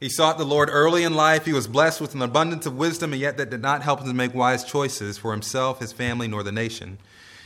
He 0.00 0.10
sought 0.10 0.36
the 0.36 0.44
Lord 0.44 0.68
early 0.70 1.02
in 1.02 1.14
life. 1.14 1.46
He 1.46 1.54
was 1.54 1.66
blessed 1.66 2.02
with 2.02 2.14
an 2.14 2.20
abundance 2.20 2.66
of 2.66 2.76
wisdom, 2.76 3.14
and 3.14 3.22
yet 3.22 3.38
that 3.38 3.48
did 3.48 3.62
not 3.62 3.82
help 3.82 4.00
him 4.00 4.06
to 4.08 4.14
make 4.14 4.34
wise 4.34 4.64
choices 4.64 5.16
for 5.16 5.32
himself, 5.32 5.80
his 5.80 5.94
family, 5.94 6.28
nor 6.28 6.42
the 6.42 6.52
nation. 6.52 6.98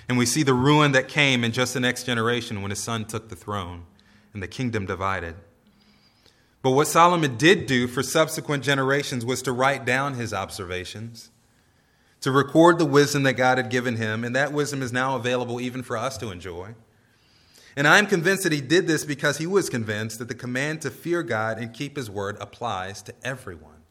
And 0.08 0.18
we 0.18 0.26
see 0.26 0.42
the 0.42 0.54
ruin 0.54 0.92
that 0.92 1.08
came 1.08 1.44
in 1.44 1.52
just 1.52 1.74
the 1.74 1.80
next 1.80 2.04
generation 2.04 2.60
when 2.62 2.70
his 2.70 2.82
son 2.82 3.04
took 3.04 3.28
the 3.28 3.36
throne 3.36 3.84
and 4.32 4.42
the 4.42 4.48
kingdom 4.48 4.86
divided. 4.86 5.34
But 6.62 6.72
what 6.72 6.88
Solomon 6.88 7.36
did 7.36 7.66
do 7.66 7.86
for 7.86 8.02
subsequent 8.02 8.64
generations 8.64 9.24
was 9.24 9.42
to 9.42 9.52
write 9.52 9.84
down 9.84 10.14
his 10.14 10.32
observations 10.32 11.30
to 12.24 12.32
record 12.32 12.78
the 12.78 12.86
wisdom 12.86 13.22
that 13.24 13.34
God 13.34 13.58
had 13.58 13.68
given 13.68 13.96
him, 13.96 14.24
and 14.24 14.34
that 14.34 14.50
wisdom 14.50 14.80
is 14.80 14.94
now 14.94 15.14
available 15.14 15.60
even 15.60 15.82
for 15.82 15.94
us 15.94 16.16
to 16.16 16.30
enjoy. 16.30 16.74
And 17.76 17.86
I'm 17.86 18.06
convinced 18.06 18.44
that 18.44 18.52
he 18.52 18.62
did 18.62 18.86
this 18.86 19.04
because 19.04 19.36
he 19.36 19.46
was 19.46 19.68
convinced 19.68 20.18
that 20.20 20.28
the 20.28 20.34
command 20.34 20.80
to 20.80 20.90
fear 20.90 21.22
God 21.22 21.58
and 21.58 21.74
keep 21.74 21.98
his 21.98 22.08
word 22.08 22.38
applies 22.40 23.02
to 23.02 23.14
everyone. 23.22 23.82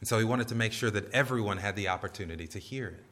And 0.00 0.06
so 0.06 0.18
he 0.18 0.26
wanted 0.26 0.48
to 0.48 0.54
make 0.54 0.74
sure 0.74 0.90
that 0.90 1.10
everyone 1.12 1.56
had 1.56 1.74
the 1.74 1.88
opportunity 1.88 2.46
to 2.48 2.58
hear 2.58 2.88
it. 2.88 3.11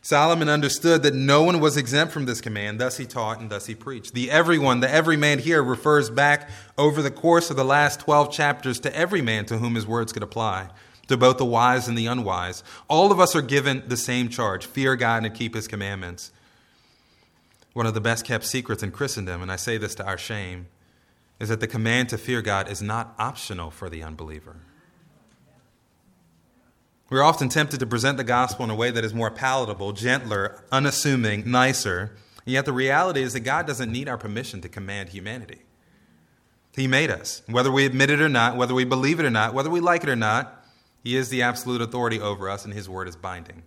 Solomon 0.00 0.48
understood 0.48 1.02
that 1.02 1.14
no 1.14 1.42
one 1.42 1.60
was 1.60 1.76
exempt 1.76 2.12
from 2.12 2.24
this 2.24 2.40
command, 2.40 2.80
thus 2.80 2.96
he 2.96 3.04
taught 3.04 3.40
and 3.40 3.50
thus 3.50 3.66
he 3.66 3.74
preached. 3.74 4.14
The 4.14 4.30
everyone, 4.30 4.80
the 4.80 4.90
every 4.90 5.16
man 5.16 5.38
here 5.38 5.62
refers 5.62 6.08
back 6.08 6.48
over 6.78 7.02
the 7.02 7.10
course 7.10 7.50
of 7.50 7.56
the 7.56 7.64
last 7.64 8.00
12 8.00 8.32
chapters 8.32 8.80
to 8.80 8.96
every 8.96 9.20
man 9.20 9.44
to 9.46 9.58
whom 9.58 9.74
his 9.74 9.86
words 9.86 10.12
could 10.12 10.22
apply 10.22 10.70
to 11.08 11.16
both 11.16 11.38
the 11.38 11.44
wise 11.44 11.88
and 11.88 11.98
the 11.98 12.06
unwise. 12.06 12.62
All 12.86 13.10
of 13.10 13.18
us 13.18 13.34
are 13.34 13.42
given 13.42 13.82
the 13.86 13.96
same 13.96 14.28
charge 14.28 14.66
fear 14.66 14.94
God 14.94 15.24
and 15.24 15.34
keep 15.34 15.54
his 15.54 15.66
commandments. 15.66 16.30
One 17.72 17.86
of 17.86 17.94
the 17.94 18.00
best 18.00 18.24
kept 18.24 18.44
secrets 18.44 18.82
in 18.82 18.92
Christendom, 18.92 19.42
and 19.42 19.50
I 19.50 19.56
say 19.56 19.78
this 19.78 19.94
to 19.96 20.06
our 20.06 20.18
shame, 20.18 20.66
is 21.40 21.48
that 21.48 21.60
the 21.60 21.66
command 21.66 22.08
to 22.10 22.18
fear 22.18 22.42
God 22.42 22.70
is 22.70 22.82
not 22.82 23.14
optional 23.18 23.70
for 23.70 23.88
the 23.88 24.02
unbeliever. 24.02 24.56
We're 27.10 27.22
often 27.22 27.48
tempted 27.48 27.80
to 27.80 27.86
present 27.86 28.18
the 28.18 28.24
gospel 28.24 28.64
in 28.64 28.70
a 28.70 28.74
way 28.74 28.90
that 28.90 29.04
is 29.04 29.14
more 29.14 29.30
palatable, 29.30 29.92
gentler, 29.92 30.62
unassuming, 30.70 31.50
nicer. 31.50 32.12
And 32.44 32.52
yet 32.52 32.66
the 32.66 32.72
reality 32.72 33.22
is 33.22 33.32
that 33.32 33.40
God 33.40 33.66
doesn't 33.66 33.90
need 33.90 34.08
our 34.08 34.18
permission 34.18 34.60
to 34.60 34.68
command 34.68 35.10
humanity. 35.10 35.62
He 36.74 36.86
made 36.86 37.10
us. 37.10 37.42
Whether 37.46 37.72
we 37.72 37.86
admit 37.86 38.10
it 38.10 38.20
or 38.20 38.28
not, 38.28 38.56
whether 38.56 38.74
we 38.74 38.84
believe 38.84 39.18
it 39.20 39.26
or 39.26 39.30
not, 39.30 39.54
whether 39.54 39.70
we 39.70 39.80
like 39.80 40.02
it 40.02 40.08
or 40.08 40.16
not, 40.16 40.64
he 41.02 41.16
is 41.16 41.28
the 41.30 41.42
absolute 41.42 41.80
authority 41.80 42.20
over 42.20 42.50
us, 42.50 42.64
and 42.64 42.74
His 42.74 42.88
word 42.88 43.08
is 43.08 43.16
binding. 43.16 43.62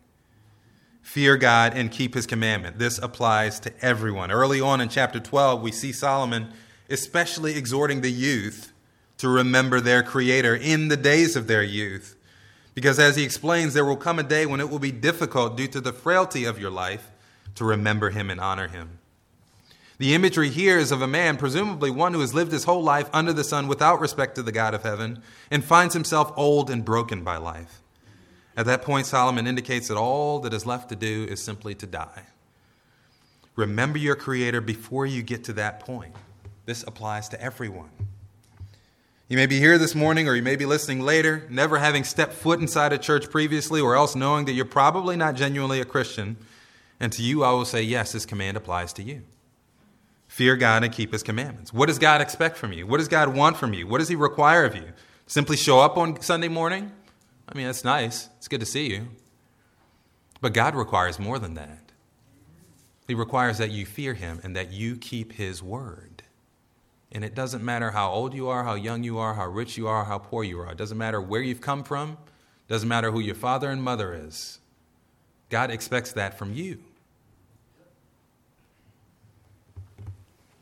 fear 1.02 1.36
God 1.36 1.74
and 1.76 1.92
keep 1.92 2.14
his 2.14 2.28
commandment. 2.28 2.78
This 2.78 2.98
applies 3.00 3.60
to 3.62 3.74
everyone. 3.84 4.32
Early 4.32 4.62
on 4.62 4.82
in 4.82 4.90
chapter 4.90 5.20
12, 5.20 5.62
we 5.62 5.72
see 5.72 5.92
Solomon 5.92 6.54
especially 6.90 7.58
exhorting 7.58 8.02
the 8.02 8.12
youth 8.12 8.74
to 9.18 9.30
remember 9.30 9.80
their 9.80 10.04
Creator 10.04 10.56
in 10.56 10.90
the 10.90 10.98
days 10.98 11.36
of 11.36 11.48
their 11.48 11.64
youth. 11.64 12.16
Because 12.82 12.98
as 12.98 13.16
he 13.16 13.24
explains, 13.24 13.76
there 13.76 13.86
will 13.86 13.96
come 13.96 14.18
a 14.18 14.24
day 14.24 14.48
when 14.48 14.60
it 14.60 14.68
will 14.68 14.80
be 14.80 14.92
difficult 14.92 15.56
due 15.56 15.68
to 15.68 15.80
the 15.80 15.94
frailty 15.94 16.46
of 16.46 16.58
your 16.58 16.72
life 16.72 17.12
to 17.54 17.64
remember 17.64 18.10
him 18.10 18.32
and 18.32 18.40
honor 18.40 18.70
him. 18.70 18.98
The 20.00 20.16
imagery 20.16 20.50
here 20.50 20.80
is 20.80 20.92
of 20.92 21.00
a 21.00 21.08
man, 21.08 21.38
presumably 21.38 21.92
one 21.92 22.16
who 22.16 22.22
has 22.22 22.34
lived 22.34 22.52
his 22.52 22.64
whole 22.64 22.82
life 22.82 23.08
under 23.14 23.34
the 23.34 23.44
sun 23.44 23.68
without 23.68 24.02
respect 24.02 24.34
to 24.34 24.42
the 24.42 24.52
God 24.52 24.74
of 24.74 24.82
heaven, 24.82 25.22
and 25.52 25.64
finds 25.64 25.94
himself 25.94 26.34
old 26.36 26.72
and 26.72 26.84
broken 26.84 27.24
by 27.24 27.38
life. 27.38 27.84
At 28.58 28.66
that 28.66 28.82
point, 28.82 29.06
Solomon 29.06 29.46
indicates 29.46 29.90
that 29.90 29.98
all 29.98 30.40
that 30.40 30.52
is 30.52 30.66
left 30.66 30.90
to 30.90 30.96
do 30.96 31.28
is 31.30 31.40
simply 31.40 31.76
to 31.76 31.86
die. 31.86 32.24
Remember 33.56 34.00
your 34.00 34.16
Creator 34.16 34.62
before 34.62 35.06
you 35.06 35.22
get 35.22 35.44
to 35.44 35.54
that 35.54 35.82
point. 35.82 36.16
This 36.66 36.82
applies 36.88 37.30
to 37.30 37.40
everyone. 37.40 37.92
You 39.32 39.38
may 39.38 39.46
be 39.46 39.60
here 39.60 39.78
this 39.78 39.96
morning 39.96 40.28
or 40.28 40.36
you 40.36 40.42
may 40.42 40.58
be 40.58 40.66
listening 40.66 41.00
later, 41.00 41.48
never 41.50 41.78
having 41.78 42.04
stepped 42.04 42.34
foot 42.34 42.60
inside 42.60 42.92
a 42.92 42.98
church 42.98 43.30
previously, 43.30 43.80
or 43.80 43.96
else 43.96 44.14
knowing 44.14 44.44
that 44.44 44.52
you're 44.52 44.66
probably 44.66 45.16
not 45.16 45.36
genuinely 45.36 45.80
a 45.80 45.86
Christian. 45.86 46.36
And 47.00 47.14
to 47.14 47.24
you, 47.24 47.42
I 47.42 47.52
will 47.52 47.64
say, 47.64 47.82
yes, 47.82 48.12
this 48.12 48.26
command 48.26 48.58
applies 48.58 48.92
to 48.92 49.04
you. 49.04 49.22
Fear 50.28 50.58
God 50.58 50.84
and 50.84 50.92
keep 50.92 51.14
his 51.14 51.24
commandments. 51.24 51.72
What 51.72 51.86
does 51.86 51.98
God 51.98 52.20
expect 52.20 52.58
from 52.58 52.74
you? 52.74 52.86
What 52.86 52.98
does 52.98 53.08
God 53.08 53.34
want 53.34 53.56
from 53.56 53.74
you? 53.74 53.88
What 53.88 54.00
does 54.00 54.10
he 54.10 54.18
require 54.18 54.66
of 54.66 54.76
you? 54.76 54.92
Simply 55.28 55.56
show 55.56 55.80
up 55.80 55.96
on 55.96 56.20
Sunday 56.20 56.50
morning? 56.50 56.92
I 57.48 57.58
mean, 57.58 57.68
that's 57.68 57.86
nice. 57.86 58.28
It's 58.36 58.50
good 58.50 58.60
to 58.60 58.66
see 58.66 58.92
you. 58.92 59.08
But 60.42 60.52
God 60.52 60.76
requires 60.76 61.20
more 61.20 61.40
than 61.40 61.54
that. 61.54 61.94
He 63.08 63.14
requires 63.14 63.60
that 63.60 63.72
you 63.72 63.86
fear 63.86 64.14
him 64.14 64.42
and 64.44 64.58
that 64.58 64.74
you 64.74 64.98
keep 64.98 65.32
his 65.32 65.64
word. 65.64 66.11
And 67.12 67.26
it 67.26 67.36
doesn't 67.36 67.64
matter 67.64 67.92
how 67.92 68.12
old 68.12 68.34
you 68.34 68.48
are, 68.48 68.64
how 68.64 68.76
young 68.76 69.04
you 69.04 69.18
are, 69.18 69.34
how 69.34 69.48
rich 69.48 69.78
you 69.78 69.88
are, 69.88 70.06
how 70.06 70.18
poor 70.18 70.44
you 70.44 70.60
are. 70.60 70.72
It 70.72 70.78
doesn't 70.78 70.98
matter 70.98 71.20
where 71.20 71.42
you've 71.42 71.62
come 71.62 71.84
from. 71.84 72.12
It 72.12 72.72
doesn't 72.72 72.88
matter 72.88 73.12
who 73.12 73.20
your 73.20 73.36
father 73.36 73.70
and 73.70 73.84
mother 73.84 74.14
is. 74.14 74.60
God 75.50 75.72
expects 75.72 76.14
that 76.14 76.38
from 76.38 76.54
you. 76.54 76.80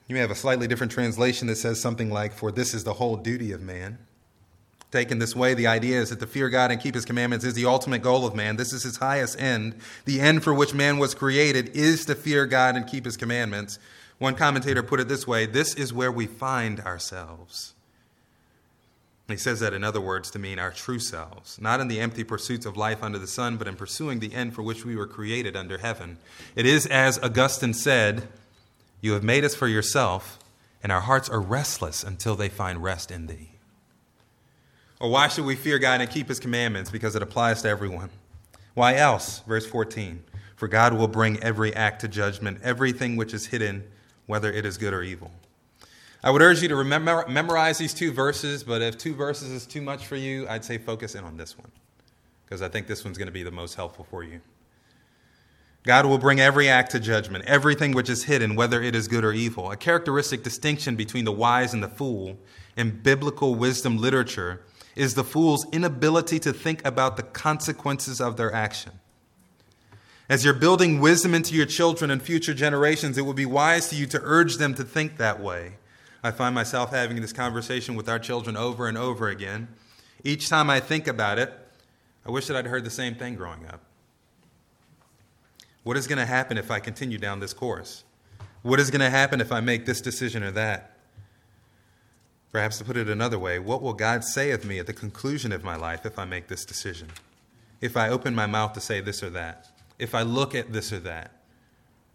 You 0.07 0.15
may 0.15 0.21
have 0.21 0.31
a 0.31 0.35
slightly 0.35 0.67
different 0.67 0.91
translation 0.91 1.47
that 1.47 1.57
says 1.57 1.79
something 1.79 2.09
like, 2.09 2.33
For 2.33 2.51
this 2.51 2.73
is 2.73 2.83
the 2.83 2.93
whole 2.93 3.15
duty 3.15 3.51
of 3.51 3.61
man. 3.61 3.99
Taken 4.91 5.19
this 5.19 5.35
way, 5.35 5.53
the 5.53 5.67
idea 5.67 6.01
is 6.01 6.09
that 6.09 6.19
to 6.19 6.25
fear 6.25 6.49
God 6.49 6.71
and 6.71 6.81
keep 6.81 6.95
his 6.95 7.05
commandments 7.05 7.45
is 7.45 7.53
the 7.53 7.67
ultimate 7.67 8.01
goal 8.01 8.25
of 8.25 8.33
man. 8.33 8.55
This 8.55 8.73
is 8.73 8.81
his 8.81 8.97
highest 8.97 9.39
end. 9.39 9.75
The 10.05 10.19
end 10.19 10.43
for 10.43 10.51
which 10.51 10.73
man 10.73 10.97
was 10.97 11.13
created 11.13 11.69
is 11.75 12.05
to 12.05 12.15
fear 12.15 12.47
God 12.47 12.75
and 12.75 12.87
keep 12.87 13.05
his 13.05 13.15
commandments. 13.15 13.77
One 14.19 14.35
commentator 14.35 14.83
put 14.83 14.99
it 14.99 15.07
this 15.07 15.25
way 15.25 15.45
this 15.45 15.73
is 15.73 15.93
where 15.93 16.11
we 16.11 16.27
find 16.27 16.79
ourselves. 16.81 17.73
He 19.27 19.37
says 19.37 19.59
that, 19.59 19.73
in 19.73 19.83
other 19.83 20.01
words, 20.01 20.31
to 20.31 20.39
mean 20.39 20.57
our 20.57 20.71
true 20.71 20.97
selves, 20.97 21.61
not 21.61 21.79
in 21.79 21.87
the 21.87 21.99
empty 21.99 22.23
pursuits 22.23 22.65
of 22.65 22.75
life 22.75 23.03
under 23.03 23.19
the 23.19 23.27
sun, 23.27 23.57
but 23.57 23.67
in 23.67 23.75
pursuing 23.75 24.19
the 24.19 24.33
end 24.33 24.55
for 24.55 24.63
which 24.63 24.83
we 24.83 24.95
were 24.95 25.05
created 25.05 25.55
under 25.55 25.77
heaven. 25.77 26.17
It 26.55 26.65
is 26.65 26.87
as 26.87 27.19
Augustine 27.19 27.73
said 27.75 28.27
You 29.01 29.13
have 29.13 29.23
made 29.23 29.45
us 29.45 29.55
for 29.55 29.67
yourself, 29.67 30.39
and 30.81 30.91
our 30.91 31.01
hearts 31.01 31.29
are 31.29 31.39
restless 31.39 32.03
until 32.03 32.35
they 32.35 32.49
find 32.49 32.81
rest 32.81 33.11
in 33.11 33.27
thee. 33.27 33.51
Or 34.99 35.09
why 35.09 35.27
should 35.27 35.45
we 35.45 35.55
fear 35.55 35.79
God 35.79 36.01
and 36.01 36.09
keep 36.09 36.27
his 36.27 36.39
commandments? 36.39 36.89
Because 36.89 37.15
it 37.15 37.21
applies 37.21 37.61
to 37.61 37.69
everyone. 37.69 38.09
Why 38.73 38.95
else? 38.95 39.39
Verse 39.47 39.65
14 39.65 40.23
For 40.55 40.67
God 40.67 40.93
will 40.93 41.07
bring 41.07 41.41
every 41.41 41.73
act 41.73 42.01
to 42.01 42.07
judgment, 42.07 42.59
everything 42.63 43.15
which 43.15 43.33
is 43.33 43.45
hidden, 43.45 43.83
whether 44.29 44.53
it 44.53 44.63
is 44.63 44.77
good 44.77 44.93
or 44.93 45.01
evil. 45.01 45.31
I 46.23 46.29
would 46.29 46.43
urge 46.43 46.61
you 46.61 46.67
to 46.67 46.75
remember, 46.75 47.25
memorize 47.27 47.79
these 47.79 47.95
two 47.95 48.11
verses, 48.11 48.63
but 48.63 48.79
if 48.79 48.95
two 48.95 49.15
verses 49.15 49.49
is 49.49 49.65
too 49.65 49.81
much 49.81 50.05
for 50.05 50.15
you, 50.15 50.47
I'd 50.47 50.63
say 50.63 50.77
focus 50.77 51.15
in 51.15 51.23
on 51.23 51.35
this 51.35 51.57
one, 51.57 51.71
because 52.45 52.61
I 52.61 52.69
think 52.69 52.85
this 52.85 53.03
one's 53.03 53.17
going 53.17 53.27
to 53.27 53.33
be 53.33 53.41
the 53.41 53.49
most 53.49 53.73
helpful 53.73 54.05
for 54.07 54.23
you. 54.23 54.39
God 55.83 56.05
will 56.05 56.19
bring 56.19 56.39
every 56.39 56.69
act 56.69 56.91
to 56.91 56.99
judgment, 56.99 57.45
everything 57.45 57.93
which 57.93 58.07
is 58.07 58.25
hidden, 58.25 58.55
whether 58.55 58.83
it 58.83 58.95
is 58.95 59.07
good 59.07 59.23
or 59.23 59.33
evil. 59.33 59.71
A 59.71 59.75
characteristic 59.75 60.43
distinction 60.43 60.95
between 60.95 61.25
the 61.25 61.31
wise 61.31 61.73
and 61.73 61.81
the 61.81 61.87
fool 61.87 62.37
in 62.77 63.01
biblical 63.01 63.55
wisdom 63.55 63.97
literature 63.97 64.61
is 64.95 65.15
the 65.15 65.23
fool's 65.23 65.65
inability 65.71 66.37
to 66.41 66.53
think 66.53 66.85
about 66.85 67.17
the 67.17 67.23
consequences 67.23 68.21
of 68.21 68.37
their 68.37 68.53
action. 68.53 68.98
As 70.29 70.45
you're 70.45 70.53
building 70.53 70.99
wisdom 70.99 71.33
into 71.33 71.55
your 71.55 71.65
children 71.65 72.11
and 72.11 72.21
future 72.21 72.53
generations, 72.53 73.17
it 73.17 73.25
would 73.25 73.35
be 73.35 73.47
wise 73.47 73.89
to 73.89 73.95
you 73.95 74.05
to 74.07 74.21
urge 74.23 74.57
them 74.57 74.75
to 74.75 74.83
think 74.83 75.17
that 75.17 75.39
way. 75.39 75.73
I 76.23 76.29
find 76.29 76.53
myself 76.53 76.91
having 76.91 77.19
this 77.19 77.33
conversation 77.33 77.95
with 77.95 78.07
our 78.07 78.19
children 78.19 78.55
over 78.55 78.87
and 78.87 78.95
over 78.95 79.27
again. 79.27 79.69
Each 80.23 80.47
time 80.47 80.69
I 80.69 80.81
think 80.81 81.07
about 81.07 81.39
it, 81.39 81.51
I 82.27 82.29
wish 82.29 82.45
that 82.45 82.55
I'd 82.55 82.67
heard 82.67 82.83
the 82.83 82.91
same 82.91 83.15
thing 83.15 83.35
growing 83.35 83.65
up. 83.65 83.81
What 85.81 85.97
is 85.97 86.05
going 86.05 86.19
to 86.19 86.25
happen 86.27 86.59
if 86.59 86.69
I 86.69 86.79
continue 86.79 87.17
down 87.17 87.39
this 87.39 87.53
course? 87.53 88.03
What 88.61 88.79
is 88.79 88.91
going 88.91 89.01
to 89.01 89.09
happen 89.09 89.41
if 89.41 89.51
I 89.51 89.61
make 89.61 89.87
this 89.87 90.01
decision 90.01 90.43
or 90.43 90.51
that? 90.51 90.91
Perhaps 92.51 92.77
to 92.79 92.83
put 92.83 92.97
it 92.97 93.09
another 93.09 93.39
way, 93.39 93.57
what 93.57 93.81
will 93.81 93.93
God 93.93 94.23
say 94.23 94.51
of 94.51 94.63
me 94.63 94.77
at 94.77 94.85
the 94.85 94.93
conclusion 94.93 95.51
of 95.51 95.63
my 95.63 95.75
life 95.75 96.05
if 96.05 96.19
I 96.19 96.25
make 96.25 96.49
this 96.49 96.65
decision? 96.65 97.07
If 97.81 97.97
I 97.97 98.09
open 98.09 98.35
my 98.35 98.45
mouth 98.45 98.73
to 98.73 98.81
say 98.81 99.01
this 99.01 99.23
or 99.23 99.31
that? 99.31 99.67
If 99.99 100.15
I 100.15 100.23
look 100.23 100.55
at 100.55 100.73
this 100.73 100.91
or 100.91 100.99
that? 100.99 101.31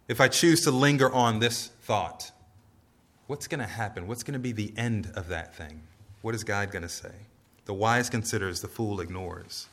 If 0.09 0.21
I 0.21 0.29
choose 0.29 0.63
to 0.63 0.71
linger 0.71 1.13
on 1.13 1.39
this 1.39 1.69
thought? 1.83 2.33
What's 3.27 3.47
going 3.47 3.61
to 3.61 3.67
happen? 3.67 4.07
What's 4.07 4.23
going 4.23 4.35
to 4.35 4.39
be 4.39 4.53
the 4.53 4.73
end 4.77 5.13
of 5.15 5.29
that 5.29 5.55
thing? 5.55 5.83
What 6.23 6.35
is 6.35 6.45
God 6.45 6.71
going 6.71 6.83
to 6.83 6.89
say? 6.89 7.13
The 7.67 7.75
wise 7.75 8.11
considers, 8.11 8.61
the 8.61 8.69
fool 8.69 9.01
ignores. 9.01 9.69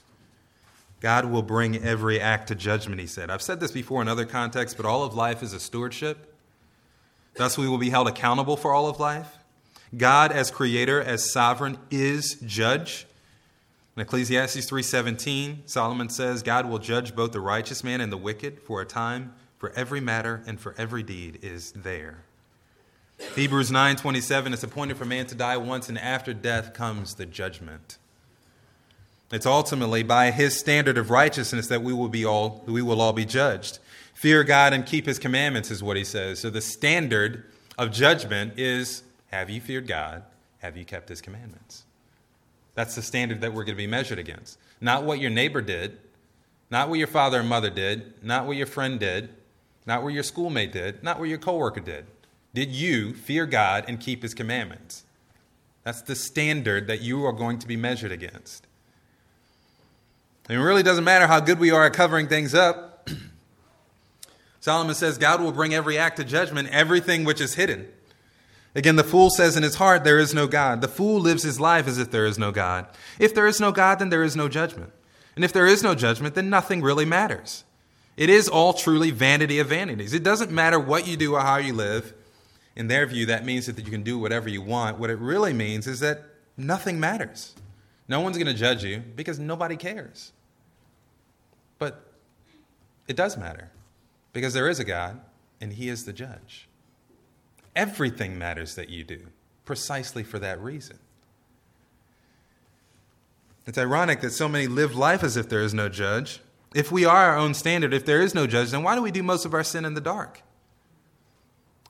God 1.02 1.26
will 1.26 1.42
bring 1.42 1.78
every 1.78 2.22
act 2.22 2.48
to 2.50 2.56
judgment, 2.56 3.02
he 3.02 3.08
said. 3.08 3.30
I've 3.30 3.42
said 3.42 3.60
this 3.60 3.72
before 3.72 4.02
in 4.02 4.08
other 4.08 4.26
contexts, 4.26 4.76
but 4.76 4.86
all 4.86 5.04
of 5.04 5.16
life 5.16 5.42
is 5.42 5.52
a 5.52 5.60
stewardship. 5.60 6.36
Thus, 7.36 7.58
we 7.58 7.68
will 7.68 7.78
be 7.78 7.90
held 7.90 8.08
accountable 8.08 8.56
for 8.56 8.74
all 8.74 8.88
of 8.88 9.00
life. 9.00 9.38
God 9.98 10.32
as 10.32 10.52
creator, 10.52 11.02
as 11.02 11.32
sovereign 11.32 11.78
is 11.90 12.36
judge. 12.46 13.08
In 14.02 14.08
Ecclesiastes 14.08 14.66
3:17, 14.66 15.60
Solomon 15.68 16.10
says, 16.10 16.42
God 16.42 16.68
will 16.68 16.80
judge 16.80 17.16
both 17.16 17.34
the 17.34 17.40
righteous 17.40 17.84
man 17.84 18.02
and 18.02 18.12
the 18.12 18.18
wicked 18.18 18.60
for 18.64 18.82
a 18.82 18.86
time, 18.86 19.36
for 19.60 19.72
every 19.76 20.02
matter 20.02 20.42
and 20.48 20.60
for 20.60 20.74
every 20.76 21.04
deed 21.04 21.38
is 21.44 21.72
there. 21.74 22.24
Hebrews 23.36 23.70
9:27 23.70 24.54
it's 24.54 24.64
appointed 24.64 24.98
for 24.98 25.06
man 25.06 25.28
to 25.28 25.36
die 25.36 25.58
once 25.58 25.88
and 25.88 26.00
after 26.00 26.34
death 26.34 26.74
comes 26.74 27.14
the 27.14 27.28
judgment. 27.28 28.00
It's 29.30 29.46
ultimately 29.46 30.02
by 30.02 30.32
his 30.32 30.58
standard 30.58 30.98
of 30.98 31.12
righteousness 31.12 31.68
that 31.68 31.84
we 31.84 31.94
will 31.94 32.10
be 32.10 32.26
all 32.26 32.64
we 32.66 32.82
will 32.82 33.02
all 33.02 33.14
be 33.14 33.24
judged. 33.26 33.78
Fear 34.16 34.46
God 34.46 34.74
and 34.74 34.84
keep 34.84 35.06
his 35.06 35.20
commandments 35.20 35.70
is 35.70 35.84
what 35.84 35.96
he 35.96 36.04
says. 36.04 36.40
So 36.40 36.50
the 36.50 36.60
standard 36.60 37.44
of 37.78 37.92
judgment 37.92 38.58
is 38.58 39.04
have 39.28 39.52
you 39.52 39.62
feared 39.62 39.86
God? 39.86 40.24
Have 40.58 40.76
you 40.76 40.86
kept 40.86 41.08
his 41.08 41.22
commandments? 41.22 41.84
That's 42.76 42.96
the 42.96 43.02
standard 43.02 43.42
that 43.42 43.54
we're 43.54 43.64
going 43.64 43.76
to 43.76 43.84
be 43.84 43.88
measured 43.88 44.20
against. 44.20 44.58
Not 44.80 45.04
what 45.04 45.20
your 45.20 45.30
neighbor 45.30 45.62
did, 45.62 45.98
not 46.70 46.90
what 46.90 47.00
your 47.00 47.08
father 47.08 47.40
and 47.40 47.50
mother 47.50 47.70
did, 47.70 48.24
not 48.24 48.46
what 48.46 48.58
your 48.58 48.66
friend 48.66 49.00
did, 49.00 49.30
not 49.86 50.04
what 50.04 50.14
your 50.14 50.24
schoolmate 50.24 50.72
did, 50.72 51.04
not 51.04 51.20
what 51.20 51.30
your 51.30 51.38
coworker 51.38 51.82
did. 51.82 52.06
Did 52.54 52.70
you 52.70 53.14
fear 53.14 53.46
God 53.46 53.86
and 53.88 54.00
keep 54.00 54.24
his 54.24 54.34
commandments? 54.34 55.04
That's 55.84 56.02
the 56.02 56.16
standard 56.16 56.88
that 56.88 57.02
you 57.02 57.26
are 57.26 57.34
going 57.34 57.60
to 57.60 57.68
be 57.68 57.76
measured 57.76 58.12
against. 58.12 58.68
And 60.48 60.60
it 60.60 60.64
really 60.64 60.84
doesn't 60.84 61.04
matter 61.04 61.28
how 61.28 61.40
good 61.40 61.60
we 61.60 61.72
are 61.72 61.86
at 61.86 61.94
covering 61.94 62.28
things 62.28 62.54
up. 62.54 63.10
Solomon 64.60 64.96
says 64.96 65.18
God 65.18 65.42
will 65.42 65.52
bring 65.52 65.74
every 65.74 65.98
act 65.98 66.18
to 66.18 66.24
judgment, 66.24 66.70
everything 66.70 67.24
which 67.24 67.42
is 67.42 67.56
hidden. 67.56 67.88
Again, 68.74 68.96
the 68.96 69.04
fool 69.04 69.30
says 69.30 69.58
in 69.58 69.64
his 69.64 69.76
heart, 69.76 70.04
There 70.04 70.20
is 70.20 70.34
no 70.34 70.48
God. 70.48 70.82
The 70.82 70.88
fool 70.88 71.20
lives 71.20 71.44
his 71.44 71.60
life 71.60 71.88
as 71.88 71.98
if 71.98 72.12
there 72.12 72.26
is 72.26 72.40
no 72.40 72.52
God. 72.52 72.88
If 73.20 73.36
there 73.36 73.48
is 73.48 73.60
no 73.60 73.72
God, 73.72 74.00
then 74.00 74.10
there 74.10 74.24
is 74.24 74.36
no 74.36 74.48
judgment. 74.48 74.94
And 75.36 75.44
if 75.44 75.54
there 75.54 75.66
is 75.66 75.84
no 75.84 75.96
judgment, 75.96 76.36
then 76.36 76.50
nothing 76.50 76.82
really 76.82 77.06
matters. 77.06 77.64
It 78.18 78.30
is 78.30 78.48
all 78.48 78.74
truly 78.74 79.12
vanity 79.12 79.60
of 79.60 79.68
vanities. 79.68 80.14
It 80.14 80.24
doesn't 80.24 80.52
matter 80.52 80.80
what 80.80 81.08
you 81.08 81.18
do 81.18 81.34
or 81.36 81.42
how 81.42 81.58
you 81.58 81.74
live. 81.74 82.14
In 82.76 82.88
their 82.88 83.06
view, 83.06 83.26
that 83.26 83.46
means 83.46 83.66
that 83.66 83.78
you 83.78 83.92
can 83.92 84.04
do 84.04 84.18
whatever 84.18 84.48
you 84.50 84.62
want. 84.62 85.00
What 85.00 85.10
it 85.10 85.20
really 85.20 85.54
means 85.54 85.88
is 85.88 86.00
that 86.00 86.24
nothing 86.56 87.00
matters. 87.00 87.56
No 88.08 88.22
one's 88.22 88.38
going 88.38 88.48
to 88.48 88.54
judge 88.54 88.84
you 88.84 89.00
because 89.16 89.40
nobody 89.40 89.76
cares. 89.76 90.32
But 91.80 92.06
it 93.08 93.16
does 93.16 93.38
matter 93.38 93.72
because 94.34 94.54
there 94.54 94.70
is 94.70 94.80
a 94.80 94.84
God 94.84 95.20
and 95.60 95.74
He 95.74 95.90
is 95.90 96.06
the 96.06 96.14
judge. 96.14 96.68
Everything 97.76 98.38
matters 98.38 98.76
that 98.76 98.90
you 98.90 99.04
do, 99.04 99.28
precisely 99.66 100.24
for 100.24 100.40
that 100.40 100.62
reason. 100.62 101.00
It's 103.66 103.78
ironic 103.78 104.22
that 104.22 104.32
so 104.32 104.50
many 104.50 104.68
live 104.68 104.96
life 104.96 105.24
as 105.24 105.38
if 105.38 105.48
there 105.48 105.62
is 105.62 105.74
no 105.74 105.88
judge. 105.88 106.42
If 106.74 106.92
we 106.92 107.06
are 107.06 107.30
our 107.30 107.38
own 107.38 107.54
standard, 107.54 107.94
if 107.94 108.06
there 108.06 108.22
is 108.22 108.34
no 108.34 108.48
judge, 108.48 108.72
then 108.72 108.84
why 108.84 108.96
do 108.96 109.02
we 109.02 109.12
do 109.12 109.24
most 109.24 109.46
of 109.46 109.54
our 109.54 109.64
sin 109.64 109.86
in 109.86 109.94
the 109.94 110.02
dark? 110.02 110.42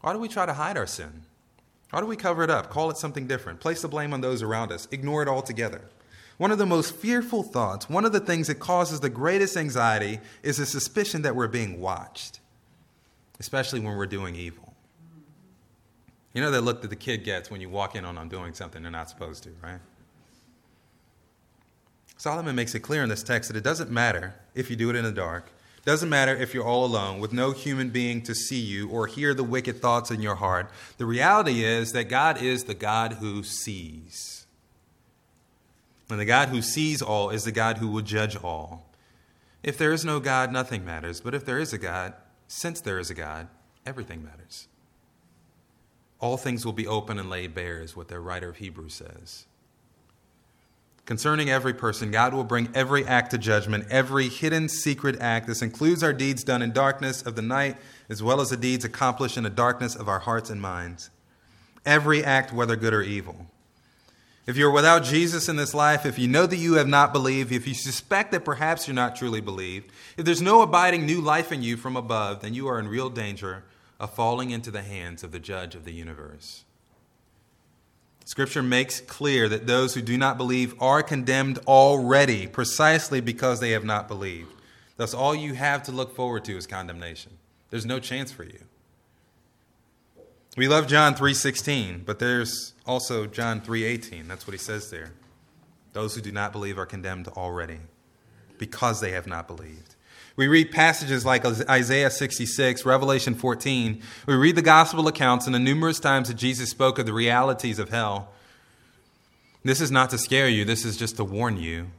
Why 0.01 0.13
do 0.13 0.19
we 0.19 0.27
try 0.27 0.45
to 0.45 0.53
hide 0.53 0.77
our 0.77 0.87
sin? 0.87 1.23
Why 1.91 1.99
do 1.99 2.05
we 2.05 2.15
cover 2.15 2.43
it 2.43 2.49
up? 2.49 2.69
Call 2.69 2.89
it 2.89 2.97
something 2.97 3.27
different. 3.27 3.59
Place 3.59 3.81
the 3.81 3.87
blame 3.87 4.13
on 4.13 4.21
those 4.21 4.41
around 4.41 4.71
us. 4.71 4.87
Ignore 4.91 5.23
it 5.23 5.27
altogether. 5.27 5.81
One 6.37 6.51
of 6.51 6.57
the 6.57 6.65
most 6.65 6.95
fearful 6.95 7.43
thoughts, 7.43 7.89
one 7.89 8.05
of 8.05 8.13
the 8.13 8.19
things 8.19 8.47
that 8.47 8.55
causes 8.55 8.99
the 8.99 9.09
greatest 9.09 9.55
anxiety, 9.55 10.19
is 10.41 10.57
the 10.57 10.65
suspicion 10.65 11.21
that 11.21 11.35
we're 11.35 11.47
being 11.47 11.79
watched, 11.79 12.39
especially 13.39 13.79
when 13.79 13.95
we're 13.95 14.07
doing 14.07 14.35
evil. 14.35 14.70
You 16.33 16.41
know 16.41 16.51
that 16.51 16.61
look 16.61 16.81
that 16.81 16.89
the 16.89 16.95
kid 16.95 17.23
gets 17.23 17.51
when 17.51 17.61
you 17.61 17.69
walk 17.69 17.95
in 17.95 18.05
on 18.05 18.15
them 18.15 18.29
doing 18.29 18.53
something 18.53 18.81
they're 18.81 18.91
not 18.91 19.09
supposed 19.09 19.43
to, 19.43 19.49
right? 19.61 19.79
Solomon 22.17 22.55
makes 22.55 22.75
it 22.75 22.81
clear 22.81 23.03
in 23.03 23.09
this 23.09 23.23
text 23.23 23.49
that 23.49 23.57
it 23.57 23.63
doesn't 23.63 23.89
matter 23.89 24.35
if 24.53 24.69
you 24.69 24.75
do 24.75 24.89
it 24.89 24.95
in 24.95 25.03
the 25.03 25.11
dark. 25.11 25.51
Doesn't 25.83 26.09
matter 26.09 26.35
if 26.35 26.53
you're 26.53 26.63
all 26.63 26.85
alone 26.85 27.19
with 27.19 27.33
no 27.33 27.51
human 27.51 27.89
being 27.89 28.21
to 28.23 28.35
see 28.35 28.59
you 28.59 28.87
or 28.89 29.07
hear 29.07 29.33
the 29.33 29.43
wicked 29.43 29.81
thoughts 29.81 30.11
in 30.11 30.21
your 30.21 30.35
heart. 30.35 30.69
The 30.97 31.07
reality 31.07 31.63
is 31.63 31.91
that 31.93 32.03
God 32.05 32.39
is 32.39 32.65
the 32.65 32.75
God 32.75 33.13
who 33.13 33.41
sees. 33.41 34.45
And 36.11 36.19
the 36.19 36.25
God 36.25 36.49
who 36.49 36.61
sees 36.61 37.01
all 37.01 37.31
is 37.31 37.45
the 37.45 37.51
God 37.51 37.79
who 37.79 37.87
will 37.87 38.01
judge 38.01 38.35
all. 38.35 38.91
If 39.63 39.77
there 39.77 39.91
is 39.91 40.05
no 40.05 40.19
God, 40.19 40.51
nothing 40.51 40.85
matters. 40.85 41.21
But 41.21 41.33
if 41.33 41.45
there 41.45 41.57
is 41.57 41.73
a 41.73 41.77
God, 41.79 42.13
since 42.47 42.81
there 42.81 42.99
is 42.99 43.09
a 43.09 43.15
God, 43.15 43.47
everything 43.85 44.23
matters. 44.23 44.67
All 46.21 46.37
things 46.37 46.65
will 46.65 46.71
be 46.71 46.87
open 46.87 47.19
and 47.19 47.29
laid 47.29 47.55
bare, 47.55 47.81
is 47.81 47.95
what 47.95 48.07
the 48.07 48.19
writer 48.19 48.47
of 48.47 48.57
Hebrews 48.57 48.93
says. 48.93 49.45
Concerning 51.07 51.49
every 51.49 51.73
person, 51.73 52.11
God 52.11 52.33
will 52.33 52.43
bring 52.43 52.69
every 52.75 53.05
act 53.05 53.31
to 53.31 53.39
judgment, 53.39 53.87
every 53.89 54.29
hidden 54.29 54.69
secret 54.69 55.17
act. 55.19 55.47
This 55.47 55.63
includes 55.63 56.03
our 56.03 56.13
deeds 56.13 56.43
done 56.43 56.61
in 56.61 56.71
darkness 56.71 57.23
of 57.23 57.35
the 57.35 57.41
night, 57.41 57.75
as 58.07 58.21
well 58.21 58.39
as 58.39 58.51
the 58.51 58.55
deeds 58.55 58.85
accomplished 58.85 59.35
in 59.35 59.43
the 59.43 59.49
darkness 59.49 59.95
of 59.95 60.07
our 60.07 60.19
hearts 60.19 60.51
and 60.51 60.61
minds. 60.61 61.09
Every 61.87 62.23
act, 62.23 62.53
whether 62.53 62.75
good 62.75 62.93
or 62.93 63.01
evil. 63.01 63.47
If 64.45 64.57
you're 64.57 64.71
without 64.71 65.03
Jesus 65.03 65.49
in 65.49 65.55
this 65.55 65.73
life, 65.73 66.05
if 66.05 66.19
you 66.19 66.27
know 66.27 66.45
that 66.45 66.57
you 66.57 66.75
have 66.75 66.87
not 66.87 67.13
believed, 67.13 67.51
if 67.51 67.67
you 67.67 67.73
suspect 67.73 68.31
that 68.31 68.45
perhaps 68.45 68.87
you're 68.87 68.95
not 68.95 69.15
truly 69.15 69.41
believed, 69.41 69.91
if 70.17 70.25
there's 70.25 70.41
no 70.41 70.61
abiding 70.61 71.05
new 71.05 71.19
life 71.19 71.51
in 71.51 71.63
you 71.63 71.77
from 71.77 71.97
above, 71.97 72.41
then 72.41 72.53
you 72.53 72.67
are 72.67 72.79
in 72.79 72.87
real 72.87 73.09
danger 73.09 73.63
of 74.01 74.15
falling 74.15 74.49
into 74.49 74.71
the 74.71 74.81
hands 74.81 75.23
of 75.23 75.31
the 75.31 75.39
judge 75.39 75.75
of 75.75 75.85
the 75.85 75.93
universe. 75.93 76.65
Scripture 78.25 78.63
makes 78.63 78.99
clear 78.99 79.47
that 79.47 79.67
those 79.67 79.93
who 79.93 80.01
do 80.01 80.17
not 80.17 80.37
believe 80.37 80.73
are 80.81 81.03
condemned 81.03 81.59
already 81.67 82.47
precisely 82.47 83.21
because 83.21 83.59
they 83.59 83.71
have 83.71 83.85
not 83.85 84.07
believed. 84.07 84.51
Thus, 84.97 85.13
all 85.13 85.35
you 85.35 85.53
have 85.53 85.83
to 85.83 85.91
look 85.91 86.15
forward 86.15 86.43
to 86.45 86.57
is 86.57 86.65
condemnation. 86.65 87.33
There's 87.69 87.85
no 87.85 87.99
chance 87.99 88.31
for 88.31 88.43
you. 88.43 88.59
We 90.57 90.67
love 90.67 90.87
John 90.87 91.13
3:16, 91.13 92.03
but 92.03 92.17
there's 92.17 92.73
also 92.87 93.27
John 93.27 93.61
3:18. 93.61 94.27
That's 94.27 94.47
what 94.47 94.53
he 94.53 94.57
says 94.57 94.89
there. 94.89 95.11
Those 95.93 96.15
who 96.15 96.21
do 96.21 96.31
not 96.31 96.51
believe 96.51 96.79
are 96.79 96.87
condemned 96.87 97.27
already 97.27 97.81
because 98.57 98.99
they 98.99 99.11
have 99.11 99.27
not 99.27 99.47
believed. 99.47 99.90
We 100.41 100.47
read 100.47 100.71
passages 100.71 101.23
like 101.23 101.45
Isaiah 101.45 102.09
66, 102.09 102.83
Revelation 102.83 103.35
14. 103.35 104.01
We 104.25 104.33
read 104.33 104.55
the 104.55 104.63
gospel 104.63 105.07
accounts 105.07 105.45
and 105.45 105.53
the 105.53 105.59
numerous 105.59 105.99
times 105.99 106.29
that 106.29 106.33
Jesus 106.33 106.71
spoke 106.71 106.97
of 106.97 107.05
the 107.05 107.13
realities 107.13 107.77
of 107.77 107.89
hell. 107.89 108.31
This 109.63 109.79
is 109.79 109.91
not 109.91 110.09
to 110.09 110.17
scare 110.17 110.49
you, 110.49 110.65
this 110.65 110.83
is 110.83 110.97
just 110.97 111.17
to 111.17 111.23
warn 111.23 111.57
you. 111.57 111.91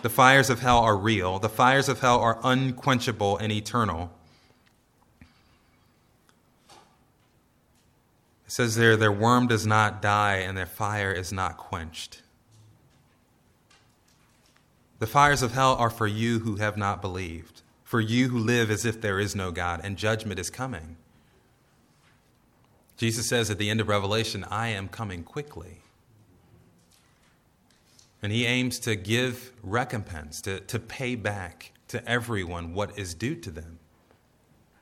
The 0.00 0.08
fires 0.08 0.48
of 0.48 0.60
hell 0.60 0.78
are 0.78 0.96
real, 0.96 1.38
the 1.38 1.50
fires 1.50 1.90
of 1.90 2.00
hell 2.00 2.18
are 2.18 2.38
unquenchable 2.42 3.36
and 3.36 3.52
eternal. 3.52 4.10
It 8.46 8.52
says 8.52 8.76
there, 8.76 8.96
their 8.96 9.12
worm 9.12 9.48
does 9.48 9.66
not 9.66 10.00
die 10.00 10.36
and 10.36 10.56
their 10.56 10.64
fire 10.64 11.12
is 11.12 11.30
not 11.30 11.58
quenched. 11.58 12.22
The 14.98 15.06
fires 15.06 15.42
of 15.42 15.52
hell 15.52 15.74
are 15.74 15.90
for 15.90 16.06
you 16.06 16.38
who 16.38 16.56
have 16.56 16.78
not 16.78 17.02
believed 17.02 17.61
for 17.92 18.00
you 18.00 18.30
who 18.30 18.38
live 18.38 18.70
as 18.70 18.86
if 18.86 19.02
there 19.02 19.20
is 19.20 19.36
no 19.36 19.50
God, 19.52 19.82
and 19.84 19.98
judgment 19.98 20.40
is 20.40 20.48
coming. 20.48 20.96
Jesus 22.96 23.28
says 23.28 23.50
at 23.50 23.58
the 23.58 23.68
end 23.68 23.82
of 23.82 23.88
Revelation, 23.88 24.46
I 24.50 24.68
am 24.68 24.88
coming 24.88 25.22
quickly. 25.22 25.82
And 28.22 28.32
he 28.32 28.46
aims 28.46 28.78
to 28.78 28.96
give 28.96 29.52
recompense, 29.62 30.40
to, 30.40 30.60
to 30.60 30.78
pay 30.78 31.16
back 31.16 31.72
to 31.88 32.02
everyone 32.08 32.72
what 32.72 32.98
is 32.98 33.12
due 33.12 33.34
to 33.34 33.50
them 33.50 33.78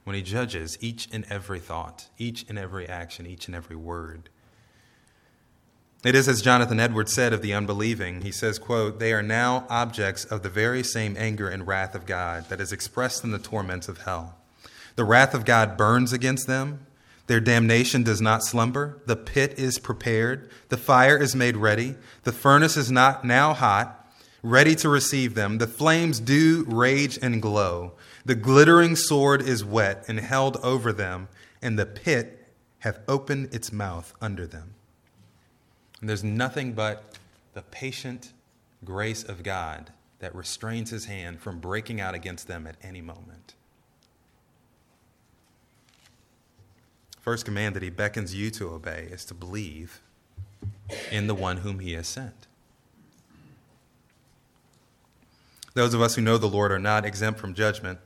when 0.05 0.15
he 0.15 0.23
judges 0.23 0.79
each 0.81 1.09
and 1.11 1.27
every 1.29 1.59
thought, 1.59 2.11
each 2.17 2.49
and 2.49 2.57
every 2.61 2.89
action, 2.89 3.27
each 3.27 3.49
and 3.49 3.57
every 3.57 3.75
word. 3.75 4.31
It 6.03 6.15
is 6.15 6.29
as 6.29 6.41
Jonathan 6.41 6.81
Edwards 6.81 7.13
said 7.13 7.35
of 7.35 7.43
the 7.43 7.53
unbelieving. 7.53 8.23
He 8.23 8.33
says, 8.33 8.59
quote, 8.59 8.99
They 8.99 9.13
are 9.13 9.23
now 9.23 9.67
objects 9.69 10.25
of 10.25 10.43
the 10.43 10.49
very 10.49 10.83
same 10.83 11.15
anger 11.19 11.47
and 11.47 11.67
wrath 11.67 11.95
of 11.95 12.07
God 12.07 12.49
that 12.49 12.61
is 12.61 12.73
expressed 12.73 13.23
in 13.23 13.33
the 13.33 13.39
torments 13.39 13.87
of 13.87 13.99
hell. 13.99 14.37
The 14.97 15.05
wrath 15.05 15.35
of 15.35 15.45
God 15.45 15.77
burns 15.77 16.15
against 16.15 16.47
them. 16.47 16.87
Their 17.27 17.39
damnation 17.39 18.03
does 18.03 18.23
not 18.23 18.43
slumber. 18.43 19.03
The 19.05 19.15
pit 19.15 19.59
is 19.59 19.79
prepared. 19.79 20.51
The 20.71 20.79
fire 20.79 21.19
is 21.19 21.37
made 21.37 21.59
ready. 21.59 21.97
The 22.25 22.33
furnace 22.33 22.79
is 22.79 22.91
not 22.91 23.23
now 23.23 23.53
hot, 23.53 24.11
ready 24.43 24.75
to 24.77 24.89
receive 24.89 25.35
them. 25.35 25.59
The 25.59 25.67
flames 25.67 26.19
do 26.19 26.65
rage 26.67 27.19
and 27.21 27.43
glow. 27.43 27.93
The 28.25 28.35
glittering 28.35 28.97
sword 28.97 29.43
is 29.43 29.67
whet 29.67 30.07
and 30.09 30.19
held 30.19 30.57
over 30.63 30.95
them, 30.95 31.29
and 31.61 31.79
the 31.79 31.87
pit 31.87 32.49
hath 32.79 33.01
opened 33.07 33.55
its 33.55 33.71
mouth 33.71 34.15
under 34.23 34.47
them. 34.47 34.77
And 36.01 36.09
there's 36.09 36.25
nothing 36.25 36.73
but 36.73 37.19
the 37.55 37.63
patient 37.63 38.33
grace 38.85 39.23
of 39.23 39.43
God 39.43 39.91
that 40.21 40.35
restrains 40.35 40.91
his 40.91 41.07
hand 41.07 41.41
from 41.41 41.61
breaking 41.61 42.01
out 42.01 42.15
against 42.15 42.47
them 42.47 42.67
at 42.67 42.77
any 42.83 43.01
moment. 43.01 43.55
First 47.21 47.45
command 47.45 47.77
that 47.77 47.83
he 47.83 47.91
beckons 47.91 48.35
you 48.35 48.51
to 48.53 48.71
obey 48.71 49.09
is 49.11 49.25
to 49.27 49.35
believe 49.35 50.01
in 51.11 51.27
the 51.27 51.35
one 51.35 51.59
whom 51.59 51.81
he 51.81 51.93
has 51.93 52.09
sent. 52.09 52.47
Those 55.75 55.95
of 55.95 56.01
us 56.01 56.15
who 56.15 56.23
know 56.23 56.39
the 56.39 56.49
Lord 56.49 56.73
are 56.73 56.79
not 56.79 57.05
exempt 57.05 57.39
from 57.39 57.55
judgment. 57.55 57.99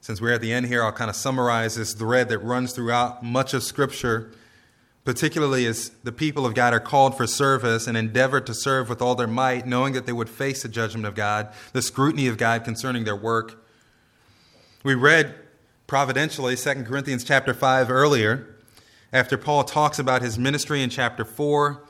Since 0.00 0.20
we're 0.20 0.32
at 0.32 0.40
the 0.40 0.52
end 0.52 0.66
here, 0.66 0.82
I'll 0.82 0.92
kind 0.92 1.10
of 1.10 1.16
summarize 1.16 1.76
this 1.76 1.92
thread 1.92 2.30
that 2.30 2.38
runs 2.38 2.72
throughout 2.72 3.22
much 3.22 3.54
of 3.54 3.62
Scripture 3.62 4.32
particularly 5.04 5.66
as 5.66 5.90
the 6.04 6.12
people 6.12 6.44
of 6.44 6.54
God 6.54 6.74
are 6.74 6.80
called 6.80 7.16
for 7.16 7.26
service 7.26 7.86
and 7.86 7.96
endeavor 7.96 8.40
to 8.40 8.52
serve 8.52 8.88
with 8.88 9.00
all 9.00 9.14
their 9.14 9.26
might, 9.26 9.66
knowing 9.66 9.94
that 9.94 10.06
they 10.06 10.12
would 10.12 10.28
face 10.28 10.62
the 10.62 10.68
judgment 10.68 11.06
of 11.06 11.14
God, 11.14 11.52
the 11.72 11.82
scrutiny 11.82 12.26
of 12.26 12.36
God 12.36 12.64
concerning 12.64 13.04
their 13.04 13.16
work. 13.16 13.64
We 14.82 14.94
read 14.94 15.34
providentially 15.86 16.56
2 16.56 16.84
Corinthians 16.84 17.24
chapter 17.24 17.54
5 17.54 17.90
earlier, 17.90 18.56
after 19.12 19.36
Paul 19.36 19.64
talks 19.64 19.98
about 19.98 20.22
his 20.22 20.38
ministry 20.38 20.82
in 20.82 20.90
chapter 20.90 21.24
4, 21.24 21.82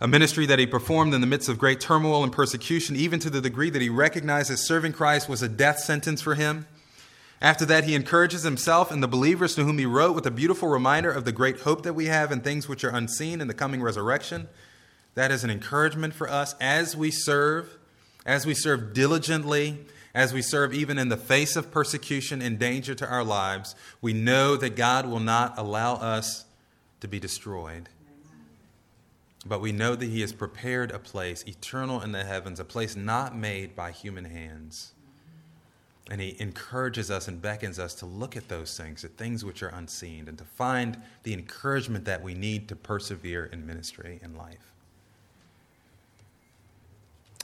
a 0.00 0.08
ministry 0.08 0.44
that 0.46 0.58
he 0.58 0.66
performed 0.66 1.14
in 1.14 1.20
the 1.20 1.26
midst 1.26 1.48
of 1.48 1.56
great 1.56 1.80
turmoil 1.80 2.24
and 2.24 2.32
persecution, 2.32 2.96
even 2.96 3.20
to 3.20 3.30
the 3.30 3.40
degree 3.40 3.70
that 3.70 3.80
he 3.80 3.88
recognized 3.88 4.50
that 4.50 4.56
serving 4.56 4.92
Christ 4.92 5.28
was 5.28 5.42
a 5.42 5.48
death 5.48 5.78
sentence 5.78 6.20
for 6.20 6.34
him. 6.34 6.66
After 7.42 7.66
that, 7.66 7.82
he 7.82 7.96
encourages 7.96 8.44
himself 8.44 8.92
and 8.92 9.02
the 9.02 9.08
believers 9.08 9.56
to 9.56 9.64
whom 9.64 9.76
he 9.78 9.84
wrote 9.84 10.14
with 10.14 10.24
a 10.26 10.30
beautiful 10.30 10.68
reminder 10.68 11.10
of 11.10 11.24
the 11.24 11.32
great 11.32 11.62
hope 11.62 11.82
that 11.82 11.94
we 11.94 12.06
have 12.06 12.30
in 12.30 12.40
things 12.40 12.68
which 12.68 12.84
are 12.84 12.94
unseen 12.94 13.40
in 13.40 13.48
the 13.48 13.52
coming 13.52 13.82
resurrection. 13.82 14.48
That 15.16 15.32
is 15.32 15.42
an 15.42 15.50
encouragement 15.50 16.14
for 16.14 16.30
us 16.30 16.54
as 16.60 16.96
we 16.96 17.10
serve, 17.10 17.78
as 18.24 18.46
we 18.46 18.54
serve 18.54 18.94
diligently, 18.94 19.84
as 20.14 20.32
we 20.32 20.40
serve 20.40 20.72
even 20.72 20.98
in 20.98 21.08
the 21.08 21.16
face 21.16 21.56
of 21.56 21.72
persecution 21.72 22.40
and 22.40 22.60
danger 22.60 22.94
to 22.94 23.10
our 23.10 23.24
lives. 23.24 23.74
We 24.00 24.12
know 24.12 24.56
that 24.56 24.76
God 24.76 25.06
will 25.06 25.18
not 25.18 25.58
allow 25.58 25.94
us 25.94 26.44
to 27.00 27.08
be 27.08 27.18
destroyed. 27.18 27.88
But 29.44 29.60
we 29.60 29.72
know 29.72 29.96
that 29.96 30.06
He 30.06 30.20
has 30.20 30.32
prepared 30.32 30.92
a 30.92 31.00
place 31.00 31.42
eternal 31.42 32.02
in 32.02 32.12
the 32.12 32.22
heavens, 32.22 32.60
a 32.60 32.64
place 32.64 32.94
not 32.94 33.36
made 33.36 33.74
by 33.74 33.90
human 33.90 34.26
hands. 34.26 34.92
And 36.10 36.20
he 36.20 36.36
encourages 36.40 37.10
us 37.10 37.28
and 37.28 37.40
beckons 37.40 37.78
us 37.78 37.94
to 37.96 38.06
look 38.06 38.36
at 38.36 38.48
those 38.48 38.76
things, 38.76 39.04
at 39.04 39.12
things 39.12 39.44
which 39.44 39.62
are 39.62 39.68
unseen, 39.68 40.28
and 40.28 40.36
to 40.36 40.44
find 40.44 41.00
the 41.22 41.32
encouragement 41.32 42.04
that 42.06 42.22
we 42.22 42.34
need 42.34 42.68
to 42.68 42.76
persevere 42.76 43.46
in 43.46 43.66
ministry 43.66 44.18
and 44.22 44.36
life. 44.36 44.72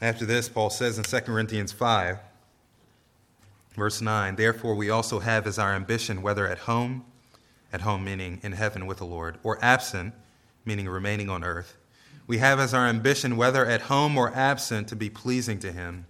After 0.03 0.25
this, 0.25 0.49
Paul 0.49 0.71
says 0.71 0.99
in 0.99 1.05
2 1.05 1.21
Corinthians 1.21 1.73
5, 1.73 2.19
verse 3.75 4.01
9, 4.01 4.37
Therefore 4.37 4.75
we 4.75 4.91
also 4.91 5.21
have 5.21 5.47
as 5.47 5.59
our 5.59 5.75
ambition, 5.75 6.23
whether 6.23 6.47
at 6.47 6.59
home, 6.59 7.05
at 7.73 7.81
home 7.81 8.05
meaning 8.05 8.41
in 8.43 8.53
heaven 8.53 8.87
with 8.87 8.99
the 8.99 9.07
Lord, 9.07 9.39
or 9.43 9.59
absent, 9.63 10.15
meaning 10.65 10.89
remaining 10.89 11.29
on 11.29 11.43
earth, 11.43 11.77
we 12.29 12.39
have 12.39 12.61
as 12.61 12.75
our 12.75 12.87
ambition, 12.87 13.37
whether 13.37 13.65
at 13.65 13.83
home 13.83 14.19
or 14.19 14.33
absent, 14.35 14.89
to 14.89 14.97
be 14.97 15.09
pleasing 15.09 15.59
to 15.61 15.73
him. 15.73 16.07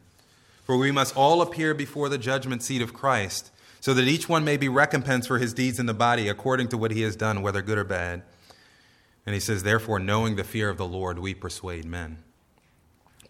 For 0.69 0.77
we 0.77 0.91
must 0.91 1.17
all 1.17 1.41
appear 1.41 1.73
before 1.73 2.11
the 2.11 2.19
judgment 2.19 2.63
seat 2.63 2.83
of 2.83 2.93
Christ, 2.93 3.51
so 3.81 3.95
that 3.95 4.07
each 4.07 4.29
one 4.29 4.45
may 4.45 4.59
be 4.59 4.69
recompensed 4.69 5.27
for 5.27 5.39
his 5.39 5.55
deeds 5.55 5.79
in 5.79 5.87
the 5.87 5.95
body 5.95 6.29
according 6.29 6.69
to 6.69 6.77
what 6.77 6.91
he 6.91 7.01
has 7.03 7.17
done, 7.17 7.41
whether 7.41 7.63
good 7.63 7.79
or 7.79 7.85
bad. 7.85 8.23
And 9.25 9.33
he 9.33 9.41
says, 9.41 9.63
Therefore, 9.63 9.99
knowing 9.99 10.37
the 10.37 10.45
fear 10.45 10.69
of 10.69 10.77
the 10.77 10.87
Lord, 10.87 11.21
we 11.21 11.33
persuade 11.33 11.87
men. 11.87 12.19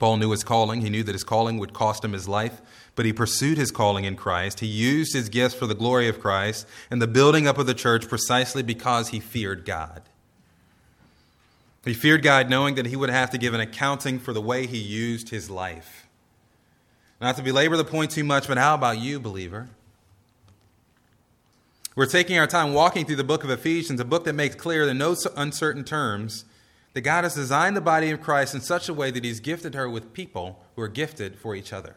Paul 0.00 0.16
knew 0.16 0.32
his 0.32 0.42
calling. 0.42 0.80
He 0.80 0.90
knew 0.90 1.04
that 1.04 1.14
his 1.14 1.22
calling 1.22 1.58
would 1.58 1.72
cost 1.72 2.04
him 2.04 2.12
his 2.12 2.26
life, 2.26 2.60
but 2.96 3.06
he 3.06 3.12
pursued 3.12 3.56
his 3.56 3.70
calling 3.70 4.04
in 4.04 4.16
Christ. 4.16 4.58
He 4.58 4.66
used 4.66 5.14
his 5.14 5.28
gifts 5.28 5.54
for 5.54 5.68
the 5.68 5.76
glory 5.76 6.08
of 6.08 6.20
Christ 6.20 6.66
and 6.90 7.00
the 7.00 7.06
building 7.06 7.46
up 7.46 7.56
of 7.56 7.66
the 7.66 7.74
church 7.74 8.08
precisely 8.08 8.64
because 8.64 9.10
he 9.10 9.20
feared 9.20 9.64
God. 9.64 10.02
He 11.84 11.94
feared 11.94 12.24
God 12.24 12.50
knowing 12.50 12.74
that 12.74 12.86
he 12.86 12.96
would 12.96 13.10
have 13.10 13.30
to 13.30 13.38
give 13.38 13.54
an 13.54 13.60
accounting 13.60 14.18
for 14.18 14.32
the 14.32 14.42
way 14.42 14.66
he 14.66 14.78
used 14.78 15.28
his 15.28 15.48
life. 15.48 16.07
Not 17.20 17.36
to 17.36 17.42
belabor 17.42 17.76
the 17.76 17.84
point 17.84 18.10
too 18.10 18.24
much, 18.24 18.46
but 18.46 18.58
how 18.58 18.74
about 18.74 18.98
you, 18.98 19.18
believer? 19.18 19.68
We're 21.96 22.06
taking 22.06 22.38
our 22.38 22.46
time 22.46 22.74
walking 22.74 23.06
through 23.06 23.16
the 23.16 23.24
book 23.24 23.42
of 23.42 23.50
Ephesians, 23.50 23.98
a 23.98 24.04
book 24.04 24.24
that 24.24 24.34
makes 24.34 24.54
clear 24.54 24.88
in 24.88 24.98
no 24.98 25.16
uncertain 25.36 25.82
terms 25.82 26.44
that 26.94 27.00
God 27.00 27.24
has 27.24 27.34
designed 27.34 27.76
the 27.76 27.80
body 27.80 28.10
of 28.10 28.20
Christ 28.20 28.54
in 28.54 28.60
such 28.60 28.88
a 28.88 28.94
way 28.94 29.10
that 29.10 29.24
He's 29.24 29.40
gifted 29.40 29.74
her 29.74 29.90
with 29.90 30.12
people 30.12 30.60
who 30.76 30.82
are 30.82 30.88
gifted 30.88 31.38
for 31.38 31.56
each 31.56 31.72
other. 31.72 31.96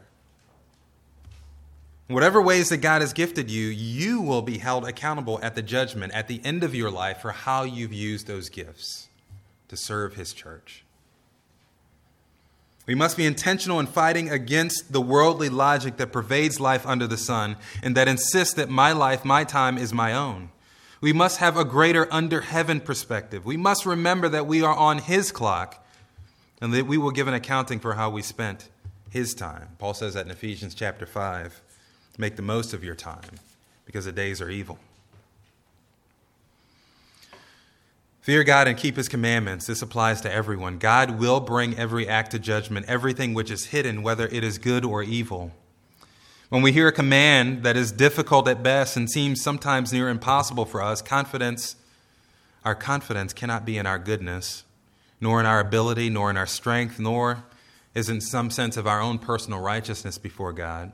Whatever 2.07 2.41
ways 2.41 2.69
that 2.69 2.77
God 2.77 3.01
has 3.01 3.13
gifted 3.13 3.49
you, 3.49 3.67
you 3.67 4.21
will 4.21 4.41
be 4.41 4.57
held 4.57 4.87
accountable 4.87 5.39
at 5.43 5.53
the 5.53 5.61
judgment 5.61 6.13
at 6.13 6.27
the 6.27 6.41
end 6.43 6.63
of 6.63 6.75
your 6.75 6.91
life 6.91 7.19
for 7.21 7.31
how 7.31 7.63
you've 7.63 7.93
used 7.93 8.27
those 8.27 8.49
gifts 8.49 9.07
to 9.67 9.77
serve 9.77 10.15
His 10.15 10.33
church. 10.33 10.83
We 12.87 12.95
must 12.95 13.15
be 13.15 13.25
intentional 13.25 13.79
in 13.79 13.87
fighting 13.87 14.29
against 14.29 14.91
the 14.91 15.01
worldly 15.01 15.49
logic 15.49 15.97
that 15.97 16.11
pervades 16.11 16.59
life 16.59 16.85
under 16.85 17.07
the 17.07 17.17
sun 17.17 17.57
and 17.83 17.95
that 17.95 18.07
insists 18.07 18.55
that 18.55 18.69
my 18.69 18.91
life, 18.91 19.23
my 19.23 19.43
time, 19.43 19.77
is 19.77 19.93
my 19.93 20.13
own. 20.13 20.49
We 20.99 21.13
must 21.13 21.37
have 21.37 21.57
a 21.57 21.65
greater 21.65 22.11
under 22.11 22.41
heaven 22.41 22.79
perspective. 22.79 23.45
We 23.45 23.57
must 23.57 23.85
remember 23.85 24.29
that 24.29 24.47
we 24.47 24.61
are 24.61 24.75
on 24.75 24.99
His 24.99 25.31
clock 25.31 25.83
and 26.59 26.73
that 26.73 26.85
we 26.85 26.97
will 26.97 27.11
give 27.11 27.27
an 27.27 27.33
accounting 27.33 27.79
for 27.79 27.93
how 27.93 28.09
we 28.09 28.21
spent 28.21 28.69
His 29.09 29.33
time. 29.33 29.69
Paul 29.79 29.93
says 29.93 30.13
that 30.13 30.25
in 30.25 30.31
Ephesians 30.31 30.75
chapter 30.75 31.05
5. 31.05 31.61
Make 32.17 32.35
the 32.35 32.41
most 32.41 32.73
of 32.73 32.83
your 32.83 32.95
time 32.95 33.39
because 33.85 34.05
the 34.05 34.11
days 34.11 34.41
are 34.41 34.49
evil. 34.49 34.77
Fear 38.21 38.43
God 38.43 38.67
and 38.67 38.77
keep 38.77 38.97
His 38.97 39.09
commandments. 39.09 39.65
This 39.65 39.81
applies 39.81 40.21
to 40.21 40.31
everyone. 40.31 40.77
God 40.77 41.19
will 41.19 41.39
bring 41.39 41.77
every 41.77 42.07
act 42.07 42.31
to 42.31 42.39
judgment, 42.39 42.85
everything 42.87 43.33
which 43.33 43.49
is 43.49 43.65
hidden, 43.67 44.03
whether 44.03 44.27
it 44.27 44.43
is 44.43 44.59
good 44.59 44.85
or 44.85 45.01
evil. 45.01 45.51
When 46.49 46.61
we 46.61 46.71
hear 46.71 46.89
a 46.89 46.91
command 46.91 47.63
that 47.63 47.75
is 47.75 47.91
difficult 47.91 48.47
at 48.47 48.61
best 48.61 48.95
and 48.95 49.09
seems 49.09 49.41
sometimes 49.41 49.91
near 49.91 50.07
impossible 50.07 50.65
for 50.65 50.83
us, 50.83 51.01
confidence, 51.01 51.77
our 52.63 52.75
confidence 52.75 53.33
cannot 53.33 53.65
be 53.65 53.77
in 53.77 53.87
our 53.87 53.97
goodness, 53.97 54.65
nor 55.19 55.39
in 55.39 55.47
our 55.47 55.59
ability, 55.59 56.09
nor 56.09 56.29
in 56.29 56.37
our 56.37 56.45
strength, 56.45 56.99
nor 56.99 57.43
is 57.95 58.07
in 58.07 58.21
some 58.21 58.51
sense 58.51 58.77
of 58.77 58.85
our 58.85 59.01
own 59.01 59.17
personal 59.17 59.61
righteousness 59.61 60.19
before 60.19 60.53
God. 60.53 60.91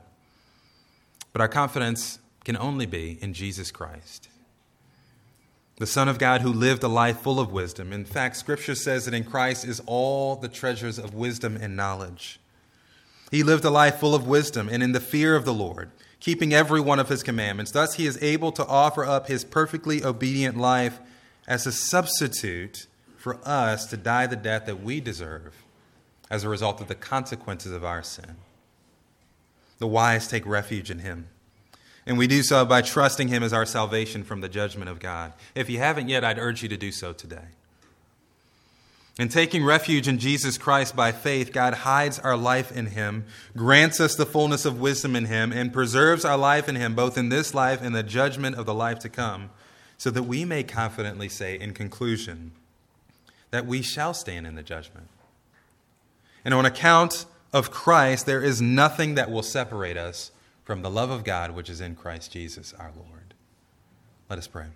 But 1.32 1.42
our 1.42 1.48
confidence 1.48 2.20
can 2.44 2.56
only 2.56 2.86
be 2.86 3.18
in 3.20 3.34
Jesus 3.34 3.70
Christ, 3.70 4.27
the 5.78 5.86
Son 5.86 6.08
of 6.08 6.18
God 6.18 6.42
who 6.42 6.52
lived 6.52 6.82
a 6.82 6.88
life 6.88 7.20
full 7.20 7.38
of 7.38 7.52
wisdom. 7.52 7.92
In 7.92 8.04
fact, 8.04 8.36
Scripture 8.36 8.74
says 8.74 9.04
that 9.04 9.14
in 9.14 9.24
Christ 9.24 9.64
is 9.64 9.80
all 9.86 10.34
the 10.34 10.48
treasures 10.48 10.98
of 10.98 11.14
wisdom 11.14 11.56
and 11.56 11.76
knowledge. 11.76 12.40
He 13.30 13.44
lived 13.44 13.64
a 13.64 13.70
life 13.70 13.96
full 13.96 14.14
of 14.14 14.26
wisdom 14.26 14.68
and 14.68 14.82
in 14.82 14.92
the 14.92 15.00
fear 15.00 15.36
of 15.36 15.44
the 15.44 15.54
Lord, 15.54 15.90
keeping 16.18 16.52
every 16.52 16.80
one 16.80 16.98
of 16.98 17.08
his 17.08 17.22
commandments. 17.22 17.70
Thus, 17.70 17.94
he 17.94 18.06
is 18.06 18.20
able 18.20 18.50
to 18.52 18.66
offer 18.66 19.04
up 19.04 19.28
his 19.28 19.44
perfectly 19.44 20.02
obedient 20.02 20.56
life 20.56 20.98
as 21.46 21.64
a 21.64 21.72
substitute 21.72 22.86
for 23.16 23.38
us 23.44 23.86
to 23.86 23.96
die 23.96 24.26
the 24.26 24.36
death 24.36 24.66
that 24.66 24.82
we 24.82 25.00
deserve 25.00 25.54
as 26.28 26.42
a 26.42 26.48
result 26.48 26.80
of 26.80 26.88
the 26.88 26.94
consequences 26.94 27.72
of 27.72 27.84
our 27.84 28.02
sin. 28.02 28.36
The 29.78 29.86
wise 29.86 30.26
take 30.26 30.44
refuge 30.44 30.90
in 30.90 31.00
him. 31.00 31.28
And 32.08 32.16
we 32.16 32.26
do 32.26 32.42
so 32.42 32.64
by 32.64 32.80
trusting 32.80 33.28
him 33.28 33.42
as 33.42 33.52
our 33.52 33.66
salvation 33.66 34.24
from 34.24 34.40
the 34.40 34.48
judgment 34.48 34.88
of 34.88 34.98
God. 34.98 35.34
If 35.54 35.68
you 35.68 35.76
haven't 35.76 36.08
yet, 36.08 36.24
I'd 36.24 36.38
urge 36.38 36.62
you 36.62 36.68
to 36.70 36.76
do 36.78 36.90
so 36.90 37.12
today. 37.12 37.44
In 39.18 39.28
taking 39.28 39.62
refuge 39.62 40.08
in 40.08 40.18
Jesus 40.18 40.56
Christ 40.56 40.96
by 40.96 41.12
faith, 41.12 41.52
God 41.52 41.74
hides 41.74 42.18
our 42.18 42.36
life 42.36 42.74
in 42.74 42.86
Him, 42.86 43.26
grants 43.54 44.00
us 44.00 44.14
the 44.14 44.24
fullness 44.24 44.64
of 44.64 44.80
wisdom 44.80 45.14
in 45.14 45.26
Him, 45.26 45.52
and 45.52 45.70
preserves 45.70 46.24
our 46.24 46.38
life 46.38 46.66
in 46.66 46.76
Him, 46.76 46.94
both 46.94 47.18
in 47.18 47.28
this 47.28 47.52
life 47.52 47.82
and 47.82 47.94
the 47.94 48.02
judgment 48.02 48.56
of 48.56 48.64
the 48.64 48.72
life 48.72 49.00
to 49.00 49.10
come, 49.10 49.50
so 49.98 50.08
that 50.10 50.22
we 50.22 50.46
may 50.46 50.62
confidently 50.62 51.28
say, 51.28 51.60
in 51.60 51.74
conclusion, 51.74 52.52
that 53.50 53.66
we 53.66 53.82
shall 53.82 54.14
stand 54.14 54.46
in 54.46 54.54
the 54.54 54.62
judgment. 54.62 55.08
And 56.42 56.54
on 56.54 56.64
account 56.64 57.26
of 57.52 57.70
Christ, 57.70 58.24
there 58.24 58.42
is 58.42 58.62
nothing 58.62 59.16
that 59.16 59.30
will 59.30 59.42
separate 59.42 59.98
us 59.98 60.30
from 60.68 60.82
the 60.82 60.90
love 60.90 61.08
of 61.08 61.24
God 61.24 61.52
which 61.52 61.70
is 61.70 61.80
in 61.80 61.94
Christ 61.94 62.30
Jesus 62.30 62.74
our 62.78 62.92
Lord. 62.94 63.32
Let 64.28 64.38
us 64.38 64.46
pray. 64.46 64.66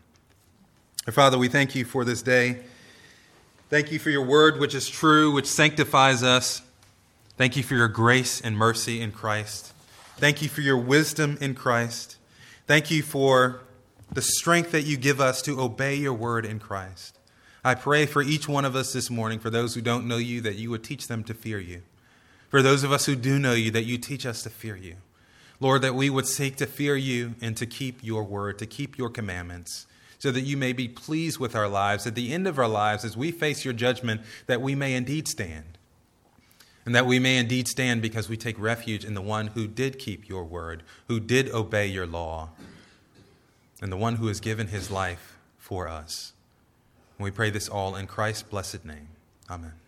Father, 1.11 1.37
we 1.37 1.49
thank 1.49 1.75
you 1.75 1.85
for 1.85 2.03
this 2.03 2.23
day. 2.23 2.61
Thank 3.69 3.93
you 3.93 3.99
for 3.99 4.09
your 4.09 4.25
word, 4.25 4.59
which 4.59 4.75
is 4.75 4.89
true, 4.89 5.31
which 5.33 5.45
sanctifies 5.45 6.23
us. 6.23 6.63
Thank 7.37 7.59
you 7.59 7.63
for 7.63 7.75
your 7.75 7.89
grace 7.89 8.41
and 8.41 8.57
mercy 8.57 9.03
in 9.03 9.13
Christ. 9.13 9.75
Thank 10.17 10.41
you 10.41 10.49
for 10.49 10.63
your 10.63 10.79
wisdom 10.79 11.37
in 11.43 11.55
Christ. 11.55 12.17
Thank 12.67 12.91
you 12.91 13.03
for 13.03 13.61
the 14.11 14.23
strength 14.23 14.73
that 14.73 14.85
you 14.85 14.97
give 14.97 15.21
us 15.21 15.43
to 15.43 15.61
obey 15.61 15.97
your 15.97 16.15
word 16.15 16.47
in 16.47 16.59
Christ. 16.59 17.19
I 17.63 17.75
pray 17.75 18.07
for 18.07 18.23
each 18.23 18.49
one 18.49 18.65
of 18.65 18.75
us 18.75 18.95
this 18.95 19.11
morning, 19.11 19.39
for 19.39 19.51
those 19.51 19.75
who 19.75 19.83
don't 19.83 20.09
know 20.09 20.17
you, 20.17 20.41
that 20.41 20.57
you 20.57 20.71
would 20.71 20.85
teach 20.85 21.09
them 21.09 21.23
to 21.25 21.35
fear 21.35 21.61
you. 21.61 21.83
For 22.49 22.63
those 22.63 22.83
of 22.83 22.93
us 22.93 23.05
who 23.05 23.15
do 23.15 23.39
know 23.39 23.53
you, 23.53 23.71
that 23.73 23.85
you 23.85 23.99
teach 23.99 24.25
us 24.25 24.43
to 24.45 24.49
fear 24.49 24.75
you. 24.75 24.97
Lord, 25.63 25.83
that 25.83 25.95
we 25.95 26.11
would 26.11 26.27
seek 26.27 26.57
to 26.57 26.67
fear 26.67 26.97
you 26.97 27.37
and 27.41 27.57
to 27.57 27.67
keep 27.67 28.03
your 28.03 28.25
word, 28.25 28.59
to 28.59 28.67
keep 28.67 28.99
your 28.99 29.09
commandments 29.09 29.87
so 30.19 30.33
that 30.33 30.43
you 30.43 30.57
may 30.57 30.73
be 30.73 30.89
pleased 30.89 31.39
with 31.39 31.55
our 31.57 31.69
lives 31.69 32.07
at 32.07 32.17
the 32.17 32.33
end 32.33 32.47
of 32.47 32.59
our 32.59 32.69
lives 32.69 33.05
as 33.05 33.17
we 33.17 33.31
face 33.31 33.65
your 33.65 33.75
judgment, 33.75 34.21
that 34.47 34.61
we 34.61 34.75
may 34.75 34.95
indeed 34.95 35.27
stand. 35.27 35.79
And 36.85 36.95
that 36.95 37.07
we 37.07 37.19
may 37.19 37.39
indeed 37.39 37.67
stand 37.69 38.03
because 38.03 38.29
we 38.29 38.37
take 38.37 38.57
refuge 38.59 39.05
in 39.05 39.15
the 39.15 39.21
one 39.21 39.49
who 39.49 39.69
did 39.69 39.99
keep 39.99 40.29
your 40.29 40.45
word, 40.45 40.83
who 41.09 41.21
did 41.21 41.51
obey 41.51 41.87
your 41.87 42.07
law, 42.07 42.51
and 43.81 43.91
the 43.91 43.97
one 43.97 44.17
who 44.17 44.29
has 44.29 44.41
given 44.41 44.69
his 44.69 44.91
life 44.91 45.37
for 45.59 45.89
us. 45.89 46.33
And 47.19 47.25
we 47.25 47.31
pray 47.31 47.51
this 47.51 47.69
all 47.69 47.97
in 47.97 48.09
Christ's 48.09 48.45
blessed 48.45 48.85
name. 48.85 49.09
Amen. 49.49 49.82